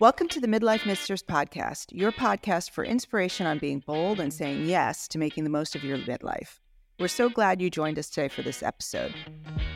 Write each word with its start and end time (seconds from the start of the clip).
Welcome 0.00 0.28
to 0.28 0.38
the 0.38 0.46
Midlife 0.46 0.82
Midsters 0.82 1.24
podcast, 1.24 1.86
your 1.90 2.12
podcast 2.12 2.70
for 2.70 2.84
inspiration 2.84 3.48
on 3.48 3.58
being 3.58 3.80
bold 3.80 4.20
and 4.20 4.32
saying 4.32 4.66
yes 4.66 5.08
to 5.08 5.18
making 5.18 5.42
the 5.42 5.50
most 5.50 5.74
of 5.74 5.82
your 5.82 5.98
midlife. 5.98 6.60
We're 7.00 7.08
so 7.08 7.28
glad 7.28 7.60
you 7.60 7.68
joined 7.68 7.98
us 7.98 8.08
today 8.08 8.28
for 8.28 8.42
this 8.42 8.62
episode. 8.62 9.12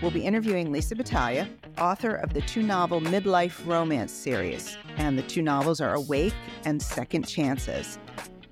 We'll 0.01 0.13
be 0.13 0.25
interviewing 0.25 0.71
Lisa 0.71 0.95
Battalia, 0.95 1.49
author 1.77 2.15
of 2.15 2.35
the 2.35 2.41
two 2.43 2.63
novel 2.63 3.01
midlife 3.01 3.67
romance 3.67 4.13
series, 4.13 4.79
and 4.97 5.19
the 5.19 5.25
two 5.25 5.43
novels 5.43 5.81
are 5.81 5.93
Awake 5.93 6.35
and 6.65 6.81
Second 6.81 7.27
Chances. 7.27 7.99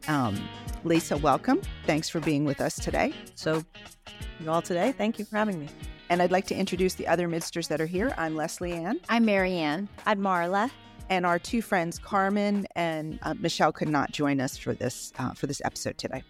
Um, 0.08 0.48
Lisa, 0.82 1.18
welcome. 1.18 1.62
Thanks 1.86 2.08
for 2.08 2.18
being 2.18 2.44
with 2.44 2.60
us 2.60 2.74
today. 2.74 3.14
So, 3.36 3.64
you 4.40 4.50
all 4.50 4.60
today, 4.60 4.90
thank 4.90 5.20
you 5.20 5.24
for 5.24 5.36
having 5.36 5.60
me. 5.60 5.68
And 6.08 6.20
I'd 6.20 6.32
like 6.32 6.48
to 6.48 6.56
introduce 6.56 6.94
the 6.94 7.06
other 7.06 7.28
midsters 7.28 7.68
that 7.68 7.80
are 7.80 7.86
here. 7.86 8.12
I'm 8.18 8.34
Leslie 8.34 8.72
Ann. 8.72 8.98
I'm 9.08 9.24
Marianne. 9.24 9.88
I'm 10.04 10.18
Marla 10.18 10.68
and 11.10 11.26
our 11.26 11.38
two 11.38 11.60
friends 11.60 11.98
Carmen 11.98 12.66
and 12.76 13.18
uh, 13.22 13.34
Michelle 13.38 13.72
could 13.72 13.88
not 13.88 14.12
join 14.12 14.40
us 14.40 14.56
for 14.56 14.72
this 14.72 15.12
uh, 15.18 15.34
for 15.34 15.46
this 15.46 15.60
episode 15.64 15.98
today. 15.98 16.22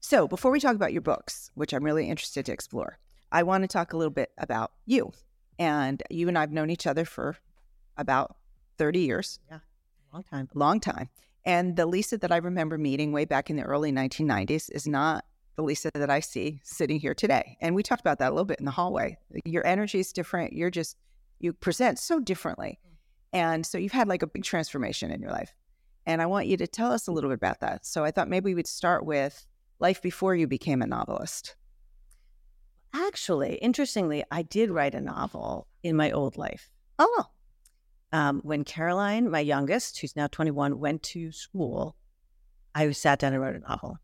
So 0.00 0.26
before 0.26 0.50
we 0.50 0.58
talk 0.58 0.74
about 0.74 0.92
your 0.92 1.02
books, 1.02 1.50
which 1.54 1.72
I'm 1.72 1.84
really 1.84 2.08
interested 2.08 2.46
to 2.46 2.52
explore, 2.52 2.98
I 3.30 3.42
want 3.44 3.62
to 3.62 3.68
talk 3.68 3.92
a 3.92 3.96
little 3.96 4.10
bit 4.10 4.30
about 4.38 4.72
you. 4.86 5.12
And 5.58 6.02
you 6.08 6.26
and 6.26 6.38
I've 6.38 6.52
known 6.52 6.70
each 6.70 6.86
other 6.86 7.04
for 7.04 7.36
about 7.98 8.34
30 8.78 9.00
years. 9.00 9.38
Yeah, 9.50 9.58
long 10.12 10.24
time. 10.24 10.48
Long 10.54 10.80
time. 10.80 11.10
And 11.44 11.76
the 11.76 11.84
Lisa 11.84 12.16
that 12.18 12.32
I 12.32 12.38
remember 12.38 12.78
meeting 12.78 13.12
way 13.12 13.26
back 13.26 13.50
in 13.50 13.56
the 13.56 13.62
early 13.62 13.92
1990s 13.92 14.70
is 14.72 14.86
not 14.86 15.26
the 15.56 15.62
Lisa 15.62 15.90
that 15.94 16.08
I 16.08 16.20
see 16.20 16.60
sitting 16.64 16.98
here 16.98 17.14
today. 17.14 17.58
And 17.60 17.74
we 17.74 17.82
talked 17.82 18.00
about 18.00 18.18
that 18.20 18.28
a 18.28 18.34
little 18.34 18.46
bit 18.46 18.58
in 18.58 18.64
the 18.64 18.70
hallway. 18.70 19.18
Your 19.44 19.66
energy 19.66 20.00
is 20.00 20.12
different. 20.12 20.54
You're 20.54 20.70
just, 20.70 20.96
you 21.38 21.52
present 21.52 21.98
so 21.98 22.20
differently. 22.20 22.78
And 23.32 23.64
so 23.64 23.78
you've 23.78 23.92
had 23.92 24.08
like 24.08 24.22
a 24.22 24.26
big 24.26 24.44
transformation 24.44 25.10
in 25.10 25.20
your 25.20 25.30
life. 25.30 25.54
And 26.06 26.20
I 26.20 26.26
want 26.26 26.46
you 26.46 26.56
to 26.56 26.66
tell 26.66 26.92
us 26.92 27.06
a 27.06 27.12
little 27.12 27.30
bit 27.30 27.34
about 27.34 27.60
that. 27.60 27.86
So 27.86 28.04
I 28.04 28.10
thought 28.10 28.28
maybe 28.28 28.54
we'd 28.54 28.66
start 28.66 29.04
with 29.04 29.46
life 29.78 30.02
before 30.02 30.34
you 30.34 30.46
became 30.46 30.82
a 30.82 30.86
novelist. 30.86 31.56
Actually, 32.92 33.54
interestingly, 33.56 34.24
I 34.30 34.42
did 34.42 34.70
write 34.70 34.94
a 34.94 35.00
novel 35.00 35.68
in 35.82 35.96
my 35.96 36.10
old 36.10 36.36
life. 36.36 36.70
Oh. 36.98 37.26
Um, 38.12 38.40
when 38.42 38.64
Caroline, 38.64 39.30
my 39.30 39.38
youngest, 39.40 40.00
who's 40.00 40.16
now 40.16 40.26
21, 40.26 40.80
went 40.80 41.02
to 41.04 41.30
school, 41.30 41.94
I 42.74 42.90
sat 42.90 43.20
down 43.20 43.32
and 43.32 43.42
wrote 43.42 43.56
a 43.56 43.60
novel, 43.60 43.98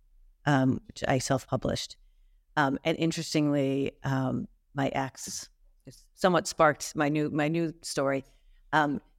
um, 0.44 0.80
which 0.86 1.02
I 1.08 1.18
self 1.18 1.46
published. 1.46 1.96
Um, 2.56 2.78
and 2.84 2.96
interestingly, 2.98 3.92
um, 4.04 4.46
my 4.74 4.88
ex 4.88 5.48
somewhat 6.14 6.46
sparked 6.46 6.94
my 6.96 7.08
new 7.08 7.30
my 7.30 7.48
new 7.48 7.72
story. 7.82 8.24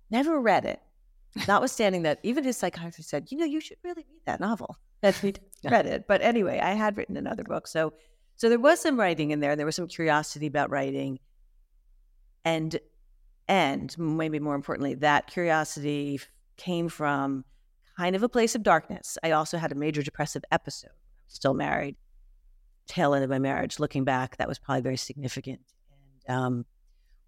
Never 0.09 0.39
read 0.39 0.65
it. 0.65 0.81
Notwithstanding 1.47 2.03
that, 2.03 2.19
even 2.23 2.43
his 2.43 2.57
psychiatrist 2.57 3.09
said, 3.09 3.31
you 3.31 3.37
know, 3.37 3.45
you 3.45 3.59
should 3.59 3.77
really 3.83 4.05
read 4.09 4.21
that 4.25 4.39
novel. 4.39 4.77
And 5.03 5.15
we 5.21 5.31
read 5.69 5.85
it. 5.85 6.05
But 6.07 6.23
anyway, 6.23 6.59
I 6.59 6.71
had 6.71 6.97
written 6.97 7.17
another 7.17 7.43
book. 7.43 7.67
So 7.67 7.93
so 8.35 8.49
there 8.49 8.59
was 8.59 8.79
some 8.79 8.99
writing 8.99 9.29
in 9.29 9.41
there. 9.41 9.55
There 9.55 9.65
was 9.65 9.75
some 9.75 9.87
curiosity 9.87 10.47
about 10.47 10.71
writing. 10.71 11.19
And 12.45 12.79
and 13.47 13.95
maybe 13.97 14.39
more 14.39 14.55
importantly, 14.55 14.95
that 14.95 15.27
curiosity 15.27 16.19
came 16.57 16.89
from 16.89 17.45
kind 17.97 18.15
of 18.15 18.23
a 18.23 18.29
place 18.29 18.55
of 18.55 18.63
darkness. 18.63 19.17
I 19.23 19.31
also 19.31 19.57
had 19.57 19.71
a 19.71 19.75
major 19.75 20.03
depressive 20.03 20.43
episode. 20.51 20.91
Still 21.27 21.53
married. 21.53 21.95
Tail 22.87 23.13
end 23.13 23.23
of 23.23 23.29
my 23.29 23.39
marriage. 23.39 23.79
Looking 23.79 24.03
back, 24.03 24.37
that 24.37 24.47
was 24.47 24.59
probably 24.59 24.81
very 24.81 24.97
significant. 24.97 25.61
And 26.27 26.37
um, 26.37 26.65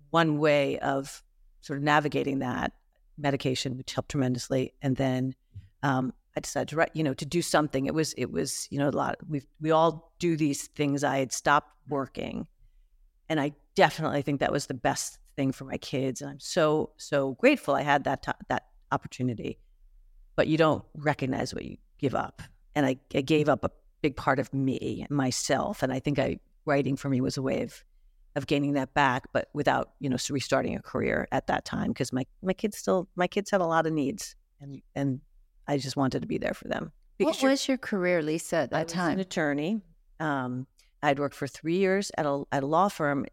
one 0.10 0.38
way 0.38 0.80
of 0.80 1.24
sort 1.62 1.78
of 1.78 1.84
navigating 1.84 2.40
that 2.40 2.74
medication, 3.18 3.78
which 3.78 3.94
helped 3.94 4.10
tremendously. 4.10 4.74
And 4.82 4.96
then 4.96 5.36
um, 5.84 6.14
I 6.36 6.40
decided 6.40 6.70
to 6.70 6.76
write, 6.76 6.92
you 6.94 7.04
know, 7.04 7.14
to 7.14 7.26
do 7.26 7.42
something. 7.42 7.86
It 7.86 7.94
was, 7.94 8.14
it 8.14 8.32
was, 8.32 8.68
you 8.70 8.80
know, 8.80 8.90
a 8.90 8.92
lot. 8.92 9.18
We 9.28 9.42
we 9.60 9.72
all 9.72 10.14
do 10.20 10.38
these 10.38 10.68
things. 10.68 11.04
I 11.04 11.18
had 11.20 11.32
stopped 11.32 11.72
working, 11.88 12.48
and 13.28 13.40
I 13.40 13.54
definitely 13.76 14.22
think 14.22 14.40
that 14.40 14.52
was 14.52 14.68
the 14.68 14.74
best 14.74 15.20
thing 15.36 15.52
for 15.52 15.66
my 15.66 15.78
kids. 15.78 16.22
And 16.22 16.30
I'm 16.30 16.40
so 16.40 16.92
so 16.98 17.34
grateful 17.36 17.76
I 17.76 17.82
had 17.82 18.04
that 18.06 18.24
t- 18.24 18.32
that 18.48 18.68
opportunity. 18.92 19.60
But 20.36 20.48
you 20.48 20.58
don't 20.58 20.86
recognize 20.96 21.54
what 21.54 21.66
you 21.66 21.78
give 21.98 22.16
up, 22.16 22.42
and 22.76 22.86
I, 22.86 22.98
I 23.14 23.22
gave 23.22 23.50
up 23.50 23.66
a 23.66 23.72
big 24.02 24.16
part 24.16 24.40
of 24.40 24.54
me, 24.54 25.06
myself, 25.10 25.84
and 25.84 25.92
I 25.92 26.00
think 26.00 26.20
I 26.20 26.40
writing 26.66 26.96
for 26.96 27.10
me 27.10 27.20
was 27.20 27.36
a 27.36 27.42
way 27.42 27.64
of 27.64 27.84
of 28.36 28.48
gaining 28.48 28.74
that 28.74 28.94
back, 28.94 29.24
but 29.34 29.50
without 29.54 29.92
you 30.00 30.10
know 30.10 30.18
restarting 30.30 30.76
a 30.76 30.82
career 30.82 31.28
at 31.32 31.48
that 31.48 31.66
time 31.66 31.90
because 31.90 32.14
my 32.14 32.26
my 32.42 32.54
kids 32.54 32.78
still 32.78 33.08
my 33.16 33.28
kids 33.28 33.52
had 33.52 33.62
a 33.62 33.66
lot 33.66 33.86
of 33.86 33.94
needs 33.94 34.36
and 34.62 34.82
and 34.96 35.22
I 35.68 35.78
just 35.78 35.96
wanted 35.96 36.22
to 36.22 36.28
be 36.28 36.38
there 36.38 36.54
for 36.54 36.68
them. 36.68 36.92
Because 37.18 37.42
What 37.42 37.52
was 37.52 37.68
your 37.68 37.78
career, 37.78 38.22
Lisa, 38.22 38.58
at 38.58 38.72
that 38.72 38.88
time? 38.88 39.14
an 39.14 39.20
attorney. 39.20 39.82
Um, 40.20 40.68
I'd 41.04 41.20
worked 41.20 41.36
for 41.36 41.48
three 41.48 41.78
years 41.78 42.12
at 42.18 42.26
a 42.26 42.44
at 42.52 42.64
a 42.64 42.68
law 42.68 42.90
firm. 42.90 43.26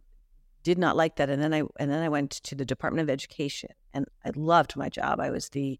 Did 0.62 0.78
not 0.78 0.96
like 0.96 1.16
that, 1.16 1.30
and 1.30 1.40
then 1.40 1.54
I 1.54 1.62
and 1.78 1.90
then 1.90 2.02
I 2.02 2.08
went 2.08 2.32
to 2.32 2.54
the 2.54 2.64
Department 2.64 3.08
of 3.08 3.10
Education, 3.10 3.70
and 3.94 4.06
I 4.24 4.32
loved 4.34 4.76
my 4.76 4.88
job. 4.88 5.20
I 5.20 5.30
was 5.30 5.48
the 5.50 5.78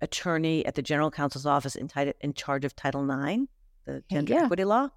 attorney 0.00 0.64
at 0.64 0.76
the 0.76 0.82
General 0.82 1.10
Counsel's 1.10 1.46
office 1.46 1.74
in, 1.74 1.90
in 2.20 2.32
charge 2.32 2.64
of 2.64 2.74
Title 2.74 3.02
IX, 3.04 3.42
the 3.84 4.02
gender 4.10 4.34
yeah. 4.34 4.44
equity 4.44 4.64
law. 4.64 4.88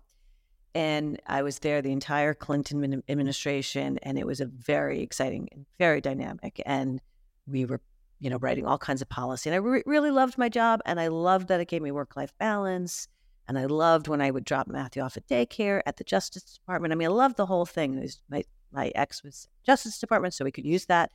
And 0.76 1.22
I 1.28 1.44
was 1.44 1.60
there 1.60 1.82
the 1.82 1.92
entire 1.92 2.34
Clinton 2.34 3.04
administration, 3.08 4.00
and 4.02 4.18
it 4.18 4.26
was 4.26 4.42
a 4.42 4.46
very 4.46 5.02
exciting 5.02 5.48
and 5.52 5.66
very 5.78 6.02
dynamic. 6.02 6.62
And 6.66 7.00
we 7.48 7.66
were, 7.66 7.80
you 8.20 8.30
know, 8.30 8.38
writing 8.38 8.66
all 8.66 8.78
kinds 8.78 9.02
of 9.02 9.10
policy. 9.10 9.50
And 9.50 9.56
I 9.56 9.60
re- 9.60 9.84
really 9.86 10.12
loved 10.12 10.38
my 10.38 10.50
job, 10.50 10.82
and 10.86 11.00
I 11.00 11.10
loved 11.10 11.48
that 11.50 11.60
it 11.60 11.68
gave 11.68 11.82
me 11.82 11.92
work 11.92 12.16
life 12.16 12.34
balance. 12.40 13.08
And 13.48 13.60
I 13.60 13.66
loved 13.66 14.08
when 14.08 14.22
I 14.22 14.32
would 14.32 14.46
drop 14.46 14.68
Matthew 14.68 15.02
off 15.02 15.18
at 15.18 15.28
daycare 15.28 15.82
at 15.86 15.98
the 15.98 16.04
Justice 16.04 16.44
Department. 16.44 16.94
I 16.94 16.96
mean, 16.96 17.10
I 17.10 17.12
loved 17.12 17.36
the 17.36 17.46
whole 17.46 17.66
thing. 17.66 18.00
Was, 18.00 18.22
my 18.30 18.44
my 18.72 18.92
ex 18.96 19.24
was 19.24 19.48
Justice 19.66 20.00
Department, 20.00 20.34
so 20.34 20.46
we 20.46 20.52
could 20.52 20.66
use 20.66 20.86
that. 20.86 21.12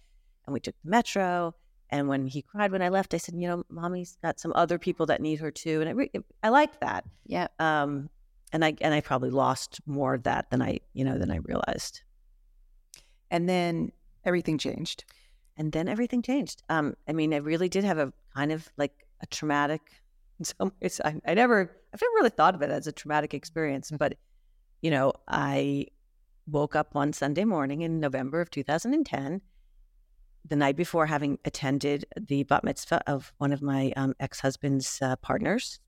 And 0.46 0.54
we 0.54 0.60
took 0.60 0.75
the 0.84 0.90
metro. 0.90 1.54
And 1.90 2.06
when 2.06 2.26
he 2.26 2.42
cried 2.42 2.70
when 2.70 2.82
I 2.82 2.90
left, 2.90 3.14
I 3.14 3.16
said, 3.16 3.34
you 3.34 3.48
know, 3.48 3.64
mommy's 3.70 4.19
got 4.22 4.38
some 4.38 4.52
other 4.54 4.78
people 4.78 5.06
that 5.06 5.20
need 5.20 5.40
her 5.40 5.50
too. 5.50 5.80
And 5.80 5.88
I, 5.88 5.92
re- 5.92 6.10
I 6.42 6.50
liked 6.50 6.80
that. 6.80 7.04
Yeah. 7.26 7.48
Um, 7.58 8.10
and 8.53 8.64
I 8.64 8.75
and 8.81 8.94
I 8.94 9.00
probably 9.00 9.31
lost 9.31 9.81
more 9.86 10.14
of 10.14 10.22
that 10.25 10.50
than 10.50 10.62
I 10.62 10.81
you 10.94 11.04
know 11.04 11.19
than 11.19 11.31
I 11.31 11.36
realized. 11.36 12.03
And 13.31 13.48
then 13.48 13.92
everything 14.25 14.59
changed. 14.59 15.04
And 15.56 15.72
then 15.72 15.88
everything 15.88 16.22
changed. 16.22 16.62
Um, 16.69 16.94
I 17.08 17.12
mean, 17.12 17.34
I 17.34 17.38
really 17.38 17.69
did 17.69 17.84
have 17.84 17.98
a 17.98 18.12
kind 18.34 18.53
of 18.53 18.69
like 18.76 19.06
a 19.20 19.26
traumatic. 19.26 19.82
In 20.38 20.44
some 20.44 20.72
ways, 20.81 21.00
I, 21.04 21.20
I 21.26 21.34
never, 21.34 21.62
I've 21.92 22.00
never 22.00 22.14
really 22.14 22.31
thought 22.31 22.54
of 22.54 22.62
it 22.62 22.70
as 22.70 22.87
a 22.87 22.92
traumatic 22.92 23.34
experience. 23.34 23.91
But 23.91 24.14
you 24.82 24.91
know, 24.92 25.12
I 25.26 25.88
woke 26.47 26.76
up 26.76 26.94
one 26.94 27.12
Sunday 27.12 27.44
morning 27.44 27.82
in 27.82 27.98
November 27.98 28.41
of 28.41 28.48
2010, 28.48 29.41
the 30.47 30.54
night 30.54 30.76
before 30.76 31.06
having 31.06 31.41
attended 31.44 32.04
the 32.16 32.44
bat 32.44 32.62
mitzvah 32.62 33.03
of 33.08 33.32
one 33.38 33.53
of 33.53 33.62
my 33.62 33.92
um, 33.97 34.14
ex 34.20 34.38
husband's 34.38 35.00
uh, 35.03 35.16
partners. 35.16 35.81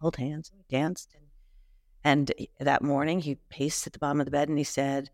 Held 0.00 0.16
hands, 0.16 0.50
danced, 0.70 1.14
and 2.04 2.30
that 2.60 2.82
morning, 2.82 3.20
he 3.20 3.36
paced 3.48 3.86
at 3.86 3.94
the 3.94 3.98
bottom 3.98 4.20
of 4.20 4.26
the 4.26 4.30
bed 4.30 4.48
and 4.48 4.58
he 4.58 4.64
said, 4.64 5.10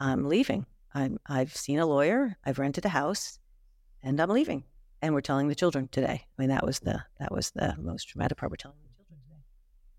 I'm 0.00 0.28
leaving. 0.28 0.66
I'm, 0.94 1.18
I've 1.26 1.54
seen 1.54 1.78
a 1.78 1.86
lawyer, 1.86 2.36
I've 2.44 2.58
rented 2.58 2.84
a 2.84 2.90
house, 2.90 3.38
and 4.02 4.20
I'm 4.20 4.30
leaving. 4.30 4.64
And 5.00 5.14
we're 5.14 5.20
telling 5.20 5.48
the 5.48 5.54
children 5.54 5.88
today. 5.90 6.26
I 6.26 6.40
mean, 6.40 6.48
that 6.50 6.64
was 6.64 6.80
the 6.80 7.02
that 7.18 7.32
was 7.32 7.50
the 7.50 7.74
most 7.78 8.08
traumatic 8.08 8.38
part. 8.38 8.52
We're 8.52 8.56
telling 8.56 8.76
the 8.82 8.88
children 8.96 9.18
today, 9.28 9.42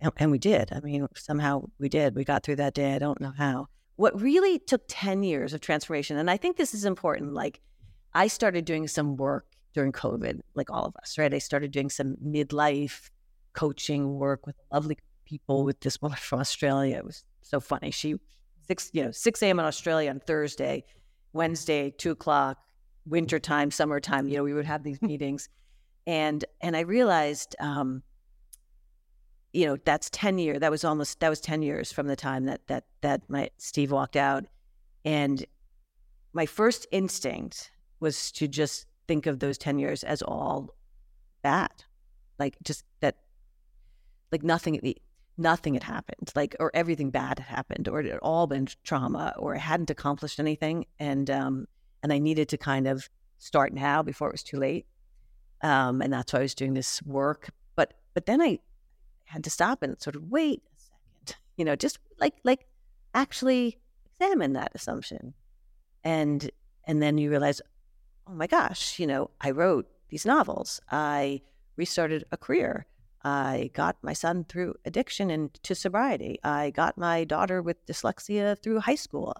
and, 0.01 0.11
and 0.17 0.31
we 0.31 0.37
did. 0.37 0.71
I 0.71 0.79
mean, 0.79 1.07
somehow 1.15 1.63
we 1.77 1.89
did. 1.89 2.15
We 2.15 2.23
got 2.23 2.43
through 2.43 2.57
that 2.57 2.73
day. 2.73 2.93
I 2.93 2.99
don't 2.99 3.19
know 3.19 3.33
how. 3.37 3.67
What 3.97 4.21
really 4.21 4.59
took 4.59 4.83
ten 4.87 5.23
years 5.23 5.53
of 5.53 5.61
transformation, 5.61 6.17
and 6.17 6.31
I 6.31 6.37
think 6.37 6.57
this 6.57 6.73
is 6.73 6.85
important. 6.85 7.33
Like, 7.33 7.59
I 8.13 8.27
started 8.27 8.65
doing 8.65 8.87
some 8.87 9.17
work 9.17 9.45
during 9.73 9.91
COVID, 9.91 10.39
like 10.53 10.69
all 10.69 10.85
of 10.85 10.95
us, 10.97 11.17
right? 11.17 11.33
I 11.33 11.39
started 11.39 11.71
doing 11.71 11.89
some 11.89 12.15
midlife 12.25 13.09
coaching 13.53 14.19
work 14.19 14.45
with 14.45 14.55
lovely 14.71 14.97
people 15.33 15.63
with 15.63 15.79
this 15.79 15.99
woman 16.01 16.17
from 16.17 16.39
Australia. 16.39 16.97
It 16.97 17.05
was 17.05 17.23
so 17.41 17.59
funny. 17.59 17.89
She 17.89 18.15
six, 18.67 18.91
you 18.93 19.03
know, 19.03 19.11
six 19.11 19.41
a.m. 19.41 19.59
in 19.59 19.65
Australia 19.65 20.09
on 20.11 20.19
Thursday, 20.19 20.85
Wednesday, 21.33 21.89
two 21.89 22.11
o'clock, 22.11 22.57
winter 23.05 23.37
wintertime, 23.37 23.71
summertime. 23.71 24.27
You 24.27 24.37
know, 24.37 24.43
we 24.43 24.53
would 24.53 24.65
have 24.65 24.83
these 24.83 25.01
meetings, 25.01 25.49
and 26.05 26.45
and 26.61 26.77
I 26.77 26.81
realized, 26.81 27.55
um, 27.59 28.03
you 29.53 29.65
know, 29.65 29.77
that's 29.83 30.09
ten 30.11 30.37
years. 30.37 30.59
That 30.59 30.71
was 30.71 30.83
almost 30.83 31.19
that 31.19 31.29
was 31.29 31.41
ten 31.41 31.63
years 31.63 31.91
from 31.91 32.07
the 32.07 32.15
time 32.15 32.45
that 32.45 32.67
that 32.67 32.83
that 33.01 33.21
my 33.27 33.49
Steve 33.57 33.91
walked 33.91 34.15
out, 34.15 34.45
and 35.03 35.43
my 36.33 36.45
first 36.45 36.85
instinct 36.91 37.71
was 37.99 38.31
to 38.33 38.47
just 38.47 38.85
think 39.07 39.25
of 39.25 39.39
those 39.39 39.57
ten 39.57 39.79
years 39.79 40.03
as 40.03 40.21
all 40.21 40.75
bad, 41.41 41.71
like 42.37 42.55
just 42.63 42.83
that, 43.01 43.15
like 44.31 44.43
nothing 44.43 44.75
nothing 45.37 45.73
had 45.73 45.83
happened, 45.83 46.31
like, 46.35 46.55
or 46.59 46.71
everything 46.73 47.09
bad 47.09 47.39
had 47.39 47.47
happened, 47.47 47.87
or 47.87 47.99
it 47.99 48.05
had 48.05 48.19
all 48.19 48.47
been 48.47 48.67
trauma, 48.83 49.33
or 49.37 49.55
I 49.55 49.59
hadn't 49.59 49.89
accomplished 49.89 50.39
anything. 50.39 50.85
And, 50.99 51.29
um, 51.29 51.67
and 52.03 52.13
I 52.13 52.19
needed 52.19 52.49
to 52.49 52.57
kind 52.57 52.87
of 52.87 53.09
start 53.37 53.73
now 53.73 54.01
before 54.01 54.29
it 54.29 54.33
was 54.33 54.43
too 54.43 54.57
late. 54.57 54.85
Um, 55.61 56.01
and 56.01 56.11
that's 56.11 56.33
why 56.33 56.39
I 56.39 56.43
was 56.43 56.53
doing 56.53 56.73
this 56.73 57.01
work. 57.03 57.49
But 57.75 57.93
but 58.13 58.25
then 58.25 58.41
I 58.41 58.59
had 59.25 59.43
to 59.45 59.49
stop 59.49 59.81
and 59.81 59.99
sort 60.01 60.15
of 60.15 60.29
wait 60.29 60.61
a 60.61 60.81
second, 60.81 61.39
you 61.57 61.65
know, 61.65 61.75
just 61.75 61.99
like 62.19 62.35
like 62.43 62.67
actually 63.13 63.79
examine 64.05 64.53
that 64.53 64.71
assumption. 64.75 65.33
And 66.03 66.51
and 66.85 67.01
then 67.01 67.17
you 67.17 67.29
realize, 67.29 67.61
oh 68.27 68.33
my 68.33 68.47
gosh, 68.47 68.99
you 68.99 69.07
know, 69.07 69.31
I 69.39 69.51
wrote 69.51 69.87
these 70.09 70.25
novels. 70.25 70.81
I 70.91 71.41
restarted 71.77 72.25
a 72.31 72.37
career. 72.37 72.85
I 73.23 73.69
got 73.73 73.97
my 74.01 74.13
son 74.13 74.45
through 74.49 74.75
addiction 74.85 75.29
and 75.29 75.53
to 75.63 75.75
sobriety. 75.75 76.39
I 76.43 76.71
got 76.71 76.97
my 76.97 77.23
daughter 77.23 77.61
with 77.61 77.85
dyslexia 77.85 78.61
through 78.61 78.79
high 78.79 78.95
school. 78.95 79.35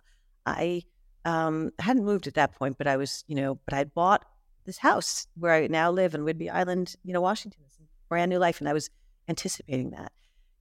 I 0.46 0.84
um, 1.26 1.72
hadn't 1.80 2.06
moved 2.06 2.28
at 2.28 2.36
that 2.36 2.54
point, 2.54 2.78
but 2.78 2.88
I 2.88 2.98
was, 2.98 3.24
you 3.28 3.36
know, 3.36 3.60
but 3.66 3.74
I 3.74 3.84
bought 3.84 4.26
this 4.66 4.78
house 4.78 5.28
where 5.36 5.54
I 5.54 5.68
now 5.68 5.92
live 5.92 6.16
in 6.16 6.22
Whidbey 6.22 6.50
Island, 6.52 6.96
you 7.04 7.14
know, 7.14 7.22
Washington. 7.22 7.62
It's 7.68 7.78
a 7.78 7.84
brand 8.08 8.30
new 8.30 8.40
life, 8.40 8.60
and 8.60 8.70
I 8.70 8.74
was 8.74 8.90
anticipating 9.28 9.92
that, 9.92 10.12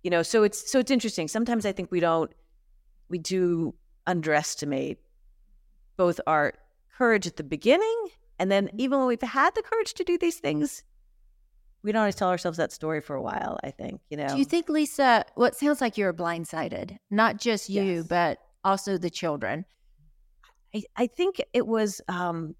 you 0.02 0.10
know. 0.10 0.22
So 0.22 0.42
it's 0.42 0.70
so 0.70 0.78
it's 0.78 0.90
interesting. 0.90 1.28
Sometimes 1.28 1.64
I 1.64 1.72
think 1.72 1.90
we 1.90 2.00
don't, 2.00 2.32
we 3.08 3.18
do 3.18 3.74
underestimate 4.06 4.98
both 5.96 6.20
our 6.26 6.54
courage 6.96 7.26
at 7.26 7.36
the 7.36 7.44
beginning, 7.44 8.08
and 8.38 8.50
then 8.50 8.70
even 8.76 8.98
when 8.98 9.08
we've 9.08 9.22
had 9.22 9.54
the 9.54 9.62
courage 9.62 9.94
to 9.94 10.04
do 10.04 10.18
these 10.18 10.38
things, 10.38 10.82
we 11.82 11.92
don't 11.92 12.00
always 12.00 12.14
tell 12.14 12.28
ourselves 12.28 12.58
that 12.58 12.72
story 12.72 13.00
for 13.00 13.16
a 13.16 13.22
while. 13.22 13.58
I 13.64 13.70
think, 13.70 14.00
you 14.08 14.16
know. 14.16 14.28
Do 14.28 14.38
you 14.38 14.44
think, 14.44 14.68
Lisa? 14.68 15.24
What 15.34 15.52
well, 15.52 15.52
sounds 15.52 15.80
like 15.80 15.98
you're 15.98 16.12
blindsided, 16.12 16.96
not 17.10 17.38
just 17.38 17.68
you, 17.68 17.82
yes. 17.82 18.06
but 18.06 18.38
also 18.64 18.98
the 18.98 19.10
children. 19.10 19.64
I, 20.74 20.82
I 20.96 21.06
think 21.06 21.40
it 21.52 21.66
was 21.66 22.00
um, 22.08 22.54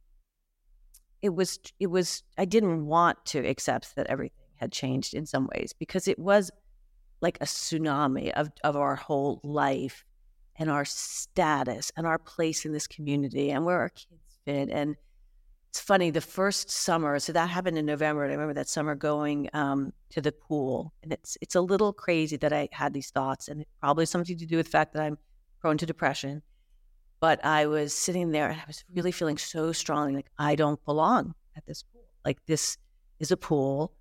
it 1.22 1.30
was 1.34 1.58
it 1.78 1.86
was 1.86 2.22
I 2.36 2.44
didn't 2.44 2.86
want 2.86 3.24
to 3.26 3.38
accept 3.38 3.94
that 3.96 4.08
everything 4.08 4.36
had 4.56 4.72
changed 4.72 5.14
in 5.14 5.26
some 5.26 5.48
ways 5.54 5.72
because 5.78 6.06
it 6.08 6.18
was 6.18 6.50
like 7.20 7.38
a 7.40 7.44
tsunami 7.44 8.32
of 8.32 8.50
of 8.64 8.76
our 8.76 8.96
whole 8.96 9.40
life 9.42 10.04
and 10.56 10.70
our 10.70 10.84
status 10.84 11.90
and 11.96 12.06
our 12.06 12.18
place 12.18 12.64
in 12.64 12.72
this 12.72 12.86
community 12.86 13.50
and 13.50 13.64
where 13.64 13.80
our 13.80 13.88
kids 13.88 14.38
fit 14.44 14.68
and 14.70 14.96
it's 15.72 15.80
funny 15.80 16.10
the 16.10 16.20
first 16.20 16.70
summer 16.70 17.18
so 17.18 17.32
that 17.32 17.48
happened 17.48 17.78
in 17.78 17.86
november 17.86 18.22
and 18.24 18.30
i 18.30 18.34
remember 18.34 18.54
that 18.54 18.68
summer 18.68 18.94
going 18.94 19.48
um, 19.54 19.92
to 20.10 20.20
the 20.20 20.32
pool 20.32 20.92
and 21.02 21.12
it's 21.12 21.38
it's 21.40 21.54
a 21.54 21.60
little 21.60 21.92
crazy 21.92 22.36
that 22.36 22.52
i 22.52 22.68
had 22.72 22.92
these 22.92 23.10
thoughts 23.10 23.48
and 23.48 23.64
probably 23.80 24.06
something 24.06 24.36
to 24.36 24.46
do 24.46 24.56
with 24.58 24.66
the 24.66 24.70
fact 24.70 24.92
that 24.92 25.02
i'm 25.02 25.18
prone 25.60 25.78
to 25.78 25.86
depression 25.86 26.42
but 27.22 27.42
I 27.44 27.66
was 27.66 27.94
sitting 27.94 28.32
there 28.32 28.50
and 28.50 28.60
I 28.60 28.64
was 28.66 28.84
really 28.92 29.12
feeling 29.12 29.38
so 29.38 29.70
strongly 29.70 30.16
like 30.16 30.26
I 30.40 30.56
don't 30.56 30.84
belong 30.84 31.36
at 31.56 31.64
this 31.66 31.84
pool. 31.84 32.02
Like 32.24 32.44
this 32.46 32.76
is 33.20 33.30
a 33.30 33.36
pool 33.36 33.92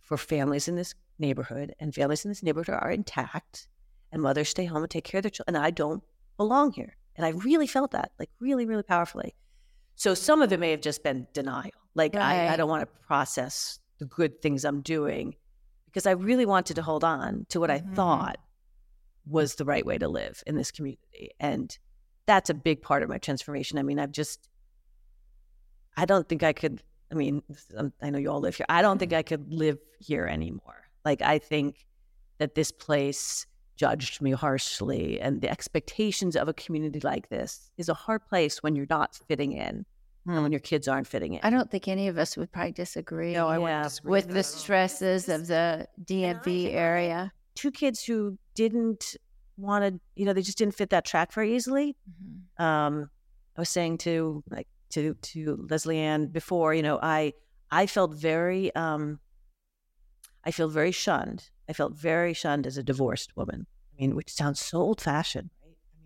for 0.00 0.16
families 0.16 0.68
in 0.68 0.76
this 0.76 0.94
neighborhood, 1.18 1.74
and 1.80 1.92
families 1.92 2.24
in 2.24 2.30
this 2.30 2.44
neighborhood 2.44 2.76
are 2.80 2.92
intact, 2.92 3.66
and 4.12 4.22
mothers 4.22 4.48
stay 4.48 4.64
home 4.64 4.84
and 4.84 4.90
take 4.90 5.02
care 5.02 5.18
of 5.18 5.24
their 5.24 5.30
children, 5.30 5.56
and 5.56 5.64
I 5.64 5.70
don't 5.70 6.04
belong 6.36 6.72
here. 6.72 6.96
And 7.16 7.26
I 7.26 7.30
really 7.30 7.66
felt 7.66 7.90
that, 7.90 8.12
like 8.20 8.30
really, 8.38 8.64
really 8.64 8.84
powerfully. 8.84 9.34
So 10.08 10.14
some 10.14 10.40
of 10.40 10.50
it 10.54 10.58
may 10.58 10.70
have 10.70 10.80
just 10.80 11.02
been 11.02 11.26
denial. 11.34 11.70
Like 11.94 12.14
right. 12.14 12.48
I, 12.48 12.54
I 12.54 12.56
don't 12.56 12.70
want 12.70 12.80
to 12.80 13.06
process 13.06 13.78
the 13.98 14.06
good 14.06 14.40
things 14.40 14.64
I'm 14.64 14.80
doing 14.80 15.34
because 15.84 16.06
I 16.06 16.12
really 16.12 16.46
wanted 16.46 16.76
to 16.76 16.82
hold 16.82 17.04
on 17.04 17.44
to 17.50 17.60
what 17.60 17.68
mm-hmm. 17.68 17.92
I 17.92 17.94
thought 17.94 18.38
was 19.26 19.56
the 19.56 19.66
right 19.66 19.84
way 19.84 19.98
to 19.98 20.08
live 20.08 20.42
in 20.46 20.56
this 20.56 20.70
community. 20.70 21.32
And 21.38 21.76
that's 22.24 22.48
a 22.48 22.54
big 22.54 22.80
part 22.80 23.02
of 23.02 23.10
my 23.10 23.18
transformation. 23.18 23.78
I 23.78 23.82
mean, 23.82 23.98
I've 23.98 24.12
just, 24.12 24.48
I 25.94 26.06
don't 26.06 26.26
think 26.26 26.42
I 26.42 26.54
could, 26.54 26.82
I 27.12 27.14
mean, 27.14 27.42
um, 27.76 27.92
I 28.00 28.08
know 28.08 28.18
you 28.18 28.30
all 28.30 28.40
live 28.40 28.56
here. 28.56 28.64
I 28.70 28.80
don't 28.80 28.96
think 28.96 29.12
I 29.12 29.22
could 29.22 29.52
live 29.52 29.76
here 29.98 30.24
anymore. 30.24 30.88
Like, 31.04 31.20
I 31.20 31.38
think 31.38 31.84
that 32.38 32.54
this 32.54 32.72
place 32.72 33.46
judged 33.76 34.22
me 34.22 34.30
harshly. 34.30 35.20
And 35.20 35.42
the 35.42 35.50
expectations 35.50 36.34
of 36.34 36.48
a 36.48 36.54
community 36.54 37.00
like 37.00 37.28
this 37.28 37.70
is 37.76 37.90
a 37.90 37.94
hard 37.94 38.26
place 38.26 38.62
when 38.62 38.74
you're 38.74 38.86
not 38.88 39.20
fitting 39.28 39.52
in. 39.52 39.84
And 40.34 40.42
when 40.42 40.52
your 40.52 40.60
kids 40.60 40.88
aren't 40.88 41.06
fitting 41.06 41.34
in. 41.34 41.40
I 41.42 41.50
don't 41.50 41.70
think 41.70 41.88
any 41.88 42.08
of 42.08 42.18
us 42.18 42.36
would 42.36 42.52
probably 42.52 42.72
disagree. 42.72 43.32
No, 43.32 43.48
I 43.48 43.54
yeah, 43.54 43.58
wouldn't 43.58 43.82
disagree 43.84 44.10
with 44.10 44.28
the 44.28 44.42
stresses 44.42 45.28
of 45.28 45.46
the 45.46 45.86
DMV 46.04 46.74
area. 46.74 47.32
Two 47.54 47.70
kids 47.70 48.04
who 48.04 48.38
didn't 48.54 49.16
want 49.56 49.84
to, 49.84 50.00
you 50.16 50.24
know, 50.24 50.32
they 50.32 50.42
just 50.42 50.58
didn't 50.58 50.74
fit 50.74 50.90
that 50.90 51.04
track 51.04 51.32
very 51.32 51.54
easily. 51.54 51.96
Mm-hmm. 52.08 52.62
Um, 52.62 53.10
I 53.56 53.60
was 53.60 53.68
saying 53.68 53.98
to 53.98 54.42
like 54.50 54.68
to 54.90 55.14
to 55.14 55.66
Leslie 55.68 55.98
Ann 55.98 56.26
before, 56.26 56.74
you 56.74 56.82
know, 56.82 56.98
I 57.02 57.32
I 57.70 57.86
felt 57.86 58.14
very 58.14 58.74
um, 58.74 59.18
I 60.44 60.50
feel 60.50 60.68
very 60.68 60.92
shunned. 60.92 61.50
I 61.68 61.72
felt 61.72 61.94
very 61.94 62.32
shunned 62.32 62.66
as 62.66 62.76
a 62.76 62.82
divorced 62.82 63.36
woman. 63.36 63.66
I 63.92 64.00
mean, 64.00 64.14
which 64.14 64.32
sounds 64.32 64.60
so 64.60 64.78
old 64.78 65.00
fashioned. 65.00 65.50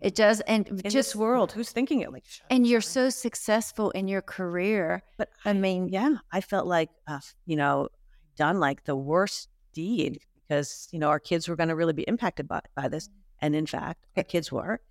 It 0.03 0.15
does, 0.15 0.41
and 0.41 0.67
in 0.67 0.77
just 0.81 0.93
this 0.93 1.15
world, 1.15 1.53
who's 1.53 1.71
thinking 1.71 2.01
it 2.01 2.11
like? 2.11 2.25
And 2.49 2.67
you're 2.67 2.81
so 2.81 3.09
successful 3.09 3.89
in 3.91 4.09
your 4.09 4.21
career, 4.21 5.01
but 5.17 5.29
I 5.45 5.53
mean, 5.53 5.87
yeah, 5.87 6.17
I 6.29 6.41
felt 6.41 6.67
like, 6.67 6.89
uh, 7.07 7.21
you 7.45 7.55
know, 7.55 7.87
done 8.35 8.59
like 8.59 8.83
the 8.83 8.97
worst 8.97 9.47
deed 9.73 10.19
because 10.47 10.89
you 10.91 10.99
know 10.99 11.07
our 11.07 11.19
kids 11.19 11.47
were 11.47 11.55
going 11.55 11.69
to 11.69 11.75
really 11.75 11.93
be 11.93 12.03
impacted 12.03 12.49
by 12.49 12.59
by 12.75 12.89
this. 12.89 13.09
And 13.39 13.55
in 13.55 13.65
fact, 13.65 14.05
our 14.17 14.23
kids 14.23 14.51
were. 14.51 14.81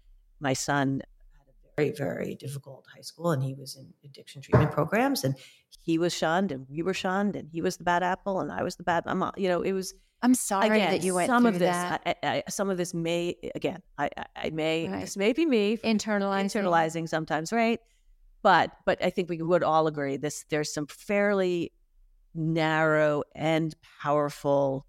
My 0.40 0.54
son 0.54 1.02
had 1.32 1.46
a 1.48 1.82
very, 1.82 1.90
very 1.92 2.34
difficult 2.34 2.86
high 2.94 3.02
school 3.02 3.32
and 3.32 3.42
he 3.42 3.54
was 3.54 3.76
in 3.76 3.92
addiction 4.04 4.42
treatment 4.42 4.72
programs 4.72 5.24
and 5.24 5.36
he 5.84 5.98
was 5.98 6.14
shunned 6.14 6.52
and 6.52 6.66
we 6.70 6.82
were 6.82 6.94
shunned 6.94 7.36
and 7.36 7.48
he 7.50 7.60
was 7.60 7.76
the 7.76 7.84
bad 7.84 8.02
apple 8.02 8.40
and 8.40 8.50
I 8.50 8.62
was 8.62 8.76
the 8.76 8.82
bad 8.82 9.04
mom. 9.06 9.32
You 9.36 9.48
know, 9.48 9.62
it 9.62 9.72
was. 9.72 9.94
I'm 10.22 10.34
sorry 10.34 10.66
again, 10.66 10.90
that 10.90 11.02
you 11.02 11.14
went 11.14 11.26
some 11.26 11.46
of 11.46 11.58
this. 11.58 11.74
That. 11.74 12.02
I, 12.06 12.16
I, 12.22 12.42
some 12.48 12.70
of 12.70 12.76
this 12.78 12.94
may 12.94 13.36
again. 13.54 13.82
I, 13.98 14.08
I 14.36 14.50
may 14.50 14.88
right. 14.88 15.00
this 15.00 15.16
may 15.16 15.32
be 15.32 15.44
me 15.44 15.78
internalizing 15.78 16.44
internalizing 16.44 17.08
sometimes, 17.08 17.52
right? 17.52 17.80
But 18.42 18.70
but 18.86 19.02
I 19.04 19.10
think 19.10 19.28
we 19.28 19.42
would 19.42 19.62
all 19.62 19.86
agree 19.86 20.16
this. 20.16 20.44
There's 20.48 20.72
some 20.72 20.86
fairly 20.86 21.72
narrow 22.34 23.24
and 23.34 23.74
powerful 24.00 24.86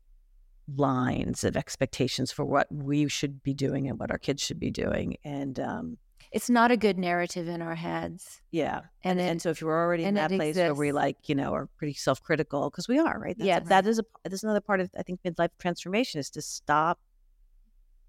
lines 0.76 1.44
of 1.44 1.58
expectations 1.58 2.32
for 2.32 2.46
what 2.46 2.68
we 2.72 3.08
should 3.10 3.44
be 3.44 3.54
doing 3.54 3.90
and 3.90 4.00
what 4.00 4.12
our 4.12 4.18
kids 4.18 4.42
should 4.42 4.60
be 4.60 4.72
doing. 4.72 5.18
And 5.24 5.60
um, 5.60 5.98
it's 6.34 6.50
not 6.50 6.72
a 6.72 6.78
good 6.78 6.98
narrative 6.98 7.48
in 7.48 7.62
our 7.62 7.76
heads. 7.76 8.42
Yeah. 8.52 8.82
And, 9.04 9.22
it, 9.22 9.24
and 9.24 9.42
so 9.42 9.52
if 9.52 9.62
you're 9.62 9.72
already 9.72 10.04
in 10.04 10.16
that 10.16 10.32
place 10.32 10.50
exists. 10.50 10.68
where 10.68 10.88
we 10.88 10.92
like, 10.92 11.30
you 11.30 11.36
know, 11.36 11.54
are 11.54 11.68
pretty 11.78 11.94
self 11.94 12.24
critical, 12.24 12.72
because 12.72 12.88
we 12.88 12.98
are, 12.98 13.20
right? 13.20 13.38
That's 13.38 13.48
yeah. 13.48 13.58
A, 13.58 13.66
that 13.66 13.86
is 13.86 14.00
a, 14.00 14.06
that's 14.24 14.44
another 14.44 14.60
part 14.60 14.80
of, 14.80 14.90
I 14.98 15.04
think, 15.04 15.22
midlife 15.22 15.50
transformation 15.60 16.20
is 16.20 16.32
to 16.32 16.42
stop, 16.42 17.00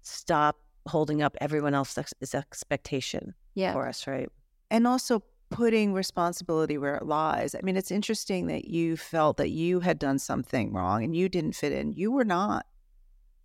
stop 0.01 0.59
holding 0.87 1.21
up 1.21 1.37
everyone 1.39 1.75
else's 1.75 2.33
expectation 2.33 3.35
yeah. 3.53 3.73
for 3.73 3.87
us, 3.87 4.07
right? 4.07 4.29
And 4.71 4.87
also 4.87 5.23
putting 5.51 5.93
responsibility 5.93 6.79
where 6.79 6.95
it 6.95 7.05
lies. 7.05 7.53
I 7.53 7.59
mean, 7.61 7.77
it's 7.77 7.91
interesting 7.91 8.47
that 8.47 8.65
you 8.65 8.97
felt 8.97 9.37
that 9.37 9.51
you 9.51 9.81
had 9.81 9.99
done 9.99 10.17
something 10.17 10.73
wrong 10.73 11.03
and 11.03 11.15
you 11.15 11.29
didn't 11.29 11.53
fit 11.53 11.71
in. 11.71 11.93
You 11.93 12.11
were 12.11 12.25
not 12.25 12.65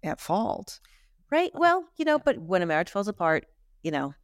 at 0.03 0.21
fault. 0.21 0.81
Right. 1.31 1.51
Well, 1.55 1.85
you 1.99 2.07
know, 2.07 2.19
but 2.19 2.39
when 2.39 2.63
a 2.63 2.67
marriage 2.67 2.89
falls 2.89 3.09
apart, 3.09 3.45
you 3.83 3.91
know, 3.91 4.15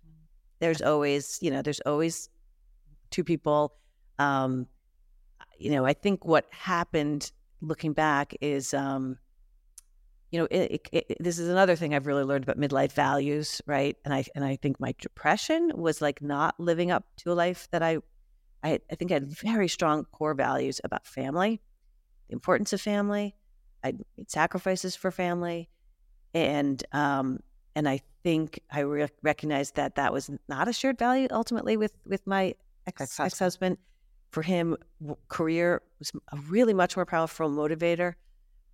there's 0.59 0.83
always, 0.83 1.39
you 1.41 1.51
know, 1.51 1.63
there's 1.63 1.81
always 1.81 2.29
two 3.11 3.25
people. 3.25 3.75
Um, 4.19 4.67
you 5.59 5.71
know, 5.71 5.85
I 5.85 5.93
think 5.93 6.25
what 6.25 6.47
happened 6.51 7.33
looking 7.61 7.93
back 7.93 8.35
is 8.41 8.75
um, 8.75 9.19
you 10.31 10.41
know, 10.41 10.49
it, 10.51 10.89
it, 10.93 11.07
it, 11.09 11.17
this 11.21 11.39
is 11.39 11.49
another 11.49 11.77
thing 11.77 11.95
I've 11.95 12.07
really 12.07 12.25
learned 12.25 12.45
about 12.45 12.59
midlife 12.59 12.93
values, 12.93 13.63
right? 13.67 13.97
And 14.05 14.13
I 14.13 14.25
and 14.35 14.45
I 14.45 14.57
think 14.57 14.81
my 14.81 14.95
depression 15.01 15.73
was 15.75 16.03
like 16.03 16.21
not 16.21 16.59
living 16.59 16.91
up 16.91 17.05
to 17.19 17.33
a 17.33 17.35
life 17.35 17.69
that 17.71 17.83
I, 17.83 17.99
I, 18.63 18.81
I 18.91 18.95
think 18.97 19.13
I 19.13 19.15
had 19.15 19.31
very 19.31 19.69
strong 19.69 20.05
core 20.05 20.35
values 20.35 20.81
about 20.83 21.07
family, 21.07 21.61
the 22.29 22.35
importance 22.35 22.73
of 22.73 22.81
family. 22.81 23.37
I 23.85 23.95
made 24.17 24.31
sacrifices 24.31 24.97
for 24.97 25.11
family, 25.11 25.69
and 26.35 26.85
um, 26.93 27.39
and 27.77 27.89
I 27.89 28.01
think 28.25 28.59
I 28.73 28.81
re- 28.81 29.09
recognized 29.23 29.77
that 29.77 29.95
that 29.95 30.13
was 30.13 30.31
not 30.49 30.67
a 30.67 30.73
shared 30.73 30.99
value 30.99 31.29
ultimately 31.31 31.77
with 31.77 31.93
with 32.07 32.27
my 32.27 32.55
ex 32.87 33.21
ex 33.21 33.39
husband. 33.39 33.77
For 34.31 34.43
him, 34.43 34.77
career 35.29 35.83
was 36.01 36.11
a 36.33 36.37
really 36.49 36.75
much 36.75 36.97
more 36.97 37.07
powerful 37.07 37.49
motivator. 37.49 38.15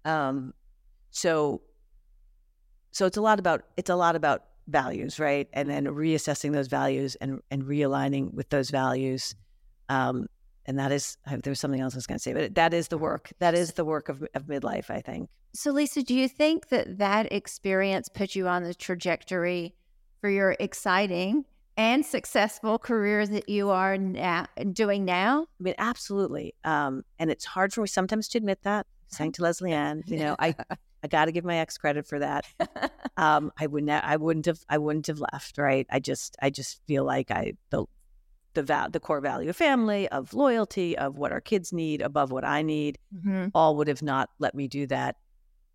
Um, 0.05 0.55
so 1.11 1.61
so 2.93 3.05
it's 3.07 3.17
a 3.17 3.21
lot 3.21 3.39
about 3.39 3.65
it's 3.77 3.91
a 3.91 3.97
lot 3.97 4.17
about 4.17 4.45
values, 4.69 5.19
right? 5.19 5.49
And 5.53 5.69
then 5.69 5.87
reassessing 5.87 6.53
those 6.53 6.69
values 6.69 7.17
and 7.17 7.41
and 7.51 7.65
realigning 7.65 8.33
with 8.33 8.49
those 8.51 8.71
values. 8.71 9.35
Um, 9.89 10.27
and 10.67 10.79
that 10.79 10.93
is 10.93 11.17
there 11.27 11.51
was 11.51 11.61
something 11.61 11.81
else 11.81 11.95
I 11.95 11.99
was 11.99 12.07
going 12.07 12.19
to 12.19 12.23
say, 12.23 12.33
but 12.33 12.55
that 12.55 12.73
is 12.75 12.89
the 12.89 12.99
work. 12.99 13.33
That 13.39 13.55
is 13.55 13.73
the 13.73 13.85
work 13.85 14.09
of, 14.09 14.25
of 14.35 14.45
midlife, 14.45 14.91
I 14.91 15.01
think. 15.01 15.29
So, 15.55 15.71
Lisa, 15.71 16.03
do 16.03 16.15
you 16.15 16.29
think 16.29 16.69
that 16.69 16.99
that 16.99 17.31
experience 17.33 18.09
put 18.09 18.35
you 18.35 18.49
on 18.49 18.63
the 18.63 18.75
trajectory 18.75 19.75
for 20.21 20.31
your 20.31 20.57
exciting 20.61 21.45
and 21.77 22.05
successful 22.05 22.79
career 22.79 23.27
that 23.27 23.49
you 23.49 23.71
are 23.71 23.99
now 23.99 24.47
doing 24.73 25.05
now? 25.05 25.43
I 25.43 25.63
mean, 25.63 25.75
absolutely. 25.79 26.55
Um, 26.65 27.05
and 27.19 27.31
it's 27.31 27.45
hard 27.45 27.73
for 27.73 27.83
me 27.83 27.87
sometimes 27.87 28.29
to 28.29 28.39
admit 28.39 28.61
that. 28.63 28.87
Saying 29.09 29.33
to 29.33 29.43
Leslie 29.43 29.73
Ann, 29.73 30.03
you 30.07 30.19
know, 30.19 30.37
I 30.39 30.55
I 31.03 31.09
got 31.09 31.25
to 31.25 31.33
give 31.33 31.45
my 31.45 31.57
ex 31.57 31.77
credit 31.77 32.07
for 32.07 32.19
that. 32.21 32.47
Um, 33.17 33.53
I 33.59 33.67
wouldn't 33.67 33.91
I 33.91 34.17
wouldn't 34.17 34.47
have 34.47 34.61
I 34.71 34.79
wouldn't 34.79 35.09
have 35.09 35.21
left. 35.21 35.59
Right. 35.59 35.87
I 35.91 35.99
just 36.01 36.37
I 36.41 36.49
just 36.49 36.81
feel 36.87 37.05
like 37.05 37.31
I 37.31 37.55
the 37.71 37.85
the 38.55 38.63
val- 38.63 38.91
the 38.91 39.01
core 39.01 39.21
value 39.21 39.49
of 39.51 39.57
family, 39.57 40.09
of 40.09 40.35
loyalty, 40.35 40.97
of 40.99 41.17
what 41.19 41.33
our 41.33 41.41
kids 41.41 41.73
need 41.73 42.03
above 42.03 42.31
what 42.31 42.45
I 42.45 42.63
need, 42.63 42.99
Mm-hmm. 43.15 43.49
all 43.55 43.77
would 43.77 43.89
have 43.89 44.03
not 44.03 44.31
let 44.39 44.55
me 44.55 44.69
do 44.69 44.87
that. 44.89 45.17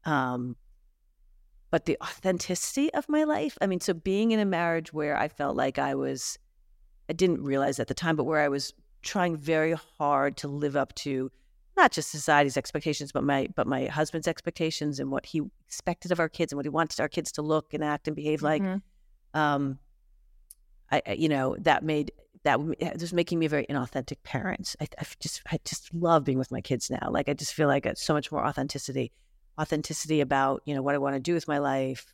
Um, 0.06 0.56
but 1.70 1.86
the 1.86 1.98
authenticity 2.02 2.94
of 2.94 3.10
my 3.10 3.24
life, 3.26 3.58
I 3.62 3.68
mean, 3.68 3.80
so 3.82 3.94
being 3.94 4.32
in 4.32 4.40
a 4.40 4.46
marriage 4.46 4.94
where 4.94 5.18
I 5.18 5.28
felt 5.28 5.56
like 5.58 5.78
I 5.78 5.96
was, 5.96 6.40
I 7.10 7.14
didn't 7.14 7.44
realize 7.44 7.80
at 7.80 7.88
the 7.88 7.94
time, 7.94 8.16
but 8.16 8.24
where 8.24 8.40
I 8.42 8.48
was 8.48 8.74
trying 9.02 9.38
very 9.38 9.74
hard 9.98 10.38
to 10.38 10.48
live 10.48 10.76
up 10.76 10.94
to 10.96 11.32
not 11.76 11.92
just 11.92 12.10
society's 12.10 12.58
expectations, 12.58 13.12
but 13.12 13.24
my 13.24 13.48
but 13.56 13.68
my 13.68 13.86
husband's 13.86 14.28
expectations 14.28 15.00
and 15.00 15.12
what 15.12 15.26
he 15.28 15.42
expected 15.68 16.12
of 16.12 16.20
our 16.20 16.30
kids 16.30 16.52
and 16.52 16.58
what 16.58 16.66
he 16.66 16.70
wanted 16.70 17.00
our 17.00 17.08
kids 17.10 17.32
to 17.34 17.42
look 17.44 17.74
and 17.74 17.84
act 17.84 18.08
and 18.08 18.16
behave 18.16 18.42
like. 18.42 18.62
Mhm. 18.64 18.82
Um, 19.34 19.80
I- 20.90 21.16
you 21.18 21.28
know, 21.30 21.56
that 21.60 21.84
made 21.84 22.14
that 22.44 22.54
w- 22.58 22.76
it 22.80 23.00
was 23.02 23.14
making 23.14 23.40
me 23.40 23.46
a 23.46 23.50
very 23.50 23.66
inauthentic 23.68 24.24
parent. 24.24 24.76
I, 24.80 24.88
I 25.00 25.04
just, 25.20 25.42
I 25.52 25.60
just 25.66 25.94
love 25.94 26.24
being 26.24 26.38
with 26.38 26.52
my 26.52 26.62
kids 26.62 26.90
now. 26.90 27.10
Like, 27.10 27.30
I 27.30 27.34
just 27.34 27.54
feel 27.54 27.68
like 27.68 27.86
it's 27.86 28.04
so 28.04 28.14
much 28.14 28.32
more 28.32 28.46
authenticity, 28.46 29.12
authenticity 29.60 30.22
about 30.22 30.62
you 30.66 30.76
know 30.76 30.82
what 30.82 30.96
I 30.96 31.00
want 31.00 31.16
to 31.16 31.20
do 31.20 31.34
with 31.34 31.48
my 31.48 31.58
life, 31.58 32.14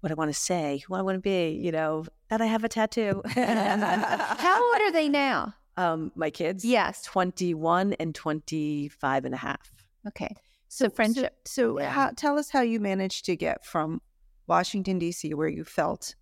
what 0.00 0.10
I 0.10 0.14
want 0.14 0.30
to 0.30 0.38
say, 0.38 0.82
who 0.86 0.94
I 0.94 1.02
want 1.02 1.16
to 1.16 1.20
be. 1.20 1.50
You 1.62 1.72
know, 1.72 2.04
that 2.28 2.40
I 2.40 2.46
have 2.46 2.64
a 2.64 2.68
tattoo. 2.68 3.22
How 3.26 4.62
old 4.72 4.80
are 4.82 4.92
they 4.92 5.08
now? 5.08 5.54
um, 5.78 6.10
my 6.14 6.30
kids, 6.30 6.64
Yes. 6.64 7.02
21 7.02 7.92
and 8.00 8.14
25 8.14 9.24
and 9.26 9.34
a 9.34 9.36
half. 9.36 9.70
Okay. 10.08 10.34
So 10.68 10.88
friendship. 10.88 11.36
So, 11.44 11.78
Yeah. 11.78 11.90
how, 11.90 12.10
tell 12.16 12.38
us 12.38 12.48
how 12.50 12.62
you 12.62 12.80
managed 12.80 13.26
to 13.26 13.36
get 13.36 13.62
from 13.64 14.00
Washington, 14.46 14.98
D.C., 14.98 15.34
where 15.34 15.48
you 15.48 15.64
felt 15.64 16.14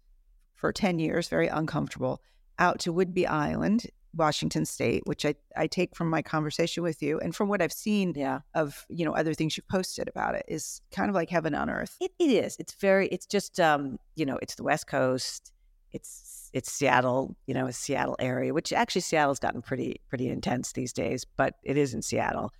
for 0.55 0.73
10 0.73 0.99
years 0.99 1.29
very 1.29 1.47
uncomfortable, 1.47 2.21
out 2.59 2.79
to 2.81 2.93
Whidbey 2.93 3.27
Island, 3.29 3.87
Washington 4.17 4.65
State, 4.65 5.03
which 5.07 5.27
I, 5.27 5.35
I 5.57 5.67
take 5.67 5.97
from 5.97 6.09
my 6.09 6.23
conversation 6.23 6.83
with 6.83 7.03
you 7.03 7.19
and 7.19 7.35
from 7.35 7.49
what 7.49 7.61
I've 7.61 7.73
seen 7.73 8.13
Yeah. 8.17 8.41
of, 8.55 8.87
you 8.89 9.05
know, 9.05 9.15
other 9.15 9.35
things 9.35 9.57
you've 9.57 9.67
posted 9.69 10.09
about 10.09 10.35
it 10.37 10.45
is 10.47 10.81
kind 10.93 11.09
of 11.09 11.15
like 11.15 11.31
heaven 11.31 11.55
on 11.55 11.69
earth. 11.69 11.97
It, 12.01 12.13
it 12.19 12.31
is. 12.31 12.57
It's 12.61 12.75
very. 12.75 13.09
It's 13.09 13.27
just. 13.27 13.59
Um. 13.59 13.99
You 14.17 14.27
know. 14.27 14.39
It's 14.41 14.55
the 14.55 14.63
West 14.63 14.87
Coast. 14.87 15.53
It's 15.93 16.51
it's 16.53 16.71
Seattle. 16.71 17.37
You 17.47 17.55
know, 17.55 17.67
a 17.67 17.73
Seattle 17.73 18.17
area, 18.21 18.55
which 18.55 18.73
actually 18.73 19.01
Seattle's 19.01 19.41
gotten 19.41 19.63
pretty 19.63 20.01
pretty 20.09 20.29
intense 20.29 20.73
these 20.73 20.93
days. 20.93 21.25
But 21.37 21.55
it 21.65 21.77
is 21.77 21.95
in 21.95 22.03
Seattle. 22.03 22.53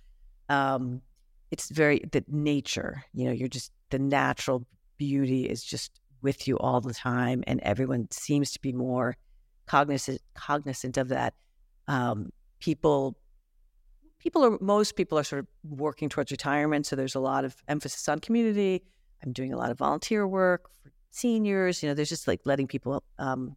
Um. 0.49 1.01
It's 1.51 1.69
very 1.69 2.01
the 2.11 2.23
nature. 2.27 3.03
You 3.13 3.25
know, 3.25 3.31
you're 3.31 3.47
just 3.47 3.71
the 3.91 3.99
natural 3.99 4.65
beauty 4.97 5.45
is 5.45 5.63
just 5.63 5.91
with 6.21 6.47
you 6.47 6.57
all 6.57 6.81
the 6.81 6.93
time, 6.93 7.43
and 7.47 7.61
everyone 7.61 8.07
seems 8.11 8.51
to 8.51 8.59
be 8.59 8.73
more 8.73 9.15
cognizant 9.67 10.21
cognizant 10.35 10.97
of 10.97 11.09
that. 11.09 11.33
Um. 11.87 12.31
People. 12.59 13.15
People 14.19 14.43
are 14.43 14.57
most 14.59 14.95
people 14.95 15.19
are 15.19 15.23
sort 15.23 15.39
of 15.39 15.47
working 15.69 16.09
towards 16.09 16.31
retirement, 16.31 16.85
so 16.87 16.95
there's 16.95 17.13
a 17.13 17.19
lot 17.19 17.45
of 17.45 17.55
emphasis 17.67 18.09
on 18.09 18.19
community. 18.19 18.81
I'm 19.23 19.33
doing 19.33 19.53
a 19.53 19.57
lot 19.57 19.69
of 19.69 19.77
volunteer 19.77 20.27
work 20.27 20.69
for 20.81 20.91
seniors. 21.11 21.83
You 21.83 21.89
know, 21.89 21.93
there's 21.93 22.09
just 22.09 22.27
like 22.27 22.41
letting 22.43 22.65
people 22.65 23.03
um, 23.19 23.55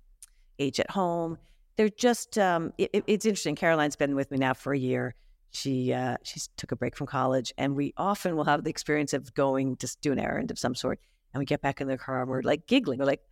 age 0.58 0.78
at 0.78 0.90
home. 0.90 1.38
They're 1.76 1.88
just 1.88 2.36
um, 2.36 2.72
it, 2.76 2.90
it- 2.92 3.04
it's 3.06 3.24
interesting. 3.24 3.54
Caroline's 3.54 3.96
been 3.96 4.14
with 4.14 4.30
me 4.30 4.36
now 4.36 4.52
for 4.52 4.74
a 4.74 4.78
year. 4.78 5.14
She 5.52 5.94
uh, 5.94 6.18
she 6.22 6.38
took 6.58 6.70
a 6.72 6.76
break 6.76 6.96
from 6.96 7.06
college, 7.06 7.50
and 7.56 7.74
we 7.74 7.94
often 7.96 8.36
will 8.36 8.44
have 8.44 8.64
the 8.64 8.70
experience 8.70 9.14
of 9.14 9.32
going 9.32 9.76
to 9.76 9.96
do 10.02 10.12
an 10.12 10.18
errand 10.18 10.50
of 10.50 10.58
some 10.58 10.74
sort, 10.74 11.00
and 11.32 11.38
we 11.38 11.46
get 11.46 11.62
back 11.62 11.80
in 11.80 11.88
the 11.88 11.96
car 11.96 12.20
and 12.20 12.28
we're 12.28 12.42
like 12.42 12.66
giggling. 12.66 12.98
We're 12.98 13.06
like, 13.06 13.22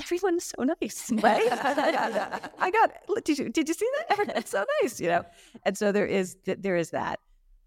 everyone's 0.00 0.44
so 0.44 0.64
nice, 0.64 1.10
right? 1.12 1.48
I 2.58 2.70
got 2.70 2.92
it. 3.08 3.24
Did 3.24 3.38
you 3.38 3.48
did 3.48 3.68
you 3.68 3.74
see 3.74 3.88
that? 3.98 4.12
Everyone's 4.12 4.50
so 4.50 4.64
nice, 4.82 5.00
you 5.00 5.08
know. 5.08 5.24
And 5.64 5.76
so 5.76 5.92
there 5.92 6.06
is 6.06 6.36
there 6.44 6.76
is 6.76 6.90
that. 6.90 7.20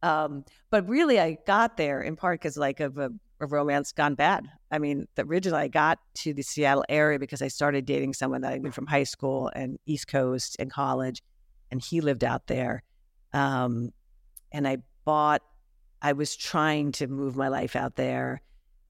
Um, 0.04 0.46
but 0.70 0.88
really, 0.88 1.20
I 1.20 1.38
got 1.48 1.78
there 1.78 2.02
in 2.02 2.16
part 2.16 2.40
because 2.40 2.58
like 2.58 2.80
of 2.80 2.98
a, 2.98 3.10
a 3.40 3.48
romance 3.48 3.92
gone 3.92 4.16
bad. 4.16 4.48
I 4.72 4.80
mean, 4.80 5.08
the, 5.16 5.24
originally 5.24 5.64
I 5.64 5.68
got 5.70 6.00
to 6.16 6.34
the 6.34 6.44
Seattle 6.44 6.86
area 6.90 7.18
because 7.18 7.42
I 7.42 7.48
started 7.48 7.86
dating 7.86 8.14
someone 8.14 8.42
that 8.42 8.54
I 8.54 8.58
knew 8.58 8.72
from 8.72 8.86
high 8.86 9.04
school 9.04 9.50
and 9.56 9.80
East 9.86 10.08
Coast 10.08 10.58
and 10.60 10.72
college, 10.72 11.24
and 11.72 11.82
he 11.82 12.02
lived 12.02 12.24
out 12.24 12.48
there. 12.48 12.84
Um, 13.34 13.92
and 14.52 14.68
I 14.68 14.78
bought. 15.06 15.42
I 16.00 16.14
was 16.14 16.36
trying 16.36 16.92
to 16.94 17.08
move 17.08 17.36
my 17.36 17.48
life 17.48 17.76
out 17.76 17.96
there, 17.96 18.42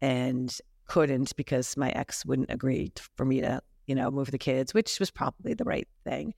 and 0.01 0.56
couldn't 0.88 1.36
because 1.36 1.77
my 1.77 1.89
ex 1.91 2.25
wouldn't 2.25 2.51
agree 2.51 2.91
for 3.15 3.25
me 3.25 3.41
to, 3.41 3.62
you 3.86 3.96
know, 3.96 4.10
move 4.10 4.32
the 4.32 4.38
kids, 4.38 4.74
which 4.74 5.00
was 5.00 5.12
probably 5.12 5.53
the 5.53 5.63
right 5.63 5.88
thing. 6.03 6.34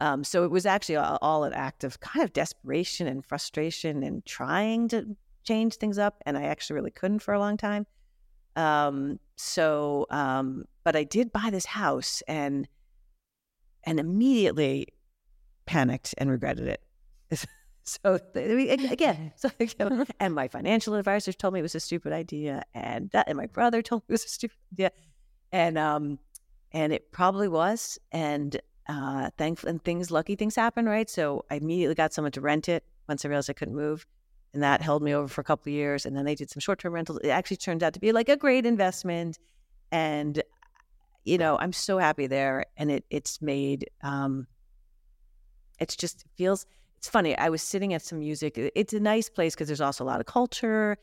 Um, 0.00 0.24
so 0.24 0.44
it 0.44 0.50
was 0.50 0.66
actually 0.66 0.96
all, 0.96 1.18
all 1.22 1.44
an 1.44 1.52
act 1.52 1.84
of 1.84 2.00
kind 2.00 2.24
of 2.24 2.32
desperation 2.32 3.06
and 3.06 3.24
frustration 3.24 4.02
and 4.02 4.24
trying 4.24 4.88
to 4.88 5.16
change 5.44 5.76
things 5.76 5.98
up. 5.98 6.22
And 6.26 6.36
I 6.36 6.44
actually 6.44 6.74
really 6.74 6.90
couldn't 6.90 7.20
for 7.20 7.34
a 7.34 7.38
long 7.38 7.56
time. 7.56 7.86
Um, 8.56 9.18
so, 9.36 10.06
um, 10.10 10.64
but 10.84 10.96
I 10.96 11.04
did 11.04 11.32
buy 11.32 11.50
this 11.50 11.66
house 11.66 12.22
and, 12.28 12.68
and 13.84 14.00
immediately 14.00 14.88
panicked 15.66 16.14
and 16.18 16.30
regretted 16.30 16.68
it. 16.68 16.82
So 17.84 18.18
I 18.34 18.38
mean, 18.38 18.70
ag- 18.70 18.92
again, 18.92 19.32
so, 19.36 19.50
know, 19.78 20.04
and 20.18 20.34
my 20.34 20.48
financial 20.48 20.94
advisors 20.94 21.36
told 21.36 21.54
me 21.54 21.60
it 21.60 21.62
was 21.62 21.74
a 21.74 21.80
stupid 21.80 22.12
idea, 22.12 22.62
and 22.74 23.10
that, 23.10 23.28
and 23.28 23.36
my 23.36 23.46
brother 23.46 23.82
told 23.82 24.02
me 24.02 24.06
it 24.08 24.14
was 24.14 24.24
a 24.24 24.28
stupid 24.28 24.56
idea, 24.72 24.90
and 25.52 25.76
um, 25.78 26.18
and 26.72 26.92
it 26.92 27.12
probably 27.12 27.46
was, 27.46 27.98
and 28.10 28.58
uh, 28.88 29.30
thankful 29.36 29.68
and 29.68 29.84
things, 29.84 30.10
lucky 30.10 30.34
things 30.34 30.56
happen, 30.56 30.86
right? 30.86 31.08
So 31.08 31.44
I 31.50 31.56
immediately 31.56 31.94
got 31.94 32.14
someone 32.14 32.32
to 32.32 32.40
rent 32.40 32.68
it 32.68 32.84
once 33.06 33.24
I 33.24 33.28
realized 33.28 33.50
I 33.50 33.52
couldn't 33.54 33.76
move, 33.76 34.06
and 34.54 34.62
that 34.62 34.80
held 34.80 35.02
me 35.02 35.14
over 35.14 35.28
for 35.28 35.42
a 35.42 35.44
couple 35.44 35.70
of 35.70 35.74
years, 35.74 36.06
and 36.06 36.16
then 36.16 36.24
they 36.24 36.34
did 36.34 36.50
some 36.50 36.60
short 36.60 36.78
term 36.78 36.94
rentals. 36.94 37.20
It 37.22 37.28
actually 37.28 37.58
turned 37.58 37.82
out 37.82 37.92
to 37.94 38.00
be 38.00 38.12
like 38.12 38.30
a 38.30 38.36
great 38.36 38.64
investment, 38.64 39.38
and 39.92 40.42
you 41.24 41.36
know, 41.36 41.58
I'm 41.58 41.74
so 41.74 41.98
happy 41.98 42.28
there, 42.28 42.64
and 42.78 42.90
it 42.90 43.04
it's 43.10 43.42
made 43.42 43.90
um, 44.02 44.46
it's 45.78 45.96
just 45.96 46.24
feels 46.36 46.64
it's 47.04 47.10
funny. 47.10 47.36
I 47.36 47.50
was 47.50 47.60
sitting 47.60 47.92
at 47.92 48.00
some 48.00 48.20
music. 48.20 48.54
It's 48.56 48.94
a 48.94 48.98
nice 48.98 49.28
place 49.28 49.54
because 49.54 49.66
there's 49.66 49.82
also 49.82 50.04
a 50.04 50.06
lot 50.06 50.20
of 50.20 50.26
culture. 50.26 50.96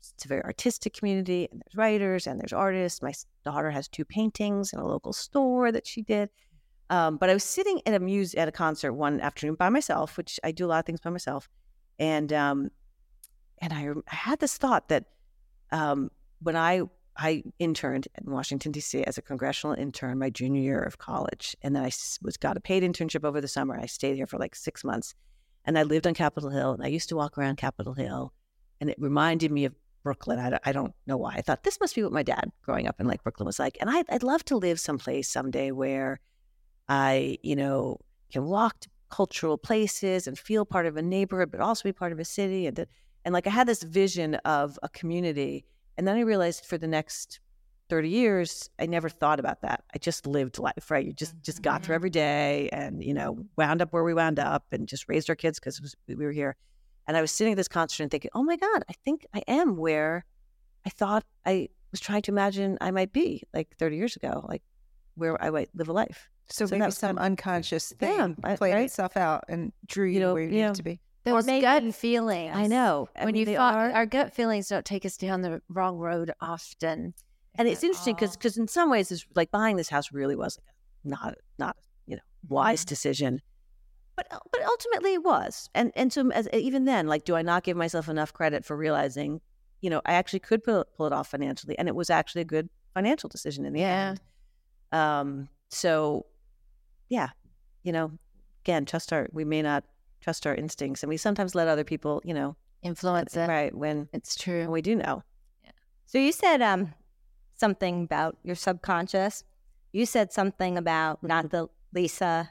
It's 0.00 0.26
a 0.26 0.28
very 0.28 0.42
artistic 0.42 0.92
community, 0.92 1.48
and 1.50 1.62
there's 1.62 1.74
writers 1.74 2.26
and 2.26 2.38
there's 2.38 2.52
artists. 2.52 3.00
My 3.00 3.14
daughter 3.42 3.70
has 3.70 3.88
two 3.88 4.04
paintings 4.04 4.74
in 4.74 4.80
a 4.80 4.86
local 4.86 5.14
store 5.14 5.72
that 5.72 5.86
she 5.86 6.02
did. 6.02 6.28
Um, 6.90 7.16
but 7.16 7.30
I 7.30 7.32
was 7.32 7.42
sitting 7.42 7.80
at 7.86 7.94
a 7.94 7.98
music 8.00 8.38
at 8.38 8.48
a 8.48 8.52
concert 8.52 8.92
one 8.92 9.18
afternoon 9.18 9.54
by 9.54 9.70
myself, 9.70 10.18
which 10.18 10.38
I 10.44 10.52
do 10.52 10.66
a 10.66 10.68
lot 10.68 10.80
of 10.80 10.84
things 10.84 11.00
by 11.00 11.08
myself, 11.08 11.48
and 11.98 12.34
um, 12.34 12.68
and 13.62 13.72
I, 13.72 13.88
I 14.12 14.14
had 14.14 14.40
this 14.40 14.58
thought 14.58 14.90
that 14.90 15.06
um, 15.72 16.10
when 16.42 16.54
I 16.54 16.82
I 17.16 17.44
interned 17.58 18.08
in 18.22 18.30
Washington 18.30 18.72
D.C. 18.72 19.04
as 19.04 19.16
a 19.16 19.22
congressional 19.22 19.74
intern 19.74 20.18
my 20.18 20.28
junior 20.28 20.60
year 20.60 20.82
of 20.82 20.98
college, 20.98 21.56
and 21.62 21.74
then 21.74 21.82
I 21.82 21.90
was 22.20 22.36
got 22.36 22.58
a 22.58 22.60
paid 22.60 22.82
internship 22.82 23.24
over 23.24 23.40
the 23.40 23.48
summer. 23.48 23.80
I 23.80 23.86
stayed 23.86 24.16
here 24.16 24.26
for 24.26 24.36
like 24.36 24.54
six 24.54 24.84
months, 24.84 25.14
and 25.66 25.78
I 25.78 25.82
lived 25.82 26.06
on 26.06 26.14
Capitol 26.14 26.50
Hill, 26.50 26.72
and 26.72 26.82
I 26.82 26.86
used 26.86 27.08
to 27.10 27.16
walk 27.16 27.36
around 27.36 27.56
Capitol 27.56 27.92
Hill, 27.92 28.32
and 28.80 28.88
it 28.88 28.96
reminded 28.98 29.50
me 29.50 29.64
of 29.64 29.74
Brooklyn. 30.02 30.38
I, 30.38 30.58
I 30.64 30.72
don't 30.72 30.94
know 31.06 31.16
why. 31.16 31.34
I 31.34 31.42
thought 31.42 31.64
this 31.64 31.80
must 31.80 31.96
be 31.96 32.02
what 32.02 32.12
my 32.12 32.22
dad 32.22 32.52
growing 32.62 32.86
up 32.86 33.00
in 33.00 33.06
like 33.06 33.22
Brooklyn 33.24 33.46
was 33.46 33.58
like, 33.58 33.76
and 33.80 33.90
I, 33.90 34.04
I'd 34.08 34.22
love 34.22 34.44
to 34.46 34.56
live 34.56 34.78
someplace 34.78 35.28
someday 35.28 35.72
where 35.72 36.20
I, 36.88 37.38
you 37.42 37.56
know, 37.56 37.98
can 38.32 38.44
walk 38.44 38.80
to 38.80 38.88
cultural 39.10 39.58
places 39.58 40.26
and 40.26 40.38
feel 40.38 40.64
part 40.64 40.86
of 40.86 40.96
a 40.96 41.02
neighborhood, 41.02 41.50
but 41.50 41.60
also 41.60 41.82
be 41.82 41.92
part 41.92 42.12
of 42.12 42.20
a 42.20 42.24
city, 42.24 42.66
and 42.66 42.86
and 43.24 43.32
like 43.32 43.48
I 43.48 43.50
had 43.50 43.66
this 43.66 43.82
vision 43.82 44.36
of 44.44 44.78
a 44.84 44.88
community, 44.88 45.64
and 45.96 46.06
then 46.06 46.16
I 46.16 46.20
realized 46.20 46.64
for 46.64 46.78
the 46.78 46.86
next 46.86 47.40
30 47.88 48.08
years 48.08 48.68
i 48.78 48.86
never 48.86 49.08
thought 49.08 49.38
about 49.38 49.60
that 49.62 49.84
i 49.94 49.98
just 49.98 50.26
lived 50.26 50.58
life 50.58 50.90
right 50.90 51.06
you 51.06 51.12
just 51.12 51.34
just 51.42 51.62
got 51.62 51.82
through 51.82 51.92
mm-hmm. 51.92 52.00
every 52.00 52.10
day 52.10 52.68
and 52.72 53.02
you 53.02 53.14
know 53.14 53.38
wound 53.56 53.80
up 53.80 53.92
where 53.92 54.02
we 54.04 54.12
wound 54.14 54.38
up 54.38 54.64
and 54.72 54.88
just 54.88 55.08
raised 55.08 55.30
our 55.30 55.36
kids 55.36 55.58
because 55.60 55.94
we 56.08 56.16
were 56.16 56.32
here 56.32 56.56
and 57.06 57.16
i 57.16 57.20
was 57.20 57.30
sitting 57.30 57.52
at 57.52 57.56
this 57.56 57.68
concert 57.68 58.02
and 58.02 58.10
thinking 58.10 58.30
oh 58.34 58.42
my 58.42 58.56
god 58.56 58.82
i 58.88 58.92
think 59.04 59.24
i 59.34 59.42
am 59.46 59.76
where 59.76 60.24
i 60.84 60.90
thought 60.90 61.24
i 61.44 61.68
was 61.92 62.00
trying 62.00 62.22
to 62.22 62.30
imagine 62.32 62.76
i 62.80 62.90
might 62.90 63.12
be 63.12 63.42
like 63.54 63.68
30 63.78 63.96
years 63.96 64.16
ago 64.16 64.44
like 64.48 64.62
where 65.14 65.40
i 65.42 65.50
might 65.50 65.70
live 65.74 65.88
a 65.88 65.92
life 65.92 66.28
So, 66.48 66.64
So 66.64 66.70
that 66.70 66.78
maybe 66.78 66.86
was 66.86 66.98
some 66.98 67.16
kind 67.16 67.26
unconscious 67.26 67.92
thing 67.92 68.36
I- 68.42 68.56
played 68.56 68.74
right? 68.74 68.84
itself 68.86 69.16
out 69.16 69.44
and 69.48 69.72
drew 69.86 70.06
you, 70.06 70.14
You 70.14 70.20
know, 70.20 70.34
where 70.34 70.42
you 70.42 70.58
yeah. 70.58 70.66
need 70.68 70.76
to 70.76 70.82
be. 70.82 71.00
Those 71.24 71.44
maybe- 71.46 71.62
gut 71.62 71.92
feelings. 71.94 72.52
i 72.54 72.66
know 72.68 73.08
I 73.16 73.24
when 73.24 73.34
mean, 73.34 73.48
you 73.48 73.56
thought 73.56 73.74
are- 73.74 73.90
our 73.92 74.06
gut 74.06 74.32
feelings 74.32 74.68
don't 74.68 74.84
take 74.84 75.04
us 75.04 75.16
down 75.16 75.40
the 75.42 75.60
wrong 75.68 75.98
road 75.98 76.32
often. 76.40 77.14
And 77.58 77.68
it's 77.68 77.82
interesting 77.84 78.14
because 78.14 78.36
because 78.36 78.56
in 78.56 78.68
some 78.68 78.90
ways 78.90 79.10
it's 79.10 79.26
like 79.34 79.50
buying 79.50 79.76
this 79.76 79.88
house 79.88 80.12
really 80.12 80.36
was 80.36 80.58
like 80.66 80.74
not 81.04 81.34
not 81.58 81.76
you 82.06 82.16
know 82.16 82.22
wise 82.48 82.84
decision. 82.84 83.40
But 84.16 84.28
but 84.30 84.62
ultimately 84.64 85.12
it 85.14 85.22
was, 85.24 85.68
and 85.74 85.92
and 85.94 86.10
so 86.12 86.30
as 86.30 86.48
even 86.52 86.86
then, 86.86 87.06
like, 87.06 87.24
do 87.24 87.36
I 87.36 87.42
not 87.42 87.64
give 87.64 87.76
myself 87.76 88.08
enough 88.08 88.32
credit 88.32 88.64
for 88.64 88.74
realizing, 88.74 89.42
you 89.82 89.90
know, 89.90 90.00
I 90.06 90.14
actually 90.14 90.38
could 90.40 90.64
pull, 90.64 90.86
pull 90.96 91.06
it 91.06 91.12
off 91.12 91.28
financially, 91.28 91.78
and 91.78 91.86
it 91.86 91.94
was 91.94 92.08
actually 92.08 92.40
a 92.40 92.46
good 92.46 92.70
financial 92.94 93.28
decision 93.28 93.66
in 93.66 93.74
the 93.74 93.80
Yeah. 93.80 94.14
end. 94.14 94.20
Um, 94.92 95.48
so 95.68 96.24
yeah, 97.10 97.28
you 97.82 97.92
know, 97.92 98.10
again, 98.64 98.86
trust 98.86 99.12
our 99.12 99.28
we 99.32 99.44
may 99.44 99.60
not 99.60 99.84
trust 100.22 100.46
our 100.46 100.54
instincts, 100.54 101.02
and 101.02 101.10
we 101.10 101.18
sometimes 101.18 101.54
let 101.54 101.68
other 101.68 101.84
people, 101.84 102.22
you 102.24 102.32
know, 102.32 102.56
Influence 102.82 103.36
it. 103.36 103.46
right 103.48 103.74
when 103.74 104.08
It's 104.14 104.34
when 104.46 104.64
true. 104.64 104.72
we 104.72 104.80
do 104.80 104.94
know. 104.96 105.22
yeah. 105.62 105.72
So 106.06 106.16
you 106.16 106.32
said 106.32 106.62
um 106.62 106.94
something 107.56 108.04
about 108.04 108.36
your 108.42 108.54
subconscious. 108.56 109.44
You 109.92 110.06
said 110.06 110.32
something 110.32 110.76
about 110.76 111.22
not 111.22 111.50
the 111.50 111.68
Lisa 111.94 112.50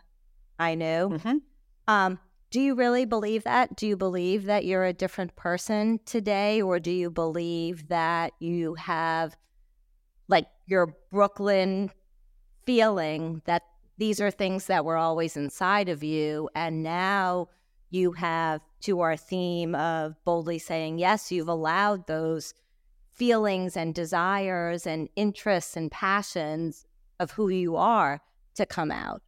I 0.57 0.75
knew. 0.75 1.09
Mhm. 1.09 1.41
Um, 1.88 2.19
do 2.50 2.62
you 2.62 2.75
really 2.75 3.05
believe 3.05 3.43
that? 3.43 3.75
Do 3.75 3.85
you 3.85 3.97
believe 3.97 4.45
that 4.45 4.65
you're 4.65 4.85
a 4.85 4.93
different 4.93 5.35
person 5.35 6.00
today, 6.05 6.62
or 6.62 6.79
do 6.79 6.91
you 6.91 7.09
believe 7.09 7.89
that 7.89 8.33
you 8.39 8.75
have 8.75 9.35
like 10.27 10.47
your 10.65 10.95
Brooklyn 11.12 11.91
feeling 12.65 13.41
that 13.45 13.63
these 13.97 14.19
are 14.19 14.31
things 14.31 14.67
that 14.67 14.85
were 14.85 14.97
always 14.97 15.38
inside 15.38 15.89
of 15.89 16.03
you, 16.03 16.50
and 16.55 16.81
now 16.81 17.50
you 17.89 18.13
have 18.13 18.62
to 18.81 19.01
our 19.01 19.15
theme 19.15 19.75
of 19.75 20.15
boldly 20.25 20.59
saying 20.59 20.97
yes, 20.97 21.31
you've 21.31 21.47
allowed 21.47 22.07
those 22.07 22.53
feelings 23.15 23.77
and 23.77 23.95
desires 23.95 24.86
and 24.86 25.10
interests 25.15 25.75
and 25.77 25.91
passions 25.91 26.86
of 27.19 27.31
who 27.31 27.50
you 27.50 27.75
are 27.75 28.22
to 28.55 28.65
come 28.65 28.91
out. 28.91 29.22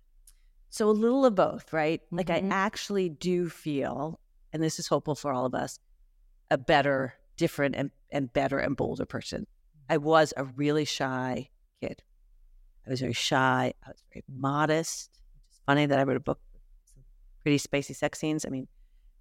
So 0.70 0.90
a 0.90 0.92
little 0.92 1.26
of 1.26 1.36
both, 1.36 1.72
right? 1.72 2.02
Like 2.12 2.28
Mhm. 2.28 2.52
I 2.52 2.56
actually 2.56 3.10
do 3.10 3.50
feel, 3.50 4.20
and 4.52 4.62
this 4.62 4.80
is 4.80 4.88
hopeful 4.88 5.16
for 5.16 5.32
all 5.32 5.46
of 5.46 5.56
us, 5.56 5.80
a 6.52 6.58
better, 6.58 7.14
different, 7.38 7.76
and, 7.76 7.92
and 8.12 8.32
better 8.34 8.60
and 8.60 8.76
bolder 8.76 9.06
person. 9.06 9.48
I 9.90 9.98
was 9.98 10.34
a 10.36 10.44
really 10.44 10.86
shy 10.86 11.50
kid. 11.82 12.04
I 12.86 12.90
was 12.90 13.00
very 13.00 13.14
shy. 13.14 13.74
I 13.86 13.90
was 13.90 14.04
very 14.14 14.24
modest. 14.28 15.20
It's 15.50 15.60
funny 15.66 15.86
that 15.86 15.98
I 15.98 16.04
wrote 16.04 16.18
a 16.18 16.22
book 16.22 16.40
with 16.96 17.06
pretty 17.42 17.58
spacey 17.58 17.96
sex 17.96 18.20
scenes. 18.20 18.46
I 18.46 18.50
mean, 18.50 18.68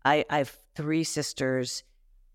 I, 0.04 0.25
I 0.28 0.38
have 0.38 0.56
three 0.75 1.04
sisters, 1.04 1.85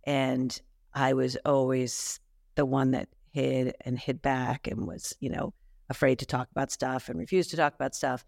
and 0.05 0.61
I 0.93 1.13
was 1.13 1.37
always 1.45 2.19
the 2.55 2.65
one 2.65 2.91
that 2.91 3.09
hid 3.31 3.75
and 3.81 3.97
hid 3.97 4.21
back 4.21 4.67
and 4.67 4.87
was, 4.87 5.15
you 5.19 5.29
know, 5.29 5.53
afraid 5.89 6.19
to 6.19 6.25
talk 6.25 6.49
about 6.51 6.71
stuff 6.71 7.09
and 7.09 7.17
refused 7.19 7.49
to 7.51 7.57
talk 7.57 7.73
about 7.73 7.95
stuff. 7.95 8.25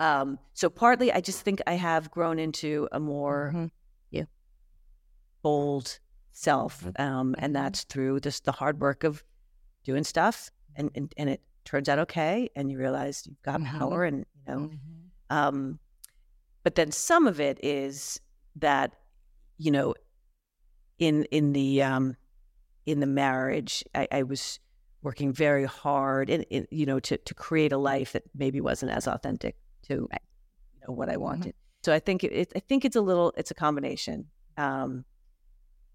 Um, 0.00 0.38
so 0.54 0.68
partly, 0.68 1.12
I 1.12 1.20
just 1.20 1.42
think 1.42 1.60
I 1.66 1.74
have 1.74 2.10
grown 2.10 2.38
into 2.38 2.88
a 2.92 3.00
more 3.00 3.52
Mhm. 3.54 3.70
bold 5.42 5.98
self, 6.32 6.86
um, 6.98 7.34
and 7.38 7.54
that's 7.54 7.84
through 7.84 8.20
just 8.20 8.44
the 8.44 8.52
hard 8.52 8.80
work 8.80 9.04
of 9.04 9.22
doing 9.84 10.04
stuff, 10.04 10.50
and 10.74 10.90
and, 10.94 11.12
and 11.16 11.30
it 11.30 11.40
turns 11.64 11.88
out 11.88 11.98
okay, 12.00 12.50
and 12.56 12.70
you 12.70 12.78
realize 12.78 13.26
you've 13.26 13.40
got 13.42 13.60
Mhm. 13.60 13.78
power, 13.78 14.04
and 14.04 14.26
you 14.34 14.42
know, 14.52 14.58
Mm-hmm. 14.68 15.36
um, 15.36 15.78
but 16.62 16.74
then 16.74 16.90
some 16.90 17.26
of 17.26 17.40
it 17.40 17.58
is 17.62 18.20
that 18.56 18.94
you 19.58 19.70
know, 19.70 19.94
in 20.98 21.24
in 21.30 21.52
the 21.52 21.82
um, 21.82 22.16
in 22.84 23.00
the 23.00 23.06
marriage, 23.06 23.84
I, 23.94 24.08
I 24.10 24.22
was 24.22 24.60
working 25.02 25.32
very 25.32 25.64
hard, 25.64 26.30
and 26.30 26.44
in, 26.50 26.66
you 26.70 26.86
know, 26.86 27.00
to 27.00 27.16
to 27.16 27.34
create 27.34 27.72
a 27.72 27.78
life 27.78 28.12
that 28.12 28.24
maybe 28.34 28.60
wasn't 28.60 28.92
as 28.92 29.06
authentic 29.06 29.56
to 29.88 29.94
you 29.94 30.80
know, 30.86 30.94
what 30.94 31.08
I 31.08 31.16
wanted. 31.16 31.54
So 31.84 31.92
I 31.92 32.00
think 32.00 32.24
it, 32.24 32.52
I 32.56 32.60
think 32.60 32.84
it's 32.84 32.96
a 32.96 33.00
little, 33.00 33.32
it's 33.36 33.52
a 33.52 33.54
combination. 33.54 34.26
Um, 34.56 35.04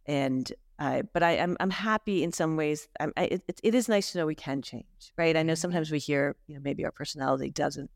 and 0.06 0.50
I, 0.80 1.04
but 1.14 1.22
I, 1.22 1.38
I'm 1.38 1.58
I'm 1.60 1.70
happy 1.70 2.24
in 2.24 2.32
some 2.32 2.56
ways. 2.56 2.88
I'm, 3.00 3.12
I, 3.18 3.24
it, 3.24 3.62
it 3.62 3.76
is 3.76 3.90
nice 3.90 4.12
to 4.12 4.18
know 4.18 4.26
we 4.26 4.36
can 4.36 4.62
change, 4.62 5.14
right? 5.18 5.36
I 5.36 5.44
know 5.44 5.56
sometimes 5.56 5.92
we 5.92 6.00
hear, 6.00 6.36
you 6.48 6.56
know, 6.56 6.62
maybe 6.64 6.86
our 6.86 6.92
personality 6.92 7.52
doesn't 7.52 7.92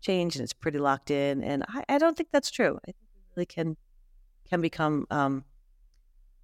change 0.00 0.36
and 0.36 0.42
it's 0.42 0.52
pretty 0.52 0.78
locked 0.78 1.10
in, 1.10 1.44
and 1.44 1.64
I, 1.68 1.84
I 1.88 1.98
don't 1.98 2.16
think 2.16 2.30
that's 2.32 2.50
true. 2.50 2.78
I 2.82 2.86
think 2.86 2.96
we 3.14 3.22
really 3.36 3.46
can 3.46 3.76
can 4.50 4.60
become 4.60 5.06
um, 5.10 5.44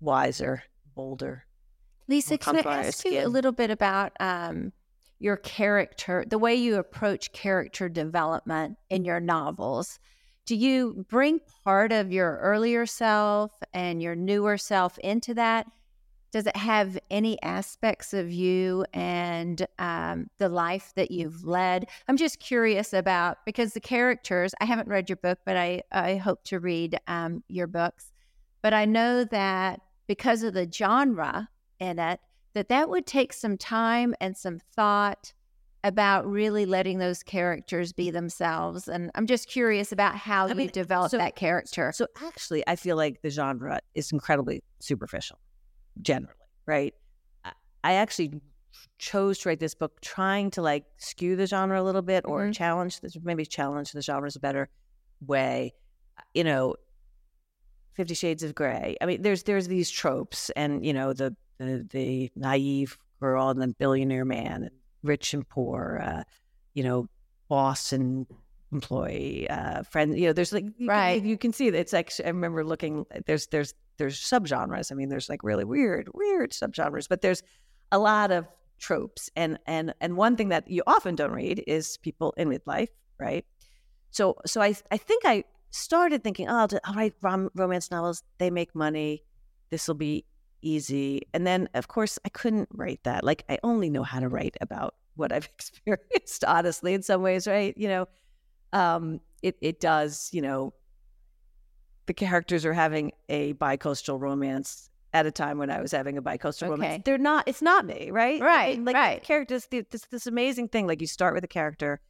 wiser, 0.02 0.62
bolder. 0.94 1.44
Lisa, 2.08 2.36
can 2.36 2.56
I 2.56 2.60
ask 2.60 3.04
you 3.04 3.24
a 3.24 3.28
little 3.28 3.52
bit 3.52 3.70
about 3.70 4.12
um, 4.20 4.72
your 5.18 5.36
character, 5.36 6.24
the 6.28 6.38
way 6.38 6.54
you 6.54 6.76
approach 6.76 7.32
character 7.32 7.88
development 7.88 8.76
in 8.90 9.04
your 9.04 9.20
novels? 9.20 9.98
Do 10.44 10.56
you 10.56 11.06
bring 11.08 11.40
part 11.64 11.92
of 11.92 12.12
your 12.12 12.38
earlier 12.38 12.84
self 12.84 13.52
and 13.72 14.02
your 14.02 14.16
newer 14.16 14.58
self 14.58 14.98
into 14.98 15.34
that? 15.34 15.66
Does 16.32 16.46
it 16.46 16.56
have 16.56 16.98
any 17.10 17.40
aspects 17.42 18.12
of 18.14 18.32
you 18.32 18.84
and 18.94 19.64
um, 19.78 20.28
the 20.38 20.48
life 20.48 20.92
that 20.96 21.10
you've 21.10 21.44
led? 21.44 21.86
I'm 22.08 22.16
just 22.16 22.40
curious 22.40 22.92
about 22.92 23.38
because 23.44 23.74
the 23.74 23.80
characters, 23.80 24.54
I 24.60 24.64
haven't 24.64 24.88
read 24.88 25.08
your 25.08 25.18
book, 25.18 25.38
but 25.44 25.56
I, 25.56 25.82
I 25.92 26.16
hope 26.16 26.42
to 26.44 26.58
read 26.58 26.98
um, 27.06 27.44
your 27.48 27.66
books. 27.66 28.12
But 28.62 28.72
I 28.74 28.86
know 28.86 29.24
that 29.24 29.80
because 30.06 30.42
of 30.42 30.54
the 30.54 30.68
genre 30.70 31.48
in 31.78 31.98
it, 31.98 32.20
that 32.54 32.68
that 32.68 32.88
would 32.88 33.06
take 33.06 33.32
some 33.32 33.56
time 33.56 34.14
and 34.20 34.36
some 34.36 34.58
thought 34.76 35.32
about 35.84 36.24
really 36.30 36.64
letting 36.64 36.98
those 36.98 37.22
characters 37.22 37.92
be 37.92 38.10
themselves. 38.10 38.86
And 38.86 39.10
I'm 39.16 39.26
just 39.26 39.48
curious 39.48 39.90
about 39.90 40.14
how 40.14 40.46
I 40.46 40.50
you 40.50 40.54
mean, 40.54 40.68
develop 40.68 41.10
so- 41.10 41.18
that 41.18 41.34
character. 41.34 41.90
So 41.92 42.06
actually, 42.24 42.62
I 42.68 42.76
feel 42.76 42.96
like 42.96 43.20
the 43.22 43.30
genre 43.30 43.80
is 43.94 44.12
incredibly 44.12 44.62
superficial, 44.80 45.38
generally, 46.00 46.34
right? 46.66 46.94
I- 47.84 47.94
actually 47.94 48.40
chose 48.98 49.40
to 49.40 49.48
write 49.48 49.58
this 49.60 49.74
book 49.74 50.00
trying 50.00 50.50
to 50.52 50.62
like 50.62 50.84
skew 50.98 51.34
the 51.34 51.46
genre 51.46 51.80
a 51.80 51.82
little 51.82 52.00
bit 52.02 52.24
or 52.26 52.42
Mhm. 52.46 52.54
challenge 52.54 53.00
this, 53.00 53.16
maybe 53.22 53.44
challenge 53.44 53.90
the 53.92 54.02
genre 54.02 54.28
is 54.28 54.36
a 54.36 54.40
better 54.40 54.68
way. 55.26 55.74
You 56.32 56.44
know, 56.44 56.76
Fifty 57.94 58.14
Shades 58.14 58.42
of 58.42 58.54
Grey. 58.54 58.96
I 59.00 59.06
mean, 59.06 59.22
there's 59.22 59.42
there's 59.42 59.68
these 59.68 59.90
tropes, 59.90 60.50
and 60.50 60.84
you 60.84 60.92
know, 60.92 61.12
the 61.12 61.36
the, 61.58 61.86
the 61.90 62.30
naive 62.36 62.98
girl 63.20 63.50
and 63.50 63.60
the 63.60 63.68
billionaire 63.68 64.24
man, 64.24 64.70
rich 65.02 65.34
and 65.34 65.48
poor. 65.48 66.00
Uh, 66.02 66.22
you 66.74 66.82
know, 66.82 67.06
boss 67.48 67.92
and 67.92 68.26
employee, 68.72 69.48
uh, 69.50 69.82
friend. 69.82 70.18
You 70.18 70.28
know, 70.28 70.32
there's 70.32 70.52
like 70.52 70.64
you 70.78 70.88
Right. 70.88 71.20
Can, 71.20 71.28
you 71.28 71.38
can 71.38 71.52
see 71.52 71.70
that 71.70 71.78
it's 71.78 71.92
like 71.92 72.12
I 72.24 72.28
remember 72.28 72.64
looking. 72.64 73.04
There's 73.26 73.46
there's 73.48 73.74
there's 73.98 74.18
subgenres. 74.18 74.90
I 74.90 74.94
mean, 74.94 75.08
there's 75.08 75.28
like 75.28 75.44
really 75.44 75.64
weird 75.64 76.08
weird 76.14 76.52
subgenres, 76.52 77.08
but 77.08 77.20
there's 77.20 77.42
a 77.90 77.98
lot 77.98 78.30
of 78.30 78.46
tropes. 78.78 79.30
And 79.36 79.58
and 79.66 79.94
and 80.00 80.16
one 80.16 80.36
thing 80.36 80.48
that 80.48 80.68
you 80.68 80.82
often 80.86 81.14
don't 81.14 81.32
read 81.32 81.62
is 81.66 81.98
people 81.98 82.32
in 82.36 82.48
midlife, 82.48 82.88
right? 83.18 83.44
So 84.10 84.36
so 84.46 84.60
I 84.60 84.74
I 84.90 84.96
think 84.96 85.24
I 85.24 85.44
started 85.72 86.22
thinking, 86.22 86.48
oh, 86.48 86.56
I'll, 86.56 86.66
do- 86.68 86.78
I'll 86.84 86.94
write 86.94 87.14
rom- 87.20 87.50
romance 87.54 87.90
novels. 87.90 88.22
They 88.38 88.50
make 88.50 88.74
money. 88.74 89.24
This 89.70 89.88
will 89.88 89.96
be 89.96 90.24
easy. 90.60 91.22
And 91.34 91.44
then 91.46 91.68
of 91.74 91.88
course 91.88 92.18
I 92.24 92.28
couldn't 92.28 92.68
write 92.72 93.00
that. 93.02 93.24
Like 93.24 93.44
I 93.48 93.58
only 93.64 93.90
know 93.90 94.04
how 94.04 94.20
to 94.20 94.28
write 94.28 94.56
about 94.60 94.94
what 95.16 95.32
I've 95.32 95.46
experienced, 95.58 96.44
honestly, 96.44 96.94
in 96.94 97.02
some 97.02 97.20
ways, 97.22 97.48
right? 97.48 97.76
You 97.76 97.88
know, 97.88 98.08
um, 98.72 99.20
it 99.42 99.56
it 99.60 99.80
does, 99.80 100.30
you 100.32 100.40
know, 100.42 100.72
the 102.06 102.14
characters 102.14 102.64
are 102.64 102.72
having 102.72 103.12
a 103.28 103.54
bicoastal 103.54 104.20
romance 104.20 104.88
at 105.14 105.26
a 105.26 105.30
time 105.30 105.58
when 105.58 105.70
I 105.70 105.80
was 105.80 105.92
having 105.92 106.16
a 106.16 106.22
bicoastal 106.22 106.64
Okay. 106.64 106.70
romance. 106.70 107.02
They're 107.04 107.18
not. 107.18 107.46
It's 107.46 107.62
not 107.62 107.84
me, 107.84 108.10
right? 108.10 108.40
I 108.40 108.44
Right, 108.44 108.76
mean, 108.76 108.84
like 108.84 108.94
right. 108.96 109.22
characters. 109.22 109.66
th- 109.66 109.86
This 109.90 110.02
this 110.10 110.26
amazing 110.26 110.68
thing. 110.68 110.86
Like 110.86 111.00
you 111.00 111.06
start 111.06 111.34
with 111.34 111.44
a 111.44 111.48
character, 111.48 112.00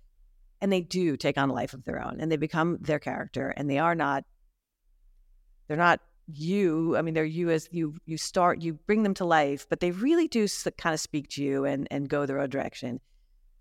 and 0.63 0.73
they 0.73 0.81
do 0.81 1.17
take 1.17 1.37
on 1.37 1.51
a 1.51 1.53
life 1.53 1.75
of 1.75 1.85
their 1.85 2.03
own, 2.03 2.19
and 2.21 2.31
they 2.31 2.37
become 2.37 2.79
their 2.81 3.01
character, 3.01 3.53
and 3.57 3.69
they 3.69 3.79
are 3.79 3.97
not. 3.97 4.25
They're 5.67 5.77
not 5.77 6.01
you. 6.33 6.97
I 6.97 7.03
mean, 7.03 7.15
they're 7.15 7.25
you 7.25 7.51
as 7.51 7.69
you. 7.73 7.97
You 8.07 8.17
start. 8.17 8.63
You 8.63 8.75
bring 8.75 9.03
them 9.03 9.15
to 9.15 9.25
life, 9.25 9.67
but 9.69 9.81
they 9.81 9.91
really 9.91 10.29
do 10.29 10.47
kind 10.79 10.95
of 10.95 11.01
speak 11.01 11.29
to 11.31 11.43
you 11.43 11.65
and 11.65 11.89
and 11.91 12.09
go 12.09 12.25
their 12.25 12.39
own 12.39 12.49
direction. 12.49 13.01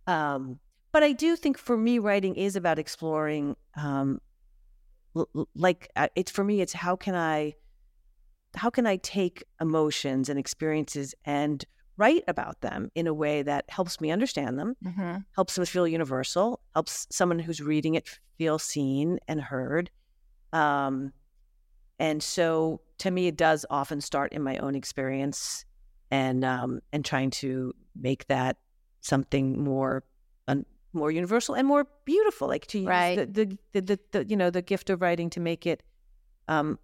Um, 0.06 0.60
but 0.92 1.02
I 1.02 1.12
do 1.12 1.36
think 1.36 1.58
for 1.58 1.76
me, 1.76 1.98
writing 1.98 2.36
is 2.36 2.56
about 2.56 2.78
exploring. 2.78 3.56
Um, 3.76 4.22
like 5.56 5.90
uh, 5.96 6.08
it's 6.16 6.32
for 6.32 6.44
me, 6.44 6.62
it's 6.62 6.74
how 6.74 6.96
can 6.96 7.16
I, 7.16 7.56
how 8.56 8.70
can 8.70 8.86
I 8.86 8.98
take 8.98 9.44
emotions 9.60 10.30
and 10.30 10.38
experiences 10.40 11.16
and 11.26 11.66
write 11.98 12.24
about 12.28 12.62
them 12.62 12.90
in 12.96 13.08
a 13.08 13.14
way 13.14 13.44
that 13.44 13.66
helps 13.70 14.00
me 14.02 14.12
understand 14.12 14.58
them, 14.60 14.76
hmm 14.84 15.18
helps 15.36 15.56
them 15.56 15.66
feel 15.66 15.88
universal, 15.88 16.60
helps 16.74 17.08
someone 17.10 17.40
who's 17.40 17.62
reading 17.62 17.96
it 17.96 18.20
feel 18.38 18.60
seen 18.60 19.18
and 19.28 19.40
heard. 19.42 19.90
Um, 20.52 21.14
and 22.00 22.22
so 22.22 22.82
to 22.98 23.12
me, 23.12 23.28
it 23.28 23.38
does 23.38 23.66
often 23.70 24.02
start 24.02 24.34
in 24.34 24.42
my 24.44 24.58
own 24.58 24.76
experience 24.76 25.64
and 26.10 26.44
um, 26.44 26.82
and 26.92 27.06
trying 27.06 27.30
to 27.32 27.74
make 27.96 28.28
that 28.28 28.58
something 29.02 29.64
more 29.64 30.04
un- 30.48 30.66
more 30.94 31.12
universal 31.12 31.56
and 31.56 31.68
more 31.68 31.88
beautiful. 32.06 32.48
Like 32.48 32.66
to 32.68 32.80
use 32.80 32.88
Right. 32.88 33.16
the, 33.16 33.26
the, 33.46 33.58
the, 33.74 33.82
the, 33.82 34.00
the 34.12 34.26
you 34.28 34.36
know 34.36 34.50
the 34.50 34.62
gift 34.62 34.90
of 34.90 35.02
writing 35.02 35.30
to 35.32 35.40
make 35.40 35.66
it, 35.66 35.84
um, 36.48 36.78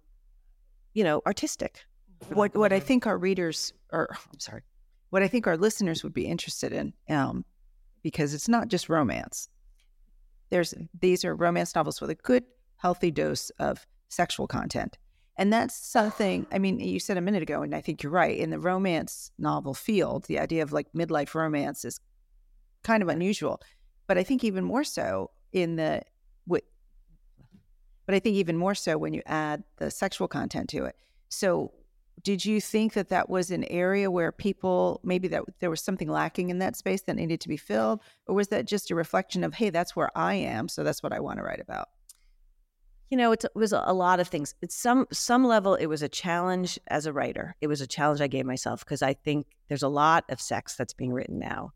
you 0.94 1.04
know, 1.04 1.20
artistic. 1.26 1.84
what 2.32 2.56
what 2.56 2.72
I 2.72 2.80
think 2.80 3.06
our 3.06 3.18
readers 3.18 3.72
or 3.92 4.08
I'm 4.32 4.38
sorry, 4.40 4.62
what 5.10 5.22
I 5.22 5.28
think 5.28 5.46
our 5.46 5.56
listeners 5.56 6.02
would 6.02 6.14
be 6.14 6.26
interested 6.26 6.72
in, 6.72 6.92
um, 7.08 7.44
because 8.02 8.34
it's 8.34 8.48
not 8.48 8.68
just 8.68 8.88
romance. 8.88 9.48
There's 10.50 10.74
these 11.00 11.24
are 11.24 11.34
romance 11.34 11.74
novels 11.74 12.00
with 12.00 12.10
a 12.10 12.14
good, 12.14 12.44
healthy 12.76 13.10
dose 13.10 13.50
of 13.58 13.86
sexual 14.08 14.46
content. 14.46 14.98
And 15.36 15.52
that's 15.52 15.76
something, 15.76 16.46
I 16.50 16.58
mean, 16.58 16.80
you 16.80 16.98
said 16.98 17.16
a 17.16 17.20
minute 17.20 17.42
ago, 17.42 17.62
and 17.62 17.74
I 17.74 17.80
think 17.80 18.02
you're 18.02 18.10
right. 18.10 18.36
In 18.36 18.50
the 18.50 18.58
romance 18.58 19.30
novel 19.38 19.72
field, 19.72 20.24
the 20.24 20.40
idea 20.40 20.64
of 20.64 20.72
like 20.72 20.88
midlife 20.92 21.34
romance 21.34 21.84
is 21.84 22.00
kind 22.82 23.02
of 23.02 23.08
unusual. 23.08 23.60
But 24.08 24.18
I 24.18 24.24
think 24.24 24.42
even 24.42 24.64
more 24.64 24.82
so 24.82 25.30
in 25.52 25.76
the, 25.76 26.02
wi- 26.48 26.66
but 28.04 28.16
I 28.16 28.18
think 28.18 28.34
even 28.34 28.56
more 28.56 28.74
so 28.74 28.98
when 28.98 29.14
you 29.14 29.22
add 29.26 29.62
the 29.76 29.92
sexual 29.92 30.26
content 30.26 30.70
to 30.70 30.86
it. 30.86 30.96
So 31.28 31.72
did 32.22 32.44
you 32.44 32.60
think 32.60 32.94
that 32.94 33.08
that 33.08 33.28
was 33.28 33.50
an 33.50 33.64
area 33.64 34.10
where 34.10 34.32
people 34.32 35.00
maybe 35.02 35.28
that 35.28 35.42
there 35.60 35.70
was 35.70 35.80
something 35.80 36.08
lacking 36.08 36.50
in 36.50 36.58
that 36.58 36.76
space 36.76 37.02
that 37.02 37.16
needed 37.16 37.40
to 37.40 37.48
be 37.48 37.56
filled? 37.56 38.00
Or 38.26 38.34
was 38.34 38.48
that 38.48 38.66
just 38.66 38.90
a 38.90 38.94
reflection 38.94 39.44
of 39.44 39.54
hey 39.54 39.70
that's 39.70 39.94
where 39.96 40.10
i 40.16 40.34
am 40.34 40.68
so 40.68 40.84
that's 40.84 41.02
what 41.02 41.12
i 41.12 41.20
want 41.20 41.38
to 41.38 41.42
write 41.42 41.60
about 41.60 41.88
you 43.10 43.16
know 43.16 43.32
it 43.32 43.44
was 43.54 43.72
a 43.72 43.92
lot 43.92 44.20
of 44.20 44.28
things. 44.28 44.54
It's 44.60 44.76
some 44.76 45.06
some 45.12 45.44
level 45.44 45.74
it 45.74 45.86
was 45.86 46.02
a 46.02 46.08
challenge 46.08 46.78
as 46.88 47.06
a 47.06 47.12
writer. 47.12 47.56
It 47.60 47.66
was 47.66 47.80
a 47.80 47.86
challenge 47.86 48.20
i 48.20 48.26
gave 48.26 48.44
myself 48.44 48.80
because 48.80 49.02
i 49.02 49.14
think 49.14 49.46
there's 49.68 49.82
a 49.82 49.88
lot 49.88 50.24
of 50.28 50.40
sex 50.40 50.76
that's 50.76 50.92
being 50.94 51.12
written 51.12 51.38
now 51.38 51.72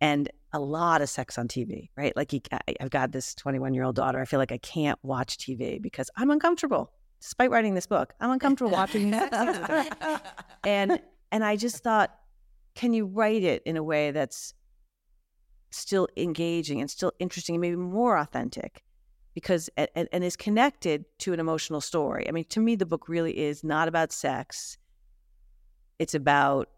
and 0.00 0.30
a 0.52 0.60
lot 0.60 1.02
of 1.02 1.08
sex 1.08 1.38
on 1.38 1.48
tv 1.48 1.88
right? 1.96 2.16
Like 2.16 2.32
you, 2.32 2.40
I, 2.52 2.74
i've 2.80 2.90
got 2.90 3.12
this 3.12 3.34
21 3.34 3.74
year 3.74 3.84
old 3.84 3.96
daughter. 3.96 4.20
I 4.20 4.24
feel 4.24 4.38
like 4.38 4.52
i 4.52 4.58
can't 4.58 4.98
watch 5.02 5.38
tv 5.38 5.80
because 5.82 6.10
i'm 6.16 6.30
uncomfortable 6.30 6.92
despite 7.26 7.50
writing 7.50 7.74
this 7.74 7.86
book 7.86 8.14
i'm 8.20 8.30
uncomfortable 8.30 8.70
watching 8.70 9.12
sex 9.12 9.36
scenes. 9.36 10.20
and 10.64 11.00
and 11.32 11.44
i 11.44 11.56
just 11.56 11.82
thought 11.82 12.14
can 12.74 12.92
you 12.92 13.06
write 13.06 13.42
it 13.42 13.62
in 13.66 13.76
a 13.76 13.82
way 13.82 14.10
that's 14.10 14.54
still 15.70 16.08
engaging 16.16 16.80
and 16.80 16.90
still 16.90 17.12
interesting 17.18 17.56
and 17.56 17.60
maybe 17.60 17.76
more 17.76 18.16
authentic 18.16 18.82
because 19.36 19.68
and, 19.76 20.08
and 20.12 20.24
is 20.24 20.34
connected 20.34 21.04
to 21.18 21.34
an 21.34 21.38
emotional 21.38 21.82
story. 21.82 22.26
I 22.26 22.32
mean, 22.32 22.46
to 22.46 22.58
me, 22.58 22.74
the 22.74 22.86
book 22.86 23.06
really 23.06 23.38
is 23.38 23.62
not 23.62 23.86
about 23.86 24.10
sex. 24.10 24.78
It's 25.98 26.14
about 26.14 26.70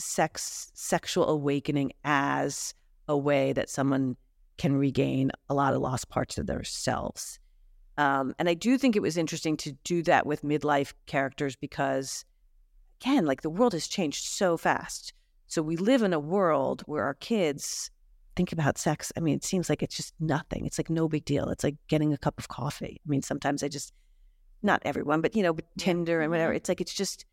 sex, 0.00 0.72
sexual 0.74 1.28
awakening 1.28 1.92
as 2.02 2.74
a 3.06 3.16
way 3.16 3.52
that 3.52 3.70
someone 3.70 4.16
can 4.58 4.74
regain 4.74 5.30
a 5.48 5.54
lot 5.54 5.72
of 5.72 5.80
lost 5.80 6.08
parts 6.08 6.36
of 6.36 6.46
themselves. 6.48 7.38
Um, 7.98 8.34
and 8.38 8.48
I 8.48 8.54
do 8.54 8.78
think 8.78 8.96
it 8.96 9.02
was 9.02 9.16
interesting 9.16 9.56
to 9.58 9.72
do 9.84 10.02
that 10.04 10.26
with 10.26 10.42
midlife 10.42 10.94
characters 11.06 11.56
because, 11.56 12.24
again, 13.00 13.26
like 13.26 13.42
the 13.42 13.50
world 13.50 13.74
has 13.74 13.86
changed 13.86 14.24
so 14.24 14.56
fast. 14.56 15.12
So 15.46 15.62
we 15.62 15.76
live 15.76 16.02
in 16.02 16.14
a 16.14 16.20
world 16.20 16.82
where 16.86 17.04
our 17.04 17.14
kids 17.14 17.90
think 18.34 18.52
about 18.52 18.78
sex. 18.78 19.12
I 19.16 19.20
mean, 19.20 19.36
it 19.36 19.44
seems 19.44 19.68
like 19.68 19.82
it's 19.82 19.96
just 19.96 20.14
nothing. 20.18 20.64
It's 20.64 20.78
like 20.78 20.88
no 20.88 21.08
big 21.08 21.26
deal. 21.26 21.50
It's 21.50 21.64
like 21.64 21.76
getting 21.88 22.14
a 22.14 22.18
cup 22.18 22.38
of 22.38 22.48
coffee. 22.48 23.00
I 23.04 23.08
mean, 23.08 23.20
sometimes 23.20 23.62
I 23.62 23.68
just, 23.68 23.92
not 24.62 24.80
everyone, 24.84 25.20
but 25.20 25.36
you 25.36 25.42
know, 25.42 25.52
but 25.52 25.66
Tinder 25.76 26.22
and 26.22 26.30
whatever. 26.30 26.54
It's 26.54 26.68
like 26.68 26.80
it's 26.80 26.94
just, 26.94 27.26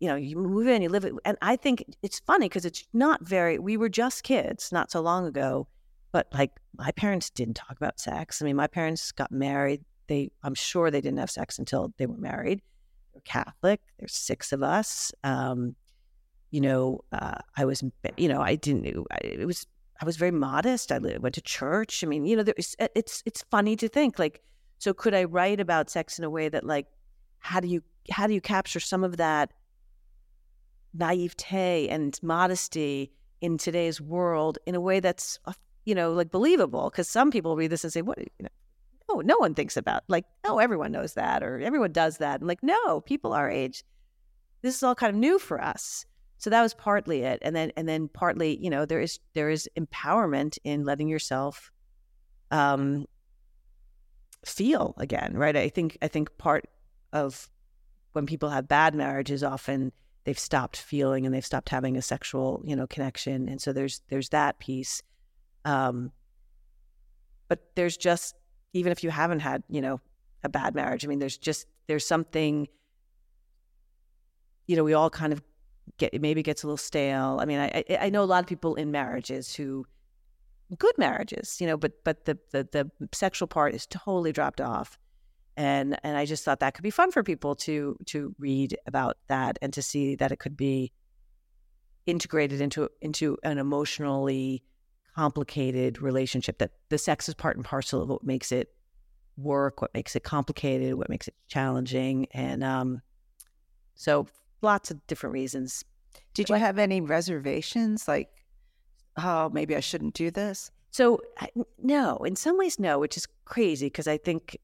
you 0.00 0.08
know, 0.08 0.16
you 0.16 0.36
move 0.36 0.66
in, 0.66 0.82
you 0.82 0.88
live 0.88 1.04
it, 1.04 1.12
and 1.24 1.36
I 1.42 1.56
think 1.56 1.84
it's 2.02 2.20
funny 2.20 2.48
because 2.48 2.64
it's 2.64 2.84
not 2.92 3.26
very. 3.26 3.58
We 3.58 3.76
were 3.76 3.88
just 3.88 4.22
kids 4.22 4.70
not 4.72 4.90
so 4.90 5.00
long 5.00 5.26
ago, 5.26 5.66
but 6.16 6.28
like 6.32 6.52
my 6.78 6.90
parents 6.92 7.28
didn't 7.28 7.56
talk 7.56 7.76
about 7.76 8.00
sex. 8.00 8.40
I 8.40 8.46
mean, 8.46 8.56
my 8.56 8.68
parents 8.68 9.12
got 9.12 9.30
married. 9.30 9.84
They, 10.06 10.30
I'm 10.42 10.54
sure 10.54 10.90
they 10.90 11.02
didn't 11.02 11.18
have 11.18 11.30
sex 11.30 11.58
until 11.58 11.92
they 11.98 12.06
were 12.06 12.16
married. 12.16 12.62
They're 13.12 13.20
Catholic. 13.26 13.82
There's 13.98 14.14
six 14.14 14.50
of 14.50 14.62
us. 14.62 15.12
Um, 15.24 15.76
you 16.52 16.62
know, 16.62 17.04
uh, 17.12 17.36
I 17.58 17.66
was, 17.66 17.84
you 18.16 18.28
know, 18.28 18.40
I 18.40 18.54
didn't. 18.54 18.86
It 18.86 19.44
was, 19.44 19.66
I 20.00 20.06
was 20.06 20.16
very 20.16 20.30
modest. 20.30 20.90
I 20.90 20.98
went 20.98 21.34
to 21.34 21.42
church. 21.42 22.02
I 22.02 22.06
mean, 22.06 22.24
you 22.24 22.36
know, 22.36 22.44
it's, 22.56 23.22
it's 23.26 23.44
funny 23.50 23.76
to 23.76 23.86
think 23.86 24.18
like, 24.18 24.40
so 24.78 24.94
could 24.94 25.12
I 25.12 25.24
write 25.24 25.60
about 25.60 25.90
sex 25.90 26.18
in 26.18 26.24
a 26.24 26.30
way 26.30 26.48
that, 26.48 26.64
like, 26.64 26.86
how 27.40 27.60
do 27.60 27.68
you, 27.68 27.82
how 28.10 28.26
do 28.26 28.32
you 28.32 28.40
capture 28.40 28.80
some 28.80 29.04
of 29.04 29.18
that 29.18 29.52
naivete 30.94 31.88
and 31.90 32.18
modesty 32.22 33.12
in 33.42 33.58
today's 33.58 34.00
world 34.00 34.56
in 34.64 34.74
a 34.74 34.80
way 34.80 34.98
that's, 34.98 35.38
you 35.86 35.94
know, 35.94 36.12
like 36.12 36.30
believable? 36.30 36.90
Because 36.90 37.08
some 37.08 37.30
people 37.30 37.56
read 37.56 37.70
this 37.70 37.84
and 37.84 37.92
say, 37.92 38.02
what, 38.02 38.18
you 38.18 38.26
know, 38.40 38.48
no, 39.08 39.20
no 39.20 39.38
one 39.38 39.54
thinks 39.54 39.78
about 39.78 40.02
like, 40.08 40.26
no, 40.44 40.58
everyone 40.58 40.92
knows 40.92 41.14
that 41.14 41.42
or 41.42 41.60
everyone 41.60 41.92
does 41.92 42.18
that. 42.18 42.40
And 42.40 42.48
like, 42.48 42.62
no, 42.62 43.00
people 43.00 43.32
our 43.32 43.50
age, 43.50 43.82
this 44.60 44.74
is 44.76 44.82
all 44.82 44.94
kind 44.94 45.10
of 45.10 45.16
new 45.16 45.38
for 45.38 45.62
us 45.62 46.04
so 46.38 46.50
that 46.50 46.62
was 46.62 46.74
partly 46.74 47.22
it 47.22 47.38
and 47.42 47.54
then 47.54 47.72
and 47.76 47.88
then 47.88 48.08
partly 48.08 48.56
you 48.62 48.70
know 48.70 48.84
there 48.84 49.00
is 49.00 49.18
there 49.34 49.50
is 49.50 49.68
empowerment 49.78 50.58
in 50.64 50.84
letting 50.84 51.08
yourself 51.08 51.70
um 52.50 53.06
feel 54.44 54.94
again 54.98 55.32
right 55.34 55.56
i 55.56 55.68
think 55.68 55.98
i 56.02 56.08
think 56.08 56.36
part 56.38 56.68
of 57.12 57.50
when 58.12 58.26
people 58.26 58.48
have 58.48 58.68
bad 58.68 58.94
marriages 58.94 59.42
often 59.42 59.92
they've 60.24 60.38
stopped 60.38 60.76
feeling 60.76 61.24
and 61.26 61.34
they've 61.34 61.46
stopped 61.46 61.68
having 61.68 61.96
a 61.96 62.02
sexual 62.02 62.62
you 62.64 62.76
know 62.76 62.86
connection 62.86 63.48
and 63.48 63.60
so 63.60 63.72
there's 63.72 64.02
there's 64.08 64.28
that 64.28 64.58
piece 64.58 65.02
um 65.66 66.10
but 67.48 67.60
there's 67.74 67.96
just 67.98 68.34
even 68.72 68.90
if 68.90 69.04
you 69.04 69.10
haven't 69.10 69.40
had 69.40 69.62
you 69.68 69.82
know 69.82 70.00
a 70.42 70.48
bad 70.48 70.74
marriage 70.74 71.04
i 71.04 71.08
mean 71.08 71.18
there's 71.18 71.36
just 71.36 71.66
there's 71.86 72.06
something 72.06 72.66
you 74.66 74.76
know 74.76 74.84
we 74.84 74.94
all 74.94 75.10
kind 75.10 75.32
of 75.32 75.42
get 75.98 76.12
it 76.14 76.20
maybe 76.20 76.42
gets 76.42 76.62
a 76.62 76.66
little 76.66 76.76
stale. 76.76 77.38
I 77.40 77.44
mean, 77.44 77.58
I 77.58 77.84
I- 78.00 78.10
know 78.10 78.22
a 78.22 78.24
lot 78.24 78.42
of 78.42 78.48
people 78.48 78.74
in 78.74 78.90
marriages 78.90 79.54
who 79.54 79.86
good 80.78 80.96
marriages, 80.98 81.60
you 81.60 81.66
know, 81.66 81.76
but 81.76 81.92
but 82.04 82.24
the 82.24 82.38
the 82.50 82.68
the 82.72 82.90
sexual 83.12 83.48
part 83.48 83.74
is 83.74 83.86
totally 83.86 84.32
dropped 84.32 84.60
off. 84.60 84.98
And 85.56 85.98
and 86.02 86.18
I 86.18 86.26
just 86.26 86.44
thought 86.44 86.60
that 86.60 86.74
could 86.74 86.82
be 86.82 86.90
fun 86.90 87.10
for 87.10 87.22
people 87.22 87.54
to 87.56 87.96
to 88.06 88.34
read 88.38 88.76
about 88.86 89.16
that 89.28 89.58
and 89.62 89.72
to 89.72 89.82
see 89.82 90.16
that 90.16 90.32
it 90.32 90.38
could 90.38 90.56
be 90.56 90.92
integrated 92.04 92.60
into 92.60 92.88
into 93.00 93.38
an 93.42 93.58
emotionally 93.58 94.62
complicated 95.16 96.02
relationship 96.02 96.58
that 96.58 96.72
the 96.90 96.98
sex 96.98 97.26
is 97.28 97.34
part 97.34 97.56
and 97.56 97.64
parcel 97.64 98.02
of 98.02 98.08
what 98.10 98.22
makes 98.22 98.52
it 98.52 98.72
work, 99.38 99.80
what 99.80 99.92
makes 99.94 100.14
it 100.14 100.22
complicated, 100.24 100.94
what 100.94 101.08
makes 101.08 101.26
it 101.26 101.34
challenging 101.48 102.26
and 102.32 102.62
um 102.62 103.00
so 103.94 104.26
lots 104.60 104.90
of 104.90 105.06
different 105.06 105.32
reasons. 105.32 105.84
did 106.34 106.48
you 106.50 106.54
have 106.56 106.78
any 106.78 107.00
reservations 107.00 108.06
like 108.06 108.28
oh 109.16 109.48
maybe 109.50 109.74
i 109.74 109.80
shouldn't 109.80 110.12
do 110.14 110.30
this 110.30 110.70
So 110.90 111.20
I- 111.38 111.48
no, 111.82 112.16
in 112.28 112.36
some 112.36 112.56
ways, 112.58 112.78
no, 112.78 112.98
which 112.98 113.16
is 113.16 113.26
crazy 113.44 113.86
because 113.86 114.08
I 114.08 114.18
think 114.18 114.56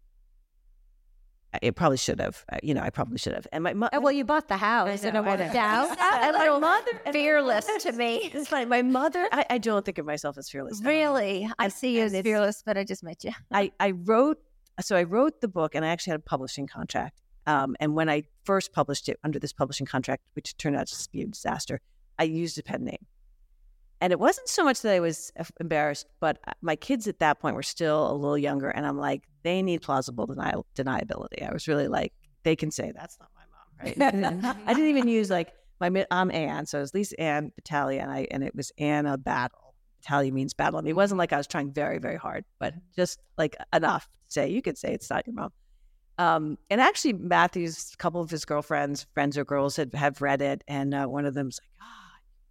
it 1.60 1.76
probably 1.76 1.98
should 1.98 2.20
have. 2.20 2.44
Uh, 2.50 2.58
You 2.62 2.74
know, 2.74 2.80
I 2.82 2.90
probably 2.90 3.18
should 3.18 3.34
have. 3.34 3.46
And 3.52 3.62
my 3.64 3.74
mo- 3.74 3.88
Oh, 3.92 4.00
well, 4.00 4.12
you 4.12 4.24
bought 4.24 4.48
the 4.48 4.56
house 4.56 5.04
and 5.04 5.14
know, 5.14 5.20
it 5.22 5.26
I 5.26 5.36
worked 5.36 5.54
know. 5.54 5.60
out. 5.60 5.98
and 6.00 6.36
my 6.36 6.58
mother 6.58 7.12
fearless 7.12 7.66
to 7.82 7.92
me. 7.92 8.30
It's 8.34 8.48
funny. 8.48 8.64
My 8.66 8.82
mother, 8.82 9.28
I, 9.32 9.44
I 9.50 9.58
don't 9.58 9.84
think 9.84 9.98
of 9.98 10.06
myself 10.06 10.38
as 10.38 10.48
fearless. 10.48 10.80
Really? 10.82 11.50
I 11.58 11.64
And- 11.64 11.72
see 11.72 11.96
you 11.98 12.04
as 12.04 12.18
fearless, 12.20 12.62
but 12.64 12.78
I 12.78 12.84
just 12.84 13.02
met 13.02 13.22
you. 13.24 13.32
I, 13.52 13.72
I 13.78 13.90
wrote 13.92 14.38
so 14.80 14.96
I 14.96 15.02
wrote 15.02 15.42
the 15.42 15.48
book 15.48 15.74
and 15.74 15.84
I 15.84 15.88
actually 15.88 16.12
had 16.12 16.20
a 16.20 16.24
publishing 16.24 16.66
contract. 16.66 17.20
Um, 17.46 17.76
and 17.80 17.94
when 17.94 18.08
I 18.08 18.22
first 18.44 18.72
published 18.72 19.08
it 19.08 19.18
under 19.22 19.38
this 19.38 19.52
publishing 19.52 19.84
contract, 19.86 20.22
which 20.34 20.56
turned 20.56 20.76
out 20.76 20.86
to 20.86 21.08
be 21.12 21.20
a 21.22 21.26
disaster, 21.26 21.80
I 22.18 22.22
used 22.24 22.58
a 22.58 22.62
pen 22.62 22.84
name. 22.84 23.04
And 24.02 24.12
it 24.12 24.18
wasn't 24.18 24.48
so 24.48 24.64
much 24.64 24.82
that 24.82 24.92
I 24.92 24.98
was 24.98 25.30
embarrassed, 25.60 26.08
but 26.18 26.40
uh, 26.48 26.50
my 26.60 26.74
kids 26.74 27.06
at 27.06 27.20
that 27.20 27.38
point 27.38 27.54
were 27.54 27.62
still 27.62 28.10
a 28.10 28.14
little 28.14 28.36
younger, 28.36 28.68
and 28.68 28.84
I'm 28.84 28.98
like, 28.98 29.22
they 29.44 29.62
need 29.62 29.80
plausible 29.80 30.26
denial 30.26 30.66
deniability. 30.74 31.48
I 31.48 31.52
was 31.52 31.68
really 31.68 31.86
like, 31.86 32.12
they 32.42 32.56
can 32.56 32.72
say 32.72 32.90
that's 32.92 33.16
not 33.20 33.30
my 33.36 33.44
mom, 33.54 34.42
right? 34.42 34.56
I 34.66 34.74
didn't 34.74 34.90
even 34.90 35.06
use 35.06 35.30
like 35.30 35.52
my 35.78 36.04
I'm 36.10 36.32
Anne, 36.32 36.66
so 36.66 36.78
it 36.78 36.80
was 36.80 36.94
Lisa 36.94 37.20
Ann 37.20 37.52
Battalia, 37.60 38.02
and 38.02 38.10
I 38.10 38.26
and 38.32 38.42
it 38.42 38.56
was 38.56 38.72
Anna 38.76 39.16
Battle. 39.16 39.76
Battalia 40.02 40.32
means 40.32 40.52
battle. 40.52 40.80
I 40.80 40.82
mean, 40.82 40.90
it 40.90 40.96
wasn't 40.96 41.20
like 41.20 41.32
I 41.32 41.36
was 41.36 41.46
trying 41.46 41.72
very 41.72 41.98
very 41.98 42.16
hard, 42.16 42.44
but 42.58 42.74
just 42.96 43.20
like 43.38 43.54
enough 43.72 44.06
to 44.06 44.32
say 44.32 44.48
you 44.48 44.62
could 44.62 44.78
say 44.78 44.92
it's 44.92 45.10
not 45.10 45.28
your 45.28 45.34
mom. 45.34 45.52
Um, 46.18 46.58
and 46.70 46.80
actually, 46.80 47.12
Matthew's 47.12 47.92
a 47.94 47.96
couple 47.98 48.20
of 48.20 48.30
his 48.30 48.44
girlfriends, 48.44 49.06
friends 49.14 49.38
or 49.38 49.44
girls, 49.44 49.76
had 49.76 49.94
have 49.94 50.20
read 50.20 50.42
it, 50.42 50.64
and 50.66 50.92
uh, 50.92 51.06
one 51.06 51.24
of 51.24 51.34
them's 51.34 51.60
like, 51.62 51.70
ah, 51.80 52.01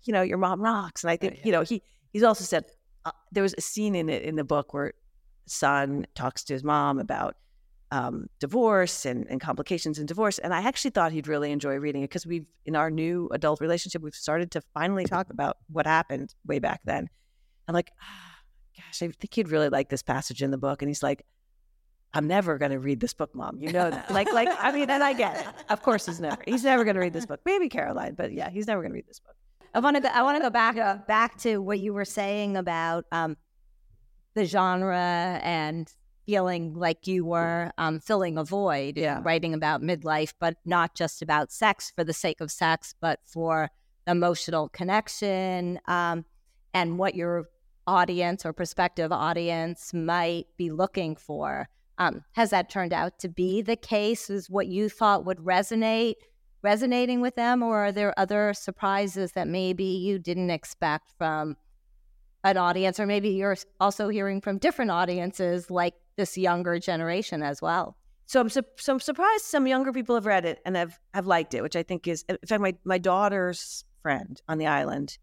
you 0.03 0.13
know, 0.13 0.21
your 0.21 0.37
mom 0.37 0.61
rocks. 0.61 1.03
And 1.03 1.11
I 1.11 1.17
think, 1.17 1.39
you 1.43 1.51
know, 1.51 1.61
he 1.61 1.81
he's 2.11 2.23
also 2.23 2.43
said 2.43 2.65
uh, 3.05 3.11
there 3.31 3.43
was 3.43 3.55
a 3.57 3.61
scene 3.61 3.95
in 3.95 4.09
it 4.09 4.23
in 4.23 4.35
the 4.35 4.43
book 4.43 4.73
where 4.73 4.93
son 5.45 6.05
talks 6.15 6.43
to 6.45 6.53
his 6.53 6.63
mom 6.63 6.99
about 6.99 7.35
um, 7.91 8.27
divorce 8.39 9.05
and, 9.05 9.27
and 9.29 9.41
complications 9.41 9.99
in 9.99 10.05
divorce. 10.05 10.39
And 10.39 10.53
I 10.53 10.61
actually 10.61 10.91
thought 10.91 11.11
he'd 11.11 11.27
really 11.27 11.51
enjoy 11.51 11.75
reading 11.75 12.03
it 12.03 12.09
because 12.09 12.25
we've, 12.25 12.45
in 12.65 12.75
our 12.75 12.89
new 12.89 13.29
adult 13.33 13.59
relationship, 13.59 14.01
we've 14.01 14.15
started 14.15 14.51
to 14.51 14.61
finally 14.73 15.03
talk 15.03 15.29
about 15.29 15.57
what 15.69 15.85
happened 15.85 16.33
way 16.45 16.59
back 16.59 16.81
then. 16.85 17.09
I'm 17.67 17.73
like, 17.73 17.91
ah, 18.01 18.35
gosh, 18.77 19.01
I 19.03 19.07
think 19.07 19.33
he'd 19.33 19.49
really 19.49 19.69
like 19.69 19.89
this 19.89 20.03
passage 20.03 20.41
in 20.41 20.51
the 20.51 20.57
book. 20.57 20.81
And 20.81 20.89
he's 20.89 21.03
like, 21.03 21.25
I'm 22.13 22.27
never 22.27 22.57
going 22.57 22.71
to 22.71 22.79
read 22.79 22.99
this 22.99 23.13
book, 23.13 23.33
mom. 23.35 23.57
You 23.59 23.71
know 23.71 23.89
that. 23.89 24.11
like, 24.11 24.31
like, 24.33 24.49
I 24.59 24.71
mean, 24.71 24.89
and 24.89 25.03
I 25.03 25.13
get 25.13 25.37
it. 25.37 25.47
Of 25.69 25.81
course, 25.81 26.05
he's 26.05 26.19
never. 26.19 26.41
He's 26.45 26.63
never 26.63 26.83
going 26.83 26.95
to 26.95 27.01
read 27.01 27.13
this 27.13 27.25
book. 27.27 27.39
Maybe 27.45 27.69
Caroline, 27.69 28.15
but 28.15 28.33
yeah, 28.33 28.49
he's 28.49 28.67
never 28.67 28.81
going 28.81 28.91
to 28.91 28.95
read 28.95 29.07
this 29.07 29.19
book. 29.19 29.35
I 29.73 29.79
want 29.79 29.95
to 29.95 30.01
go. 30.01 30.09
I 30.09 30.21
want 30.23 30.37
to 30.37 30.41
go 30.41 30.49
back 30.49 30.77
uh, 30.77 30.97
back 31.07 31.37
to 31.39 31.57
what 31.59 31.79
you 31.79 31.93
were 31.93 32.05
saying 32.05 32.57
about 32.57 33.05
um, 33.11 33.37
the 34.33 34.45
genre 34.45 35.39
and 35.43 35.91
feeling 36.25 36.73
like 36.73 37.07
you 37.07 37.25
were 37.25 37.71
um, 37.77 37.99
filling 37.99 38.37
a 38.37 38.43
void, 38.43 38.97
Yeah. 38.97 39.21
writing 39.23 39.53
about 39.53 39.81
midlife, 39.81 40.33
but 40.39 40.55
not 40.65 40.93
just 40.93 41.21
about 41.21 41.51
sex 41.51 41.91
for 41.95 42.03
the 42.03 42.13
sake 42.13 42.41
of 42.41 42.51
sex, 42.51 42.93
but 43.01 43.19
for 43.25 43.69
emotional 44.07 44.69
connection 44.69 45.79
um, 45.87 46.25
and 46.73 46.99
what 46.99 47.15
your 47.15 47.45
audience 47.87 48.45
or 48.45 48.53
prospective 48.53 49.11
audience 49.11 49.93
might 49.93 50.45
be 50.57 50.69
looking 50.69 51.15
for. 51.15 51.67
Um, 51.97 52.23
has 52.33 52.51
that 52.51 52.69
turned 52.69 52.93
out 52.93 53.19
to 53.19 53.29
be 53.29 53.61
the 53.61 53.75
case? 53.75 54.29
Is 54.29 54.49
what 54.49 54.67
you 54.67 54.89
thought 54.89 55.25
would 55.25 55.39
resonate 55.39 56.15
resonating 56.61 57.21
with 57.21 57.35
them, 57.35 57.63
or 57.63 57.85
are 57.85 57.91
there 57.91 58.17
other 58.17 58.53
surprises 58.53 59.33
that 59.33 59.47
maybe 59.47 59.83
you 59.83 60.19
didn't 60.19 60.49
expect 60.49 61.11
from 61.17 61.57
an 62.43 62.57
audience, 62.57 62.99
or 62.99 63.05
maybe 63.05 63.29
you're 63.29 63.57
also 63.79 64.09
hearing 64.09 64.41
from 64.41 64.57
different 64.57 64.91
audiences 64.91 65.69
like 65.69 65.93
this 66.17 66.37
younger 66.37 66.79
generation 66.79 67.43
as 67.43 67.61
well? 67.61 67.97
So 68.25 68.39
I'm 68.39 68.49
su- 68.49 68.63
so 68.77 68.93
I'm 68.93 68.99
surprised 68.99 69.43
some 69.43 69.67
younger 69.67 69.91
people 69.91 70.15
have 70.15 70.25
read 70.25 70.45
it 70.45 70.59
and 70.65 70.75
have 70.75 70.99
have 71.13 71.27
liked 71.27 71.53
it, 71.53 71.61
which 71.61 71.75
I 71.75 71.83
think 71.83 72.07
is 72.07 72.23
in 72.29 72.37
fact 72.47 72.61
my 72.61 72.75
my 72.85 72.97
daughter's 72.97 73.83
friend 74.01 74.41
on 74.47 74.57
the 74.57 74.67
island, 74.67 75.17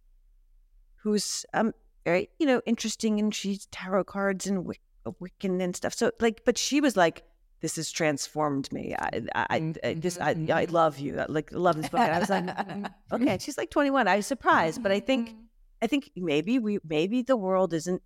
who's 0.97 1.47
um 1.55 1.73
very 2.05 2.29
you 2.39 2.47
know 2.47 2.61
interesting 2.67 3.19
and 3.19 3.35
she's 3.35 3.67
tarot 3.67 4.05
cards 4.05 4.47
and 4.47 4.75
Wiccan 5.07 5.63
and 5.63 5.75
stuff. 5.75 5.95
So 5.95 6.11
like, 6.21 6.45
but 6.45 6.59
she 6.59 6.81
was 6.81 6.97
like, 6.97 7.25
"This 7.61 7.77
has 7.77 7.91
transformed 7.91 8.73
me. 8.73 8.95
I 8.99 9.23
I, 9.35 9.47
I 9.51 9.61
mm-hmm, 9.61 10.01
this 10.01 10.19
I, 10.19 10.35
mm-hmm, 10.35 10.53
I 10.53 10.65
mm-hmm. 10.65 10.75
love 10.75 10.99
you. 10.99 11.21
I, 11.21 11.27
like 11.29 11.51
love 11.53 11.77
this 11.77 11.89
book." 11.89 12.01
And 12.01 12.15
I 12.15 12.19
was 12.19 12.31
like, 12.31 12.47
mm, 12.47 12.93
"Okay." 13.13 13.39
She's 13.41 13.59
like 13.59 13.71
21. 13.71 14.09
I 14.09 14.17
was 14.17 14.27
surprised, 14.27 14.83
but 14.83 14.93
I 14.93 15.01
think 15.01 15.35
I 15.83 15.87
think 15.87 16.11
maybe 16.17 16.59
we 16.59 16.79
maybe 16.87 17.23
the 17.23 17.37
world 17.37 17.73
isn't 17.73 18.03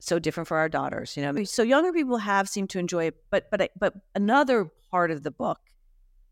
so 0.00 0.18
different 0.18 0.48
for 0.48 0.58
our 0.58 0.68
daughters, 0.68 1.16
you 1.16 1.22
know. 1.22 1.44
So 1.44 1.62
younger 1.62 1.92
people 1.92 2.18
have 2.18 2.48
seemed 2.48 2.70
to 2.70 2.78
enjoy 2.78 3.06
it, 3.06 3.16
but 3.30 3.50
but 3.50 3.62
I- 3.62 3.70
but 3.78 3.94
another 4.14 4.70
part 4.90 5.10
of 5.10 5.22
the 5.22 5.30
book, 5.30 5.60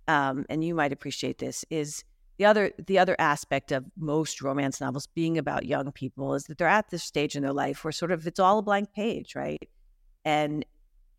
um, 0.09 0.45
and 0.49 0.65
you 0.65 0.75
might 0.75 0.93
appreciate 0.93 1.39
this, 1.39 1.65
is 1.71 2.05
the 2.39 2.45
other 2.45 2.73
the 2.87 2.99
other 2.99 3.17
aspect 3.19 3.73
of 3.73 3.85
most 3.97 4.43
romance 4.43 4.81
novels 4.81 5.07
being 5.07 5.39
about 5.39 5.65
young 5.67 5.93
people 5.93 6.35
is 6.35 6.45
that 6.45 6.59
they're 6.59 6.69
at 6.69 6.91
this 6.91 7.05
stage 7.05 7.37
in 7.37 7.43
their 7.43 7.53
life 7.53 7.85
where 7.85 7.93
sort 7.93 8.11
of 8.11 8.27
it's 8.27 8.41
all 8.41 8.59
a 8.59 8.63
blank 8.63 8.93
page, 8.93 9.35
right? 9.35 9.69
And 10.25 10.65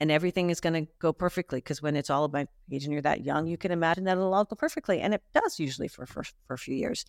and 0.04 0.12
everything 0.12 0.50
is 0.50 0.60
going 0.60 0.74
to 0.74 0.92
go 1.00 1.14
perfectly 1.14 1.60
because 1.60 1.82
when 1.82 1.96
it's 1.96 2.10
all 2.10 2.26
about 2.26 2.48
age 2.70 2.84
and 2.84 2.92
you're 2.92 3.02
that 3.02 3.24
young, 3.24 3.48
you 3.48 3.58
can 3.58 3.72
imagine 3.72 4.04
that 4.04 4.18
it'll 4.18 4.34
all 4.34 4.44
go 4.44 4.54
perfectly, 4.54 5.00
and 5.00 5.14
it 5.14 5.24
does 5.34 5.62
usually 5.62 5.88
for 5.88 6.06
for, 6.06 6.26
for 6.46 6.56
a 6.56 6.58
few 6.58 6.76
years. 6.76 7.06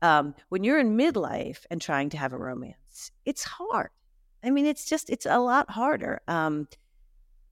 Um, 0.00 0.34
when 0.48 0.64
you're 0.64 0.78
in 0.78 0.96
midlife 0.96 1.66
and 1.70 1.82
trying 1.82 2.08
to 2.08 2.16
have 2.16 2.32
a 2.32 2.38
romance, 2.38 3.10
it's 3.26 3.44
hard. 3.44 3.90
I 4.42 4.48
mean, 4.48 4.64
it's 4.64 4.86
just 4.86 5.10
it's 5.10 5.26
a 5.26 5.38
lot 5.38 5.68
harder. 5.68 6.22
Um, 6.28 6.66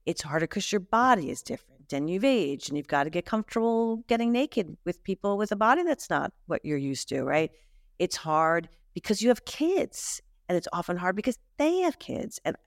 it's 0.07 0.23
harder 0.23 0.47
because 0.47 0.71
your 0.71 0.79
body 0.79 1.29
is 1.29 1.43
different 1.43 1.93
and 1.93 2.09
you've 2.09 2.25
aged 2.25 2.69
and 2.69 2.75
you've 2.75 2.87
got 2.87 3.03
to 3.03 3.11
get 3.11 3.27
comfortable 3.27 3.97
getting 4.07 4.31
naked 4.31 4.75
with 4.85 5.03
people 5.03 5.37
with 5.37 5.51
a 5.51 5.55
body 5.55 5.83
that's 5.83 6.09
not 6.09 6.33
what 6.47 6.65
you're 6.65 6.79
used 6.79 7.09
to, 7.09 7.23
right? 7.23 7.51
It's 7.99 8.15
hard 8.15 8.69
because 8.95 9.21
you 9.21 9.29
have 9.29 9.45
kids, 9.45 10.19
and 10.47 10.57
it's 10.57 10.67
often 10.73 10.97
hard 10.97 11.15
because 11.15 11.37
they 11.59 11.81
have 11.81 11.99
kids. 11.99 12.39
And 12.43 12.57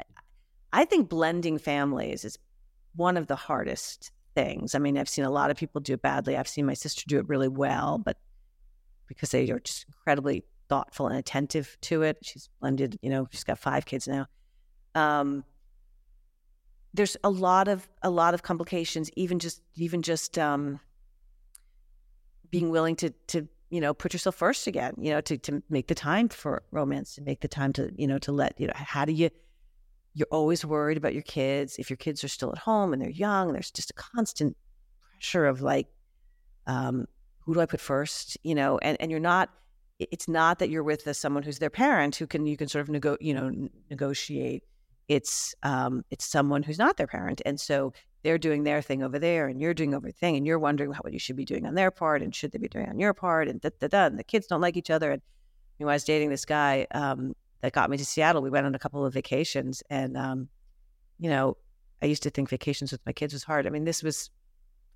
I- 0.73 0.85
think 0.85 1.09
blending 1.09 1.59
families 1.59 2.25
is 2.25 2.39
one 2.95 3.17
of 3.17 3.27
the 3.27 3.37
hardest 3.37 4.11
things. 4.35 4.75
I 4.75 4.79
mean, 4.79 4.99
I've 4.99 5.09
seen 5.09 5.25
a 5.25 5.31
lot 5.31 5.51
of 5.51 5.57
people 5.57 5.81
do 5.81 5.95
it 5.95 6.03
badly. 6.03 6.37
I've 6.37 6.49
seen 6.49 6.67
my 6.67 6.75
sister 6.75 7.05
do 7.07 7.19
it 7.19 7.29
really 7.29 7.49
well, 7.49 7.99
but 7.99 8.17
because 9.07 9.31
they 9.31 9.51
are 9.51 9.61
just 9.61 9.87
incredibly 9.89 10.45
thoughtful 10.69 11.07
and 11.07 11.19
attentive 11.19 11.77
to 11.83 12.03
it. 12.03 12.19
She's 12.23 12.49
blended, 12.61 12.99
you 13.03 13.11
know, 13.11 13.29
she's 13.31 13.45
got 13.45 13.59
five 13.59 13.85
kids 13.85 14.09
now. 14.09 14.27
Um, 14.95 15.45
there's 16.95 17.17
a 17.25 17.31
lot 17.31 17.69
of 17.69 17.89
a 18.03 18.11
lot 18.11 18.35
of 18.35 18.43
complications, 18.43 19.11
even 19.17 19.39
just 19.39 19.63
even 19.75 20.03
just 20.03 20.39
um, 20.39 20.81
being 22.51 22.71
willing 22.71 22.97
to 22.97 23.11
to 23.29 23.49
you 23.71 23.81
know 23.81 23.95
put 23.95 24.13
yourself 24.13 24.35
first 24.35 24.67
again. 24.67 24.95
You 24.99 25.11
know, 25.11 25.21
to 25.23 25.39
to 25.39 25.63
make 25.71 25.89
the 25.89 25.95
time 25.95 26.29
for 26.29 26.63
romance, 26.71 27.15
to 27.15 27.23
make 27.23 27.41
the 27.41 27.49
time 27.49 27.73
to 27.75 27.91
you 27.97 28.07
know 28.07 28.19
to 28.19 28.33
let 28.33 28.61
you 28.61 28.67
know 28.67 28.75
how 28.77 29.05
do 29.05 29.13
you. 29.13 29.31
You're 30.15 30.29
always 30.31 30.65
worried 30.65 30.99
about 30.99 31.15
your 31.15 31.23
kids. 31.23 31.77
If 31.79 31.89
your 31.89 31.97
kids 31.97 32.23
are 32.23 32.29
still 32.29 32.53
at 32.53 32.59
home 32.59 32.93
and 32.93 33.01
they're 33.01 33.11
young, 33.11 33.53
there's 33.53 33.71
just 33.71 33.91
a 33.91 33.95
constant 33.95 34.57
pressure 35.01 35.47
of 35.47 35.63
like, 35.63 35.87
um, 36.67 37.07
who 37.41 37.55
do 37.55 37.61
I 37.61 37.67
put 37.67 37.81
first? 37.81 38.37
You 38.43 38.55
know, 38.55 38.79
and 38.79 38.97
and 39.01 39.11
you're 39.11 39.21
not 39.21 39.51
it's 40.11 40.29
not 40.29 40.59
that 40.59 40.71
you're 40.71 40.83
with 40.83 41.07
uh, 41.07 41.13
someone 41.13 41.43
who's 41.43 41.59
their 41.59 41.71
parent 41.71 42.17
who 42.17 42.27
can 42.27 42.47
you 42.47 42.57
can 42.57 42.69
sort 42.69 42.83
of 42.83 42.89
nego- 42.89 43.19
you 43.21 43.35
know 43.35 43.69
negotiate 43.91 44.65
it's 45.09 45.55
um 45.63 46.05
it's 46.11 46.25
someone 46.25 46.63
who's 46.63 46.79
not 46.79 46.97
their 46.97 47.07
parent 47.07 47.43
and 47.45 47.61
so 47.61 47.93
they're 48.23 48.39
doing 48.39 48.63
their 48.63 48.81
thing 48.81 49.03
over 49.03 49.19
there 49.19 49.49
and 49.49 49.61
you're 49.61 49.75
doing 49.75 49.95
over 49.95 50.11
thing 50.11 50.37
and 50.37 50.47
you're 50.47 50.59
wondering 50.59 50.91
what 50.91 51.13
you 51.13 51.19
should 51.19 51.37
be 51.37 51.45
doing 51.45 51.67
on 51.67 51.75
their 51.75 51.91
part 51.91 52.23
and 52.23 52.35
should 52.35 52.53
they 52.53 52.59
be 52.59 52.69
doing 52.69 52.89
on 52.89 52.99
your 52.99 53.13
part 53.13 53.49
and 53.49 53.61
da 53.61 53.71
da 53.81 53.89
da 53.89 54.07
and 54.07 54.19
the 54.19 54.25
kids 54.25 54.47
don't 54.47 54.61
like 54.61 54.77
each 54.77 54.91
other 54.91 55.11
and 55.11 55.23
you 55.79 55.87
know 55.87 55.91
I 55.91 55.95
was 55.95 56.05
dating 56.05 56.31
this 56.31 56.45
guy 56.45 56.87
um 56.93 57.35
that 57.63 57.73
got 57.73 57.89
me 57.91 57.97
to 57.97 58.05
Seattle 58.05 58.43
we 58.43 58.51
went 58.51 58.67
on 58.67 58.75
a 58.75 58.79
couple 58.79 59.05
of 59.05 59.15
vacations 59.15 59.83
and 59.89 60.17
um 60.17 60.49
you 61.19 61.31
know 61.31 61.57
I 62.03 62.07
used 62.07 62.23
to 62.25 62.31
think 62.31 62.51
vacations 62.51 62.93
with 62.93 63.01
my 63.07 63.13
kids 63.13 63.33
was 63.33 63.45
hard 63.45 63.67
I 63.67 63.71
mean 63.71 63.85
this 63.85 64.03
was 64.03 64.31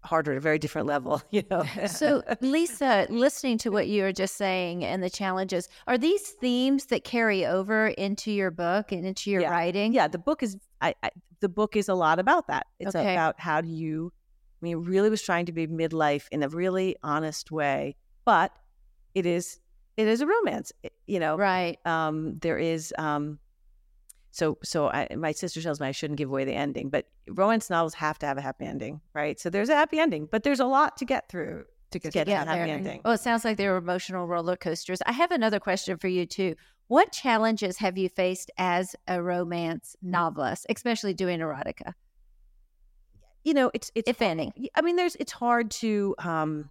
harder 0.03 0.33
at 0.33 0.37
a 0.39 0.41
very 0.41 0.59
different 0.59 0.87
level 0.87 1.23
you 1.31 1.43
know 1.51 1.65
So, 1.87 2.23
Lisa, 2.41 3.07
listening 3.09 3.59
to 3.59 3.71
what 3.71 3.89
you 3.89 4.03
were 4.03 4.13
just 4.13 4.37
saying 4.37 4.85
and 4.85 5.03
the 5.03 5.11
challenges, 5.11 5.69
are 5.89 5.99
these 5.99 6.23
themes 6.41 6.87
that 6.87 7.03
carry 7.03 7.45
over 7.47 7.89
into 7.89 8.31
your 8.31 8.51
book 8.51 8.93
and 8.93 9.05
into 9.07 9.31
your 9.31 9.41
Yeah. 9.43 9.51
writing? 9.51 9.93
yeah 9.93 10.07
the 10.09 10.19
book 10.19 10.43
is 10.43 10.57
I, 10.81 10.95
I 11.03 11.11
the 11.41 11.49
book 11.49 11.77
is 11.77 11.89
a 11.89 11.95
lot 11.95 12.19
about 12.19 12.49
that 12.49 12.67
it's 12.79 12.95
Okay. 12.95 13.13
about 13.13 13.39
how 13.41 13.61
do 13.61 13.69
you 13.69 14.13
i 14.61 14.65
mean 14.65 14.79
really 14.79 15.11
was 15.11 15.23
trying 15.23 15.47
to 15.47 15.53
be 15.53 15.67
midlife 15.67 16.27
in 16.33 16.43
a 16.43 16.49
really 16.49 16.97
honest 17.03 17.51
way 17.51 17.95
but 18.25 18.53
it 19.15 19.27
is 19.27 19.59
it 19.97 20.07
is 20.07 20.21
a 20.21 20.27
romance 20.27 20.73
you 21.07 21.19
know 21.19 21.37
Right. 21.37 21.79
um 21.87 22.39
there 22.41 22.59
is 22.59 22.95
um 22.99 23.39
so 24.31 24.59
so 24.63 24.89
I, 24.89 25.09
my 25.17 25.33
sister 25.33 25.63
tells 25.63 25.81
me 25.81 25.87
i 25.87 25.93
shouldn't 25.93 26.19
give 26.19 26.29
away 26.29 26.45
the 26.45 26.55
ending 26.55 26.91
but 26.91 27.07
romance 27.29 27.71
novels 27.71 27.95
have 27.95 28.19
to 28.21 28.27
have 28.27 28.39
a 28.39 28.43
happy 28.43 28.67
ending 28.67 29.01
right 29.15 29.39
so 29.41 29.51
there's 29.51 29.69
a 29.69 29.75
happy 29.75 29.99
ending 29.99 30.29
but 30.31 30.43
there's 30.43 30.61
a 30.61 30.67
lot 30.67 30.97
to 30.99 31.05
get 31.05 31.29
through 31.29 31.65
to 31.91 31.99
get, 31.99 32.13
to 32.13 32.25
get 32.25 32.43
a 32.43 32.51
happy 32.51 32.67
there. 32.67 32.77
ending 32.77 33.01
Well, 33.05 33.15
it 33.15 33.21
sounds 33.21 33.45
like 33.45 33.57
they 33.57 33.69
were 33.69 33.77
emotional 33.77 34.27
roller 34.27 34.57
coasters. 34.57 35.01
I 35.07 35.13
have 35.13 35.31
another 35.31 35.61
question 35.61 35.97
for 35.99 36.09
you, 36.09 36.27
too. 36.27 36.57
What 36.89 37.13
challenges 37.13 37.79
have 37.79 37.99
you 37.99 38.09
faced 38.09 38.51
as 38.59 38.95
a 39.09 39.23
romance 39.23 39.97
novelist, 40.03 40.67
especially 40.69 41.15
doing 41.15 41.41
erotica, 41.41 41.95
you 43.45 43.55
know 43.55 43.71
it's 43.75 43.91
it's 43.95 44.09
if 44.09 44.23
any? 44.23 44.53
I 44.75 44.83
mean, 44.83 44.97
there's 44.97 45.17
it's 45.17 45.33
hard 45.33 45.71
to 45.83 46.15
um 46.19 46.71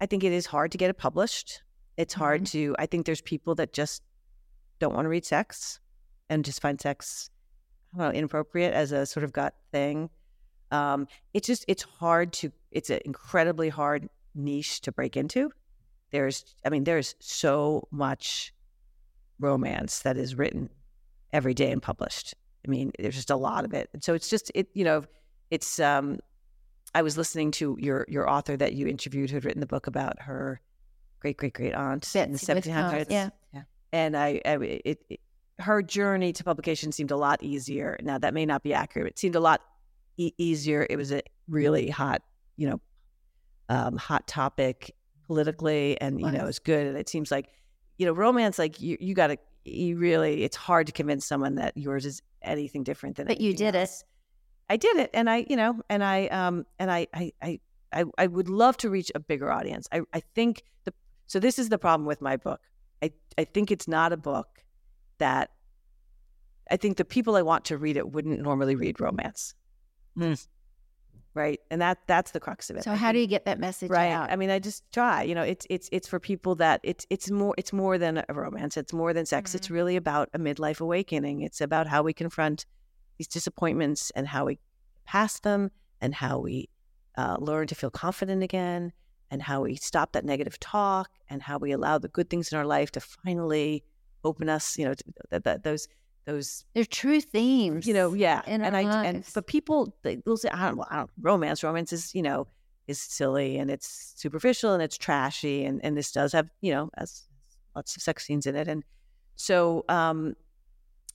I 0.00 0.06
think 0.06 0.24
it 0.24 0.32
is 0.32 0.46
hard 0.46 0.72
to 0.72 0.78
get 0.78 0.90
it 0.90 0.98
published. 0.98 1.62
It's 1.96 2.14
hard 2.14 2.46
to 2.46 2.74
I 2.78 2.86
think 2.86 3.06
there's 3.06 3.20
people 3.20 3.54
that 3.56 3.72
just 3.72 4.02
don't 4.78 4.94
want 4.94 5.06
to 5.06 5.10
read 5.10 5.24
sex 5.24 5.80
and 6.28 6.44
just 6.44 6.60
find 6.60 6.80
sex 6.80 7.30
I 7.94 7.98
don't 7.98 8.12
know, 8.12 8.18
inappropriate 8.18 8.74
as 8.74 8.92
a 8.92 9.06
sort 9.06 9.24
of 9.24 9.32
gut 9.32 9.54
thing. 9.72 10.10
Um 10.70 11.06
it's 11.32 11.46
just 11.46 11.64
it's 11.68 11.82
hard 11.82 12.32
to 12.34 12.52
it's 12.70 12.90
an 12.90 13.00
incredibly 13.04 13.68
hard 13.68 14.08
niche 14.34 14.80
to 14.82 14.92
break 14.92 15.16
into. 15.16 15.50
There's 16.10 16.44
I 16.64 16.68
mean, 16.68 16.84
there's 16.84 17.14
so 17.18 17.88
much 17.90 18.52
romance 19.38 20.00
that 20.00 20.16
is 20.16 20.34
written 20.34 20.70
every 21.32 21.54
day 21.54 21.70
and 21.70 21.82
published. 21.82 22.34
I 22.66 22.70
mean, 22.70 22.92
there's 22.98 23.14
just 23.14 23.30
a 23.30 23.36
lot 23.36 23.64
of 23.64 23.74
it. 23.74 23.88
And 23.92 24.02
so 24.02 24.14
it's 24.14 24.28
just 24.28 24.50
it, 24.54 24.68
you 24.74 24.84
know, 24.84 25.04
it's 25.50 25.78
um 25.80 26.18
I 26.94 27.02
was 27.02 27.16
listening 27.16 27.50
to 27.52 27.76
your 27.80 28.06
your 28.08 28.28
author 28.28 28.56
that 28.56 28.72
you 28.72 28.86
interviewed 28.86 29.30
who 29.30 29.36
had 29.36 29.44
written 29.44 29.60
the 29.60 29.66
book 29.66 29.86
about 29.86 30.22
her 30.22 30.60
great 31.34 31.54
great 31.54 31.54
great 31.54 31.74
aunt 31.74 32.14
in 32.14 32.32
the 32.32 32.38
1700s. 32.38 33.06
yeah. 33.10 33.62
And 33.92 34.16
I, 34.16 34.40
I 34.44 34.56
it, 34.56 34.98
it 35.08 35.20
her 35.58 35.82
journey 35.82 36.32
to 36.34 36.44
publication 36.44 36.92
seemed 36.92 37.10
a 37.10 37.16
lot 37.16 37.42
easier. 37.42 37.98
Now 38.02 38.18
that 38.18 38.34
may 38.34 38.46
not 38.46 38.62
be 38.62 38.74
accurate. 38.74 39.12
It 39.12 39.18
seemed 39.18 39.36
a 39.36 39.40
lot 39.40 39.62
e- 40.16 40.32
easier. 40.38 40.86
It 40.88 40.96
was 40.96 41.12
a 41.12 41.22
really 41.48 41.88
hot, 41.88 42.22
you 42.56 42.68
know, 42.68 42.80
um, 43.68 43.96
hot 43.96 44.26
topic 44.26 44.94
politically, 45.26 46.00
and 46.00 46.20
you 46.20 46.30
know, 46.30 46.40
Was. 46.40 46.50
it's 46.50 46.58
good. 46.60 46.86
And 46.86 46.96
it 46.96 47.08
seems 47.08 47.30
like, 47.30 47.48
you 47.98 48.06
know, 48.06 48.12
romance. 48.12 48.58
Like 48.58 48.80
you, 48.80 48.96
you 49.00 49.14
got 49.14 49.28
to, 49.28 49.38
you 49.64 49.96
really. 49.96 50.44
It's 50.44 50.56
hard 50.56 50.86
to 50.88 50.92
convince 50.92 51.26
someone 51.26 51.56
that 51.56 51.76
yours 51.76 52.06
is 52.06 52.22
anything 52.42 52.84
different 52.84 53.16
than. 53.16 53.26
But 53.26 53.40
you 53.40 53.48
anything 53.48 53.72
did 53.72 53.74
it. 53.74 53.90
I 54.68 54.76
did 54.76 54.96
it, 54.96 55.10
and 55.14 55.30
I, 55.30 55.46
you 55.48 55.56
know, 55.56 55.80
and 55.88 56.02
I, 56.02 56.26
um, 56.26 56.66
and 56.78 56.90
I, 56.90 57.06
I, 57.14 57.32
I, 57.40 57.60
I, 57.92 58.04
I 58.18 58.26
would 58.26 58.48
love 58.48 58.76
to 58.78 58.90
reach 58.90 59.12
a 59.14 59.20
bigger 59.20 59.50
audience. 59.50 59.86
I, 59.92 60.02
I 60.12 60.20
think 60.34 60.64
the 60.84 60.92
so 61.26 61.40
this 61.40 61.58
is 61.58 61.68
the 61.68 61.78
problem 61.78 62.06
with 62.06 62.20
my 62.20 62.36
book. 62.36 62.60
I, 63.02 63.12
I 63.36 63.44
think 63.44 63.70
it's 63.70 63.88
not 63.88 64.12
a 64.12 64.16
book 64.16 64.64
that 65.18 65.50
I 66.70 66.76
think 66.76 66.96
the 66.96 67.04
people 67.04 67.36
I 67.36 67.42
want 67.42 67.64
to 67.66 67.78
read 67.78 67.96
it 67.96 68.10
wouldn't 68.10 68.40
normally 68.40 68.74
read 68.74 69.00
romance. 69.00 69.54
Right. 71.34 71.60
And 71.70 71.82
that 71.82 71.98
that's 72.06 72.30
the 72.30 72.40
crux 72.40 72.70
of 72.70 72.76
it. 72.76 72.84
So 72.84 72.94
how 72.94 73.12
do 73.12 73.18
you 73.18 73.26
get 73.26 73.44
that 73.44 73.60
message 73.60 73.90
right 73.90 74.10
out? 74.10 74.32
i 74.32 74.36
mean 74.36 74.48
i 74.48 74.58
just 74.58 74.90
try 74.90 75.22
you 75.22 75.34
know 75.34 75.42
it's 75.42 75.66
it's 75.68 75.86
it's 75.92 76.08
for 76.08 76.18
people 76.18 76.54
that 76.54 76.80
it's 76.82 77.06
it's 77.10 77.30
more 77.30 77.54
it's 77.58 77.74
more 77.74 77.98
than 77.98 78.24
a 78.26 78.32
romance 78.32 78.78
it's 78.78 78.94
more 78.94 79.12
than 79.12 79.26
sex 79.26 79.54
it's 79.54 79.70
really 79.70 79.96
about 79.96 80.30
a 80.32 80.38
midlife 80.38 80.80
awakening 80.80 81.42
it's 81.42 81.60
about 81.60 81.86
how 81.86 82.02
we 82.02 82.14
confront 82.14 82.64
these 83.18 83.28
disappointments 83.28 84.10
and 84.16 84.26
how 84.26 84.46
we 84.46 84.58
pass 85.04 85.38
them 85.40 85.70
and 86.00 86.14
how 86.14 86.38
we 86.38 86.70
uh, 87.18 87.36
learn 87.38 87.66
to 87.66 87.74
feel 87.74 87.90
confident 87.90 88.42
again 88.42 88.92
and 89.30 89.42
how 89.42 89.62
we 89.62 89.76
stop 89.76 90.12
that 90.12 90.24
negative 90.24 90.58
talk 90.60 91.10
and 91.28 91.42
how 91.42 91.58
we 91.58 91.72
allow 91.72 91.98
the 91.98 92.08
good 92.08 92.30
things 92.30 92.52
in 92.52 92.58
our 92.58 92.64
life 92.66 92.90
to 92.92 93.00
finally 93.00 93.82
open 94.24 94.48
us 94.48 94.78
you 94.78 94.84
know 94.84 94.94
to, 94.94 95.04
that, 95.30 95.44
that 95.44 95.62
those 95.62 95.88
those 96.26 96.64
They're 96.74 96.84
true 96.84 97.20
themes. 97.20 97.86
you 97.86 97.94
know 97.94 98.12
yeah 98.14 98.42
in 98.46 98.62
and 98.62 98.74
our 98.74 98.82
i 98.82 99.04
and 99.04 99.18
lives. 99.18 99.32
but 99.34 99.46
people 99.46 99.94
they 100.02 100.18
will 100.26 100.36
say 100.36 100.48
i 100.50 100.66
don't, 100.66 100.76
well, 100.78 100.88
I 100.90 100.96
don't 100.98 101.10
romance 101.20 101.62
romance 101.62 101.92
is 101.92 102.14
you 102.14 102.22
know 102.22 102.46
is 102.88 103.00
silly 103.00 103.58
and 103.58 103.70
it's 103.70 104.12
superficial 104.16 104.72
and 104.72 104.82
it's 104.82 104.96
trashy 104.98 105.64
and 105.64 105.80
and 105.84 105.96
this 105.96 106.12
does 106.12 106.32
have 106.32 106.48
you 106.60 106.72
know 106.72 106.90
as 106.96 107.24
lots 107.74 107.96
of 107.96 108.02
sex 108.02 108.24
scenes 108.26 108.46
in 108.46 108.56
it 108.56 108.68
and 108.68 108.82
so 109.36 109.84
um 109.88 110.34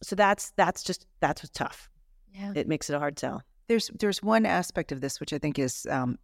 so 0.04 0.15
that's 0.15 0.52
that's 0.58 0.84
just 0.84 1.06
that's 1.19 1.41
what's 1.43 1.52
tough 1.52 1.89
Yeah. 2.34 2.54
it 2.56 2.67
makes 2.67 2.89
it 2.89 2.93
a 2.95 3.00
hard 3.00 3.17
sell 3.19 3.41
There's 3.67 3.89
there's 4.00 4.21
one 4.24 4.45
aspect 4.45 4.91
of 4.91 5.00
this 5.02 5.19
which 5.19 5.34
I 5.34 5.38
think 5.39 5.58
is 5.60 5.86
um, 5.89 6.17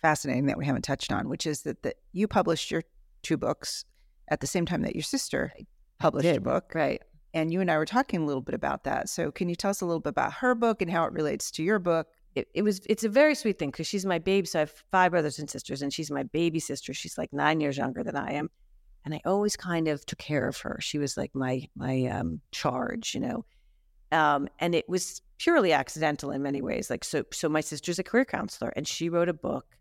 fascinating 0.00 0.46
that 0.46 0.58
we 0.58 0.66
haven't 0.66 0.82
touched 0.82 1.12
on, 1.12 1.28
which 1.28 1.46
is 1.46 1.62
that, 1.62 1.82
that 1.82 1.96
you 2.12 2.28
published 2.28 2.70
your 2.70 2.82
two 3.22 3.36
books 3.36 3.84
at 4.28 4.40
the 4.40 4.46
same 4.46 4.66
time 4.66 4.82
that 4.82 4.94
your 4.94 5.02
sister 5.02 5.52
published 5.98 6.28
a 6.36 6.40
book. 6.40 6.72
right 6.74 7.02
And 7.34 7.52
you 7.52 7.60
and 7.60 7.70
I 7.70 7.78
were 7.78 7.86
talking 7.86 8.22
a 8.22 8.26
little 8.26 8.42
bit 8.42 8.54
about 8.54 8.84
that. 8.84 9.08
So 9.08 9.30
can 9.30 9.48
you 9.48 9.54
tell 9.54 9.70
us 9.70 9.80
a 9.80 9.86
little 9.86 10.00
bit 10.00 10.10
about 10.10 10.34
her 10.34 10.54
book 10.54 10.82
and 10.82 10.90
how 10.90 11.04
it 11.04 11.12
relates 11.12 11.50
to 11.52 11.62
your 11.62 11.78
book? 11.78 12.08
it, 12.36 12.48
it 12.54 12.62
was 12.62 12.80
it's 12.88 13.02
a 13.02 13.08
very 13.08 13.34
sweet 13.34 13.58
thing 13.58 13.70
because 13.70 13.86
she's 13.86 14.06
my 14.06 14.18
baby 14.18 14.46
so 14.46 14.58
i 14.58 14.60
have 14.60 14.72
five 14.92 15.10
brothers 15.10 15.38
and 15.38 15.50
sisters 15.50 15.82
and 15.82 15.92
she's 15.92 16.10
my 16.10 16.22
baby 16.22 16.60
sister 16.60 16.92
she's 16.94 17.18
like 17.18 17.32
nine 17.32 17.60
years 17.60 17.78
younger 17.78 18.04
than 18.04 18.14
i 18.14 18.32
am 18.32 18.50
and 19.04 19.14
i 19.14 19.20
always 19.24 19.56
kind 19.56 19.88
of 19.88 20.04
took 20.06 20.18
care 20.18 20.46
of 20.46 20.58
her 20.58 20.78
she 20.80 20.98
was 20.98 21.16
like 21.16 21.34
my 21.34 21.66
my 21.74 22.04
um 22.04 22.40
charge 22.52 23.14
you 23.14 23.20
know 23.20 23.44
um 24.12 24.48
and 24.60 24.74
it 24.74 24.88
was 24.88 25.22
purely 25.38 25.72
accidental 25.72 26.30
in 26.30 26.42
many 26.42 26.60
ways 26.60 26.90
like 26.90 27.02
so 27.02 27.24
so 27.32 27.48
my 27.48 27.60
sister's 27.60 27.98
a 27.98 28.04
career 28.04 28.24
counselor 28.24 28.72
and 28.76 28.86
she 28.86 29.08
wrote 29.08 29.28
a 29.28 29.34
book 29.34 29.75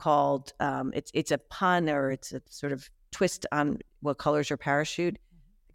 called 0.00 0.52
um 0.60 0.90
it's 0.94 1.10
it's 1.14 1.30
a 1.30 1.38
pun 1.38 1.88
or 1.88 2.10
it's 2.10 2.32
a 2.32 2.40
sort 2.48 2.72
of 2.72 2.88
twist 3.12 3.46
on 3.52 3.78
what 4.00 4.18
colors 4.18 4.50
your 4.50 4.56
parachute 4.56 5.18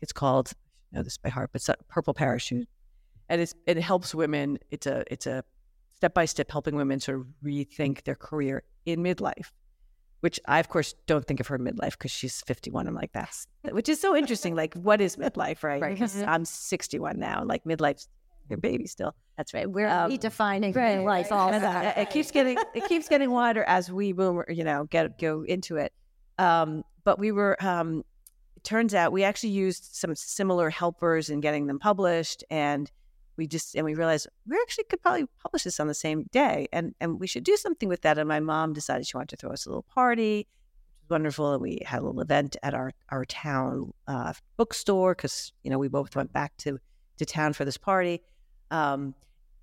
it's 0.02 0.12
called 0.12 0.52
I 0.94 0.98
know 0.98 1.04
this 1.04 1.18
by 1.18 1.30
heart 1.30 1.52
but 1.54 1.62
it's 1.62 1.70
a 1.70 1.76
purple 1.88 2.14
parachute 2.14 2.68
and 3.30 3.42
it's 3.42 3.54
it 3.66 3.78
helps 3.78 4.14
women 4.14 4.58
it's 4.72 4.88
a 4.88 5.04
it's 5.12 5.28
a 5.28 5.44
step 5.96 6.14
by 6.14 6.26
step 6.26 6.52
helping 6.52 6.76
women 6.76 7.00
sort 7.00 7.20
of 7.20 7.26
rethink 7.44 8.04
their 8.04 8.16
career 8.16 8.64
in 8.86 9.02
midlife, 9.02 9.52
which 10.20 10.40
I, 10.48 10.60
of 10.60 10.70
course, 10.70 10.94
don't 11.08 11.26
think 11.26 11.40
of 11.40 11.48
her 11.48 11.58
midlife 11.58 11.92
because 11.92 12.12
she's 12.12 12.42
51. 12.42 12.88
I'm 12.88 12.94
like, 12.94 13.14
that's, 13.14 13.48
which 13.72 13.90
is 13.90 14.00
so 14.00 14.16
interesting. 14.16 14.56
Like, 14.56 14.74
what 14.76 15.02
is 15.02 15.16
midlife, 15.16 15.64
right? 15.64 15.82
Right. 15.82 16.02
I'm 16.28 16.46
61 16.46 17.18
now. 17.18 17.44
Like, 17.44 17.64
midlife's 17.66 18.08
your 18.50 18.58
baby 18.58 18.88
still. 18.88 19.16
That's 19.38 19.54
right. 19.54 19.70
We're 19.70 19.88
Um, 19.88 20.12
redefining 20.12 20.76
right, 20.76 21.00
life 21.00 21.32
And 21.32 21.64
also. 21.64 21.88
it, 21.90 21.98
it 22.04 22.10
keeps 22.10 22.32
getting 22.32 22.58
it 22.74 22.86
keeps 22.88 23.10
getting 23.10 23.32
wider 23.32 23.64
as 23.64 23.92
we 23.92 24.12
boomer, 24.14 24.46
you 24.50 24.64
know, 24.64 24.86
get 24.86 25.18
go 25.20 25.44
into 25.44 25.78
it. 25.78 25.94
Um, 26.38 26.84
but 27.04 27.20
we 27.20 27.32
were 27.32 27.58
um, 27.64 28.04
it 28.56 28.64
turns 28.64 28.94
out 28.94 29.12
we 29.12 29.24
actually 29.24 29.50
used 29.50 29.90
some 29.96 30.16
similar 30.16 30.70
helpers 30.70 31.30
in 31.30 31.40
getting 31.42 31.68
them 31.68 31.80
published 31.80 32.44
and 32.50 32.92
we 33.38 33.48
just 33.48 33.76
and 33.76 33.84
we 33.84 33.94
realized 33.96 34.28
we 34.48 34.58
actually 34.62 34.86
could 34.86 35.02
probably 35.02 35.26
publish 35.42 35.64
this 35.64 35.80
on 35.80 35.88
the 35.88 35.94
same 35.94 36.24
day 36.32 36.68
and 36.72 36.96
and 37.02 37.20
we 37.20 37.28
should 37.28 37.44
do 37.44 37.58
something 37.58 37.90
with 37.90 38.02
that 38.02 38.18
and 38.18 38.28
my 38.30 38.40
mom 38.40 38.72
decided 38.74 39.06
she 39.06 39.18
wanted 39.18 39.30
to 39.30 39.36
throw 39.38 39.52
us 39.52 39.66
a 39.66 39.70
little 39.70 39.84
party 39.94 40.38
which 40.38 40.48
was 41.04 41.10
wonderful 41.10 41.52
and 41.54 41.62
we 41.62 41.80
had 41.86 42.00
a 42.00 42.06
little 42.06 42.22
event 42.22 42.56
at 42.64 42.74
our 42.74 42.94
our 43.10 43.26
town 43.26 43.92
uh, 44.08 44.32
bookstore 44.56 45.14
because 45.14 45.52
you 45.64 45.70
know 45.70 45.78
we 45.78 45.90
both 45.90 46.16
went 46.16 46.32
back 46.32 46.56
to 46.58 46.80
to 47.18 47.26
town 47.26 47.52
for 47.54 47.66
this 47.66 47.78
party 47.78 48.22
um, 48.72 49.14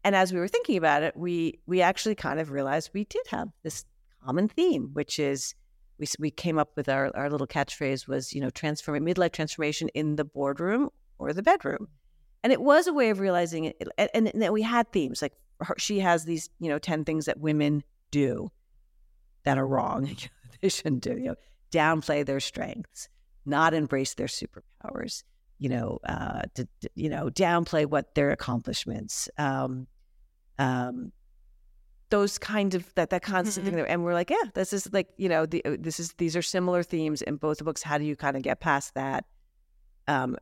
and 0.05 0.17
as 0.17 0.33
we 0.33 0.39
were 0.39 0.49
thinking 0.49 0.77
about 0.77 1.03
it 1.03 1.17
we 1.17 1.61
we 1.67 1.81
actually 1.81 2.15
kind 2.15 2.41
of 2.41 2.51
realized 2.51 2.91
we 2.93 3.05
did 3.05 3.27
have 3.29 3.49
this 3.63 3.85
common 4.25 4.49
theme 4.49 4.91
which 4.93 5.19
is 5.19 5.55
we, 5.99 6.07
we 6.19 6.31
came 6.31 6.59
up 6.59 6.71
with 6.77 6.89
our, 6.89 7.15
our 7.17 7.31
little 7.31 7.47
catchphrase 7.47 8.09
was 8.09 8.33
you 8.33 8.41
know 8.41 8.51
transform 8.51 9.05
midlife 9.05 9.33
transformation 9.33 9.89
in 9.91 10.17
the 10.17 10.25
boardroom 10.25 10.91
or 11.19 11.33
the 11.33 11.43
bedroom. 11.43 11.89
And 12.43 12.53
it 12.53 12.61
was 12.61 12.89
a 12.89 12.93
way 12.93 13.11
of 13.11 13.21
realizing 13.21 13.67
it 13.67 13.77
and, 13.97 14.11
and, 14.13 14.29
and 14.29 14.43
that 14.43 14.53
we 14.53 14.63
had 14.63 14.91
themes 14.91 15.23
like 15.23 15.35
her, 15.61 15.77
she 15.79 16.01
has 16.01 16.25
these 16.25 16.51
you 16.59 16.69
know 16.69 16.79
10 16.79 17.05
things 17.05 17.27
that 17.27 17.39
women 17.39 17.85
do 18.11 18.51
that 19.45 19.59
are 19.59 19.67
wrong 19.67 20.17
they 20.61 20.69
shouldn't 20.69 21.03
do 21.03 21.13
you 21.13 21.29
know 21.29 21.35
downplay 21.71 22.27
their 22.27 22.41
strengths 22.41 23.09
not 23.47 23.73
embrace 23.73 24.15
their 24.15 24.27
superpowers 24.27 25.23
you 25.63 25.69
know 25.69 25.99
uh 26.09 26.43
to, 26.55 26.67
to- 26.81 26.91
you 26.97 27.09
know 27.09 27.29
downplay 27.31 27.87
what 27.87 28.15
their 28.17 28.31
accomplishments 28.31 29.29
um 29.39 29.87
um 30.59 31.13
those 32.11 32.37
kind 32.37 32.75
of 32.75 32.93
that 32.95 33.11
that 33.11 33.23
constant 33.23 33.65
thing 33.65 33.77
that, 33.77 33.89
and 33.89 34.05
we're 34.05 34.13
like 34.13 34.29
yeah 34.29 34.51
this 34.55 34.73
is 34.73 34.93
like 34.93 35.09
you 35.17 35.29
know 35.29 35.47
the, 35.47 35.65
uh, 35.65 35.77
this 35.79 36.01
is 36.01 36.13
these 36.19 36.37
are 36.37 36.43
similar 36.43 36.83
themes 36.83 37.23
in 37.23 37.37
both 37.37 37.59
the 37.59 37.65
books. 37.65 37.83
How 37.83 37.97
do 37.97 38.05
you 38.05 38.17
kind 38.17 38.37
of 38.37 38.43
get 38.43 38.61
past 38.61 38.95
that 38.95 39.25
um 40.09 40.37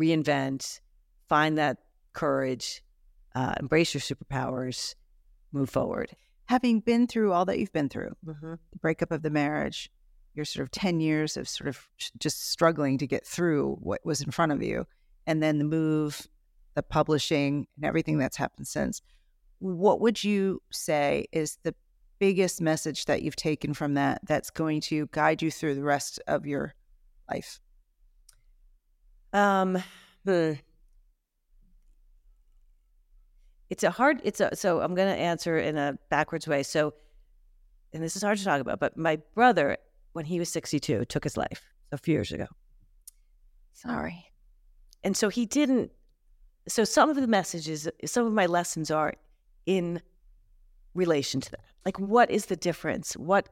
reinvent 0.00 0.80
find 1.28 1.58
that 1.58 1.76
courage 2.12 2.82
uh 3.34 3.54
embrace 3.60 3.94
your 3.94 4.00
superpowers 4.00 4.94
move 5.52 5.70
forward? 5.70 6.16
Having 6.46 6.80
been 6.80 7.06
through 7.06 7.32
all 7.32 7.44
that 7.44 7.58
you've 7.58 7.72
been 7.72 7.88
through, 7.88 8.16
mm-hmm. 8.26 8.54
the 8.72 8.78
breakup 8.80 9.12
of 9.12 9.22
the 9.22 9.30
marriage, 9.30 9.90
your 10.36 10.44
sort 10.44 10.62
of 10.62 10.70
10 10.70 11.00
years 11.00 11.36
of 11.36 11.48
sort 11.48 11.68
of 11.68 11.88
just 12.18 12.50
struggling 12.50 12.98
to 12.98 13.06
get 13.06 13.26
through 13.26 13.76
what 13.80 14.04
was 14.04 14.20
in 14.20 14.30
front 14.30 14.52
of 14.52 14.62
you, 14.62 14.86
and 15.26 15.42
then 15.42 15.58
the 15.58 15.64
move, 15.64 16.26
the 16.74 16.82
publishing, 16.82 17.66
and 17.76 17.84
everything 17.84 18.18
that's 18.18 18.36
happened 18.36 18.68
since. 18.68 19.00
What 19.58 20.00
would 20.00 20.22
you 20.22 20.60
say 20.70 21.26
is 21.32 21.58
the 21.62 21.74
biggest 22.18 22.60
message 22.60 23.06
that 23.06 23.22
you've 23.22 23.36
taken 23.36 23.74
from 23.74 23.94
that 23.94 24.20
that's 24.24 24.50
going 24.50 24.80
to 24.82 25.08
guide 25.12 25.42
you 25.42 25.50
through 25.50 25.74
the 25.74 25.82
rest 25.82 26.20
of 26.26 26.46
your 26.46 26.74
life? 27.30 27.60
Um, 29.32 29.82
hmm. 30.24 30.52
It's 33.68 33.82
a 33.82 33.90
hard. 33.90 34.20
It's 34.22 34.40
a. 34.40 34.54
So 34.54 34.80
I'm 34.80 34.94
going 34.94 35.12
to 35.12 35.20
answer 35.20 35.58
in 35.58 35.76
a 35.76 35.98
backwards 36.08 36.46
way. 36.46 36.62
So, 36.62 36.94
and 37.92 38.02
this 38.02 38.14
is 38.14 38.22
hard 38.22 38.38
to 38.38 38.44
talk 38.44 38.60
about. 38.60 38.78
But 38.78 38.96
my 38.96 39.16
brother, 39.34 39.76
when 40.16 40.24
he 40.24 40.38
was 40.38 40.48
62, 40.48 41.04
took 41.04 41.24
his 41.24 41.36
life 41.36 41.62
a 41.92 41.98
few 41.98 42.14
years 42.14 42.32
ago, 42.32 42.46
Sorry. 43.72 44.32
and 45.04 45.16
so 45.16 45.28
he 45.28 45.46
didn't. 45.46 45.92
So 46.66 46.82
some 46.82 47.10
of 47.10 47.16
the 47.16 47.28
messages, 47.28 47.88
some 48.06 48.26
of 48.26 48.32
my 48.32 48.46
lessons 48.46 48.90
are 48.90 49.14
in 49.66 50.00
relation 50.94 51.40
to 51.42 51.50
that. 51.52 51.60
Like, 51.84 52.00
what 52.00 52.30
is 52.30 52.46
the 52.46 52.56
difference? 52.56 53.12
What? 53.12 53.48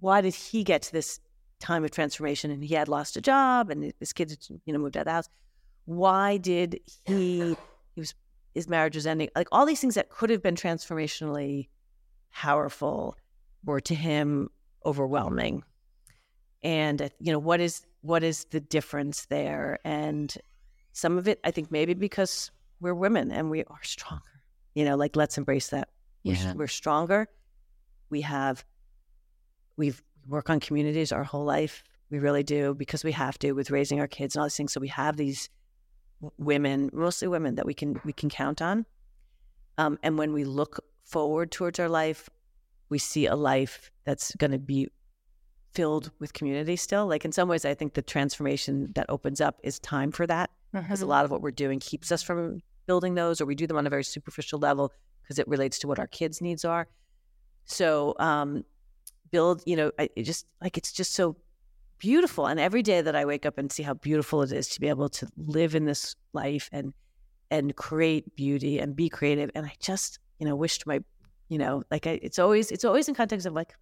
Why 0.00 0.20
did 0.20 0.34
he 0.34 0.62
get 0.64 0.82
to 0.82 0.92
this 0.92 1.20
time 1.58 1.84
of 1.84 1.90
transformation? 1.90 2.50
And 2.50 2.62
he 2.62 2.74
had 2.74 2.88
lost 2.88 3.16
a 3.16 3.22
job, 3.22 3.70
and 3.70 3.94
his 3.98 4.12
kids, 4.12 4.50
you 4.66 4.72
know, 4.72 4.78
moved 4.78 4.96
out 4.96 5.02
of 5.02 5.06
the 5.06 5.12
house. 5.12 5.28
Why 5.86 6.36
did 6.36 6.80
he? 7.06 7.54
He 7.94 8.00
was 8.00 8.14
his 8.54 8.68
marriage 8.68 8.96
was 8.96 9.06
ending. 9.06 9.30
Like 9.36 9.48
all 9.52 9.64
these 9.64 9.80
things 9.80 9.94
that 9.94 10.10
could 10.10 10.30
have 10.30 10.42
been 10.42 10.56
transformationally 10.56 11.68
powerful 12.32 13.16
were 13.64 13.80
to 13.80 13.94
him 13.94 14.50
overwhelming. 14.84 15.62
And 16.62 17.02
uh, 17.02 17.08
you 17.20 17.32
know 17.32 17.38
what 17.38 17.60
is 17.60 17.82
what 18.02 18.22
is 18.22 18.44
the 18.50 18.60
difference 18.60 19.26
there? 19.26 19.78
And 19.84 20.34
some 20.92 21.18
of 21.18 21.28
it, 21.28 21.40
I 21.44 21.50
think, 21.50 21.70
maybe 21.70 21.94
because 21.94 22.50
we're 22.80 22.94
women 22.94 23.30
and 23.30 23.50
we 23.50 23.64
are 23.64 23.82
stronger. 23.82 24.42
You 24.74 24.84
know, 24.84 24.96
like 24.96 25.16
let's 25.16 25.38
embrace 25.38 25.68
that. 25.68 25.88
We're, 26.24 26.54
we're 26.54 26.66
stronger. 26.68 27.28
We 28.10 28.22
have 28.22 28.64
we've 29.76 30.02
work 30.26 30.50
on 30.50 30.60
communities 30.60 31.12
our 31.12 31.24
whole 31.24 31.44
life. 31.44 31.82
We 32.10 32.18
really 32.18 32.42
do 32.42 32.74
because 32.74 33.04
we 33.04 33.12
have 33.12 33.38
to 33.40 33.52
with 33.52 33.70
raising 33.70 34.00
our 34.00 34.08
kids 34.08 34.34
and 34.34 34.40
all 34.40 34.46
these 34.46 34.56
things. 34.56 34.72
So 34.72 34.80
we 34.80 34.88
have 34.88 35.16
these 35.16 35.48
women, 36.38 36.90
mostly 36.92 37.28
women, 37.28 37.54
that 37.56 37.66
we 37.66 37.74
can 37.74 38.00
we 38.04 38.12
can 38.12 38.28
count 38.28 38.60
on. 38.62 38.86
Um, 39.76 39.98
and 40.02 40.18
when 40.18 40.32
we 40.32 40.44
look 40.44 40.84
forward 41.04 41.50
towards 41.50 41.78
our 41.78 41.88
life, 41.88 42.28
we 42.88 42.98
see 42.98 43.26
a 43.26 43.36
life 43.36 43.90
that's 44.04 44.34
going 44.36 44.50
to 44.50 44.58
be 44.58 44.88
filled 45.74 46.10
with 46.18 46.32
community 46.32 46.76
still. 46.76 47.06
Like 47.06 47.24
in 47.24 47.32
some 47.32 47.48
ways, 47.48 47.64
I 47.64 47.74
think 47.74 47.94
the 47.94 48.02
transformation 48.02 48.92
that 48.94 49.06
opens 49.08 49.40
up 49.40 49.60
is 49.62 49.78
time 49.78 50.12
for 50.12 50.26
that 50.26 50.50
because 50.72 51.02
a 51.02 51.06
lot 51.06 51.24
of 51.24 51.30
what 51.30 51.40
we're 51.40 51.50
doing 51.50 51.80
keeps 51.80 52.12
us 52.12 52.22
from 52.22 52.60
building 52.86 53.14
those, 53.14 53.40
or 53.40 53.46
we 53.46 53.54
do 53.54 53.66
them 53.66 53.76
on 53.76 53.86
a 53.86 53.90
very 53.90 54.04
superficial 54.04 54.58
level 54.58 54.92
because 55.22 55.38
it 55.38 55.46
relates 55.48 55.78
to 55.80 55.88
what 55.88 55.98
our 55.98 56.06
kids' 56.06 56.40
needs 56.40 56.64
are. 56.64 56.88
So, 57.64 58.14
um, 58.18 58.64
build, 59.30 59.62
you 59.66 59.76
know, 59.76 59.92
I, 59.98 60.08
it 60.16 60.22
just 60.22 60.46
like 60.62 60.78
it's 60.78 60.92
just 60.92 61.12
so 61.14 61.36
beautiful. 61.98 62.46
And 62.46 62.58
every 62.58 62.82
day 62.82 63.00
that 63.00 63.14
I 63.14 63.24
wake 63.24 63.44
up 63.44 63.58
and 63.58 63.70
see 63.70 63.82
how 63.82 63.94
beautiful 63.94 64.42
it 64.42 64.52
is 64.52 64.68
to 64.70 64.80
be 64.80 64.88
able 64.88 65.08
to 65.10 65.28
live 65.36 65.74
in 65.74 65.84
this 65.84 66.14
life 66.32 66.68
and 66.72 66.94
and 67.50 67.74
create 67.76 68.36
beauty 68.36 68.78
and 68.78 68.94
be 68.94 69.08
creative. 69.08 69.50
And 69.54 69.66
I 69.66 69.72
just, 69.80 70.18
you 70.38 70.46
know, 70.46 70.54
wished 70.56 70.86
my, 70.86 71.00
you 71.48 71.58
know, 71.58 71.82
like 71.90 72.06
I, 72.06 72.18
it's 72.22 72.38
always 72.38 72.70
it's 72.70 72.84
always 72.84 73.08
in 73.08 73.14
context 73.14 73.46
of 73.46 73.52
like, 73.52 73.74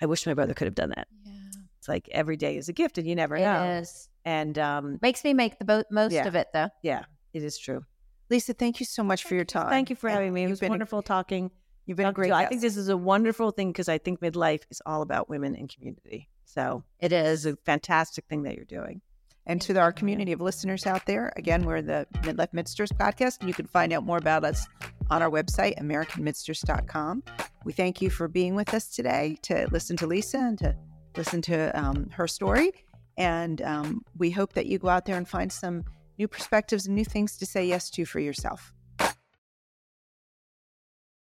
I 0.00 0.06
wish 0.06 0.26
my 0.26 0.34
brother 0.34 0.54
could 0.54 0.66
have 0.66 0.74
done 0.74 0.90
that. 0.90 1.08
Yeah. 1.24 1.32
It's 1.78 1.88
like 1.88 2.08
every 2.12 2.36
day 2.36 2.56
is 2.56 2.68
a 2.68 2.72
gift, 2.72 2.98
and 2.98 3.06
you 3.06 3.14
never 3.14 3.36
It 3.36 3.40
know. 3.42 3.62
is. 3.80 4.08
And 4.24 4.58
um, 4.58 4.98
Makes 5.02 5.22
me 5.24 5.34
make 5.34 5.58
the 5.58 5.64
bo- 5.64 5.84
most 5.90 6.12
Yeah. 6.12 6.26
of 6.26 6.34
it 6.34 6.48
though. 6.52 6.68
yeah, 6.82 7.04
it 7.32 7.42
is 7.42 7.58
true. 7.58 7.84
Lisa, 8.28 8.52
thank 8.54 8.80
you 8.80 8.86
so 8.86 9.02
much 9.04 9.22
for 9.24 9.34
your 9.36 9.44
time. 9.44 9.70
Thank 9.70 9.88
you 9.90 9.94
for 9.96 10.08
And 10.08 10.14
having 10.16 10.32
me. 10.34 10.40
It 10.40 10.44
you've 10.44 10.50
was 10.50 10.60
been 10.60 10.70
a- 10.70 10.72
wonderful 10.72 11.02
talking. 11.02 11.50
You've 11.86 11.96
been 11.96 12.06
a 12.08 12.12
great 12.12 12.28
you. 12.28 12.34
I 12.34 12.46
think 12.46 12.60
this 12.60 12.76
is 12.76 12.88
a 12.88 12.96
wonderful 12.96 13.52
thing 13.52 13.70
because 13.70 13.88
I 13.88 13.98
think 13.98 14.18
midlife 14.20 14.62
is 14.70 14.82
all 14.84 15.02
about 15.02 15.28
women 15.28 15.54
and 15.54 15.72
community. 15.72 16.28
So 16.44 16.82
It 16.98 17.10
this 17.10 17.28
is 17.28 17.46
is. 17.46 17.52
a 17.52 17.56
fantastic 17.64 18.24
thing 18.26 18.42
that 18.42 18.56
you're 18.56 18.64
doing. 18.64 19.00
And 19.48 19.62
to 19.62 19.78
our 19.78 19.92
community 19.92 20.32
of 20.32 20.40
listeners 20.40 20.86
out 20.86 21.06
there, 21.06 21.32
again, 21.36 21.64
we're 21.64 21.82
the 21.82 22.08
Midlife 22.22 22.52
Midsters 22.52 22.90
podcast, 22.90 23.38
and 23.38 23.48
you 23.48 23.54
can 23.54 23.68
find 23.68 23.92
out 23.92 24.02
more 24.02 24.18
about 24.18 24.44
us 24.44 24.66
on 25.10 25.22
our 25.22 25.30
website, 25.30 25.78
AmericanMidsters.com. 25.78 27.22
We 27.64 27.72
thank 27.72 28.00
you 28.00 28.10
for 28.10 28.28
being 28.28 28.54
with 28.54 28.74
us 28.74 28.88
today 28.88 29.38
to 29.42 29.66
listen 29.70 29.96
to 29.98 30.06
Lisa 30.06 30.38
and 30.38 30.58
to 30.58 30.76
listen 31.16 31.42
to 31.42 31.78
um, 31.78 32.08
her 32.10 32.28
story. 32.28 32.72
And 33.16 33.62
um, 33.62 34.04
we 34.18 34.30
hope 34.30 34.52
that 34.54 34.66
you 34.66 34.78
go 34.78 34.88
out 34.88 35.06
there 35.06 35.16
and 35.16 35.28
find 35.28 35.50
some 35.50 35.84
new 36.18 36.28
perspectives 36.28 36.86
and 36.86 36.94
new 36.94 37.04
things 37.04 37.36
to 37.38 37.46
say 37.46 37.66
yes 37.66 37.90
to 37.90 38.04
for 38.04 38.20
yourself. 38.20 38.72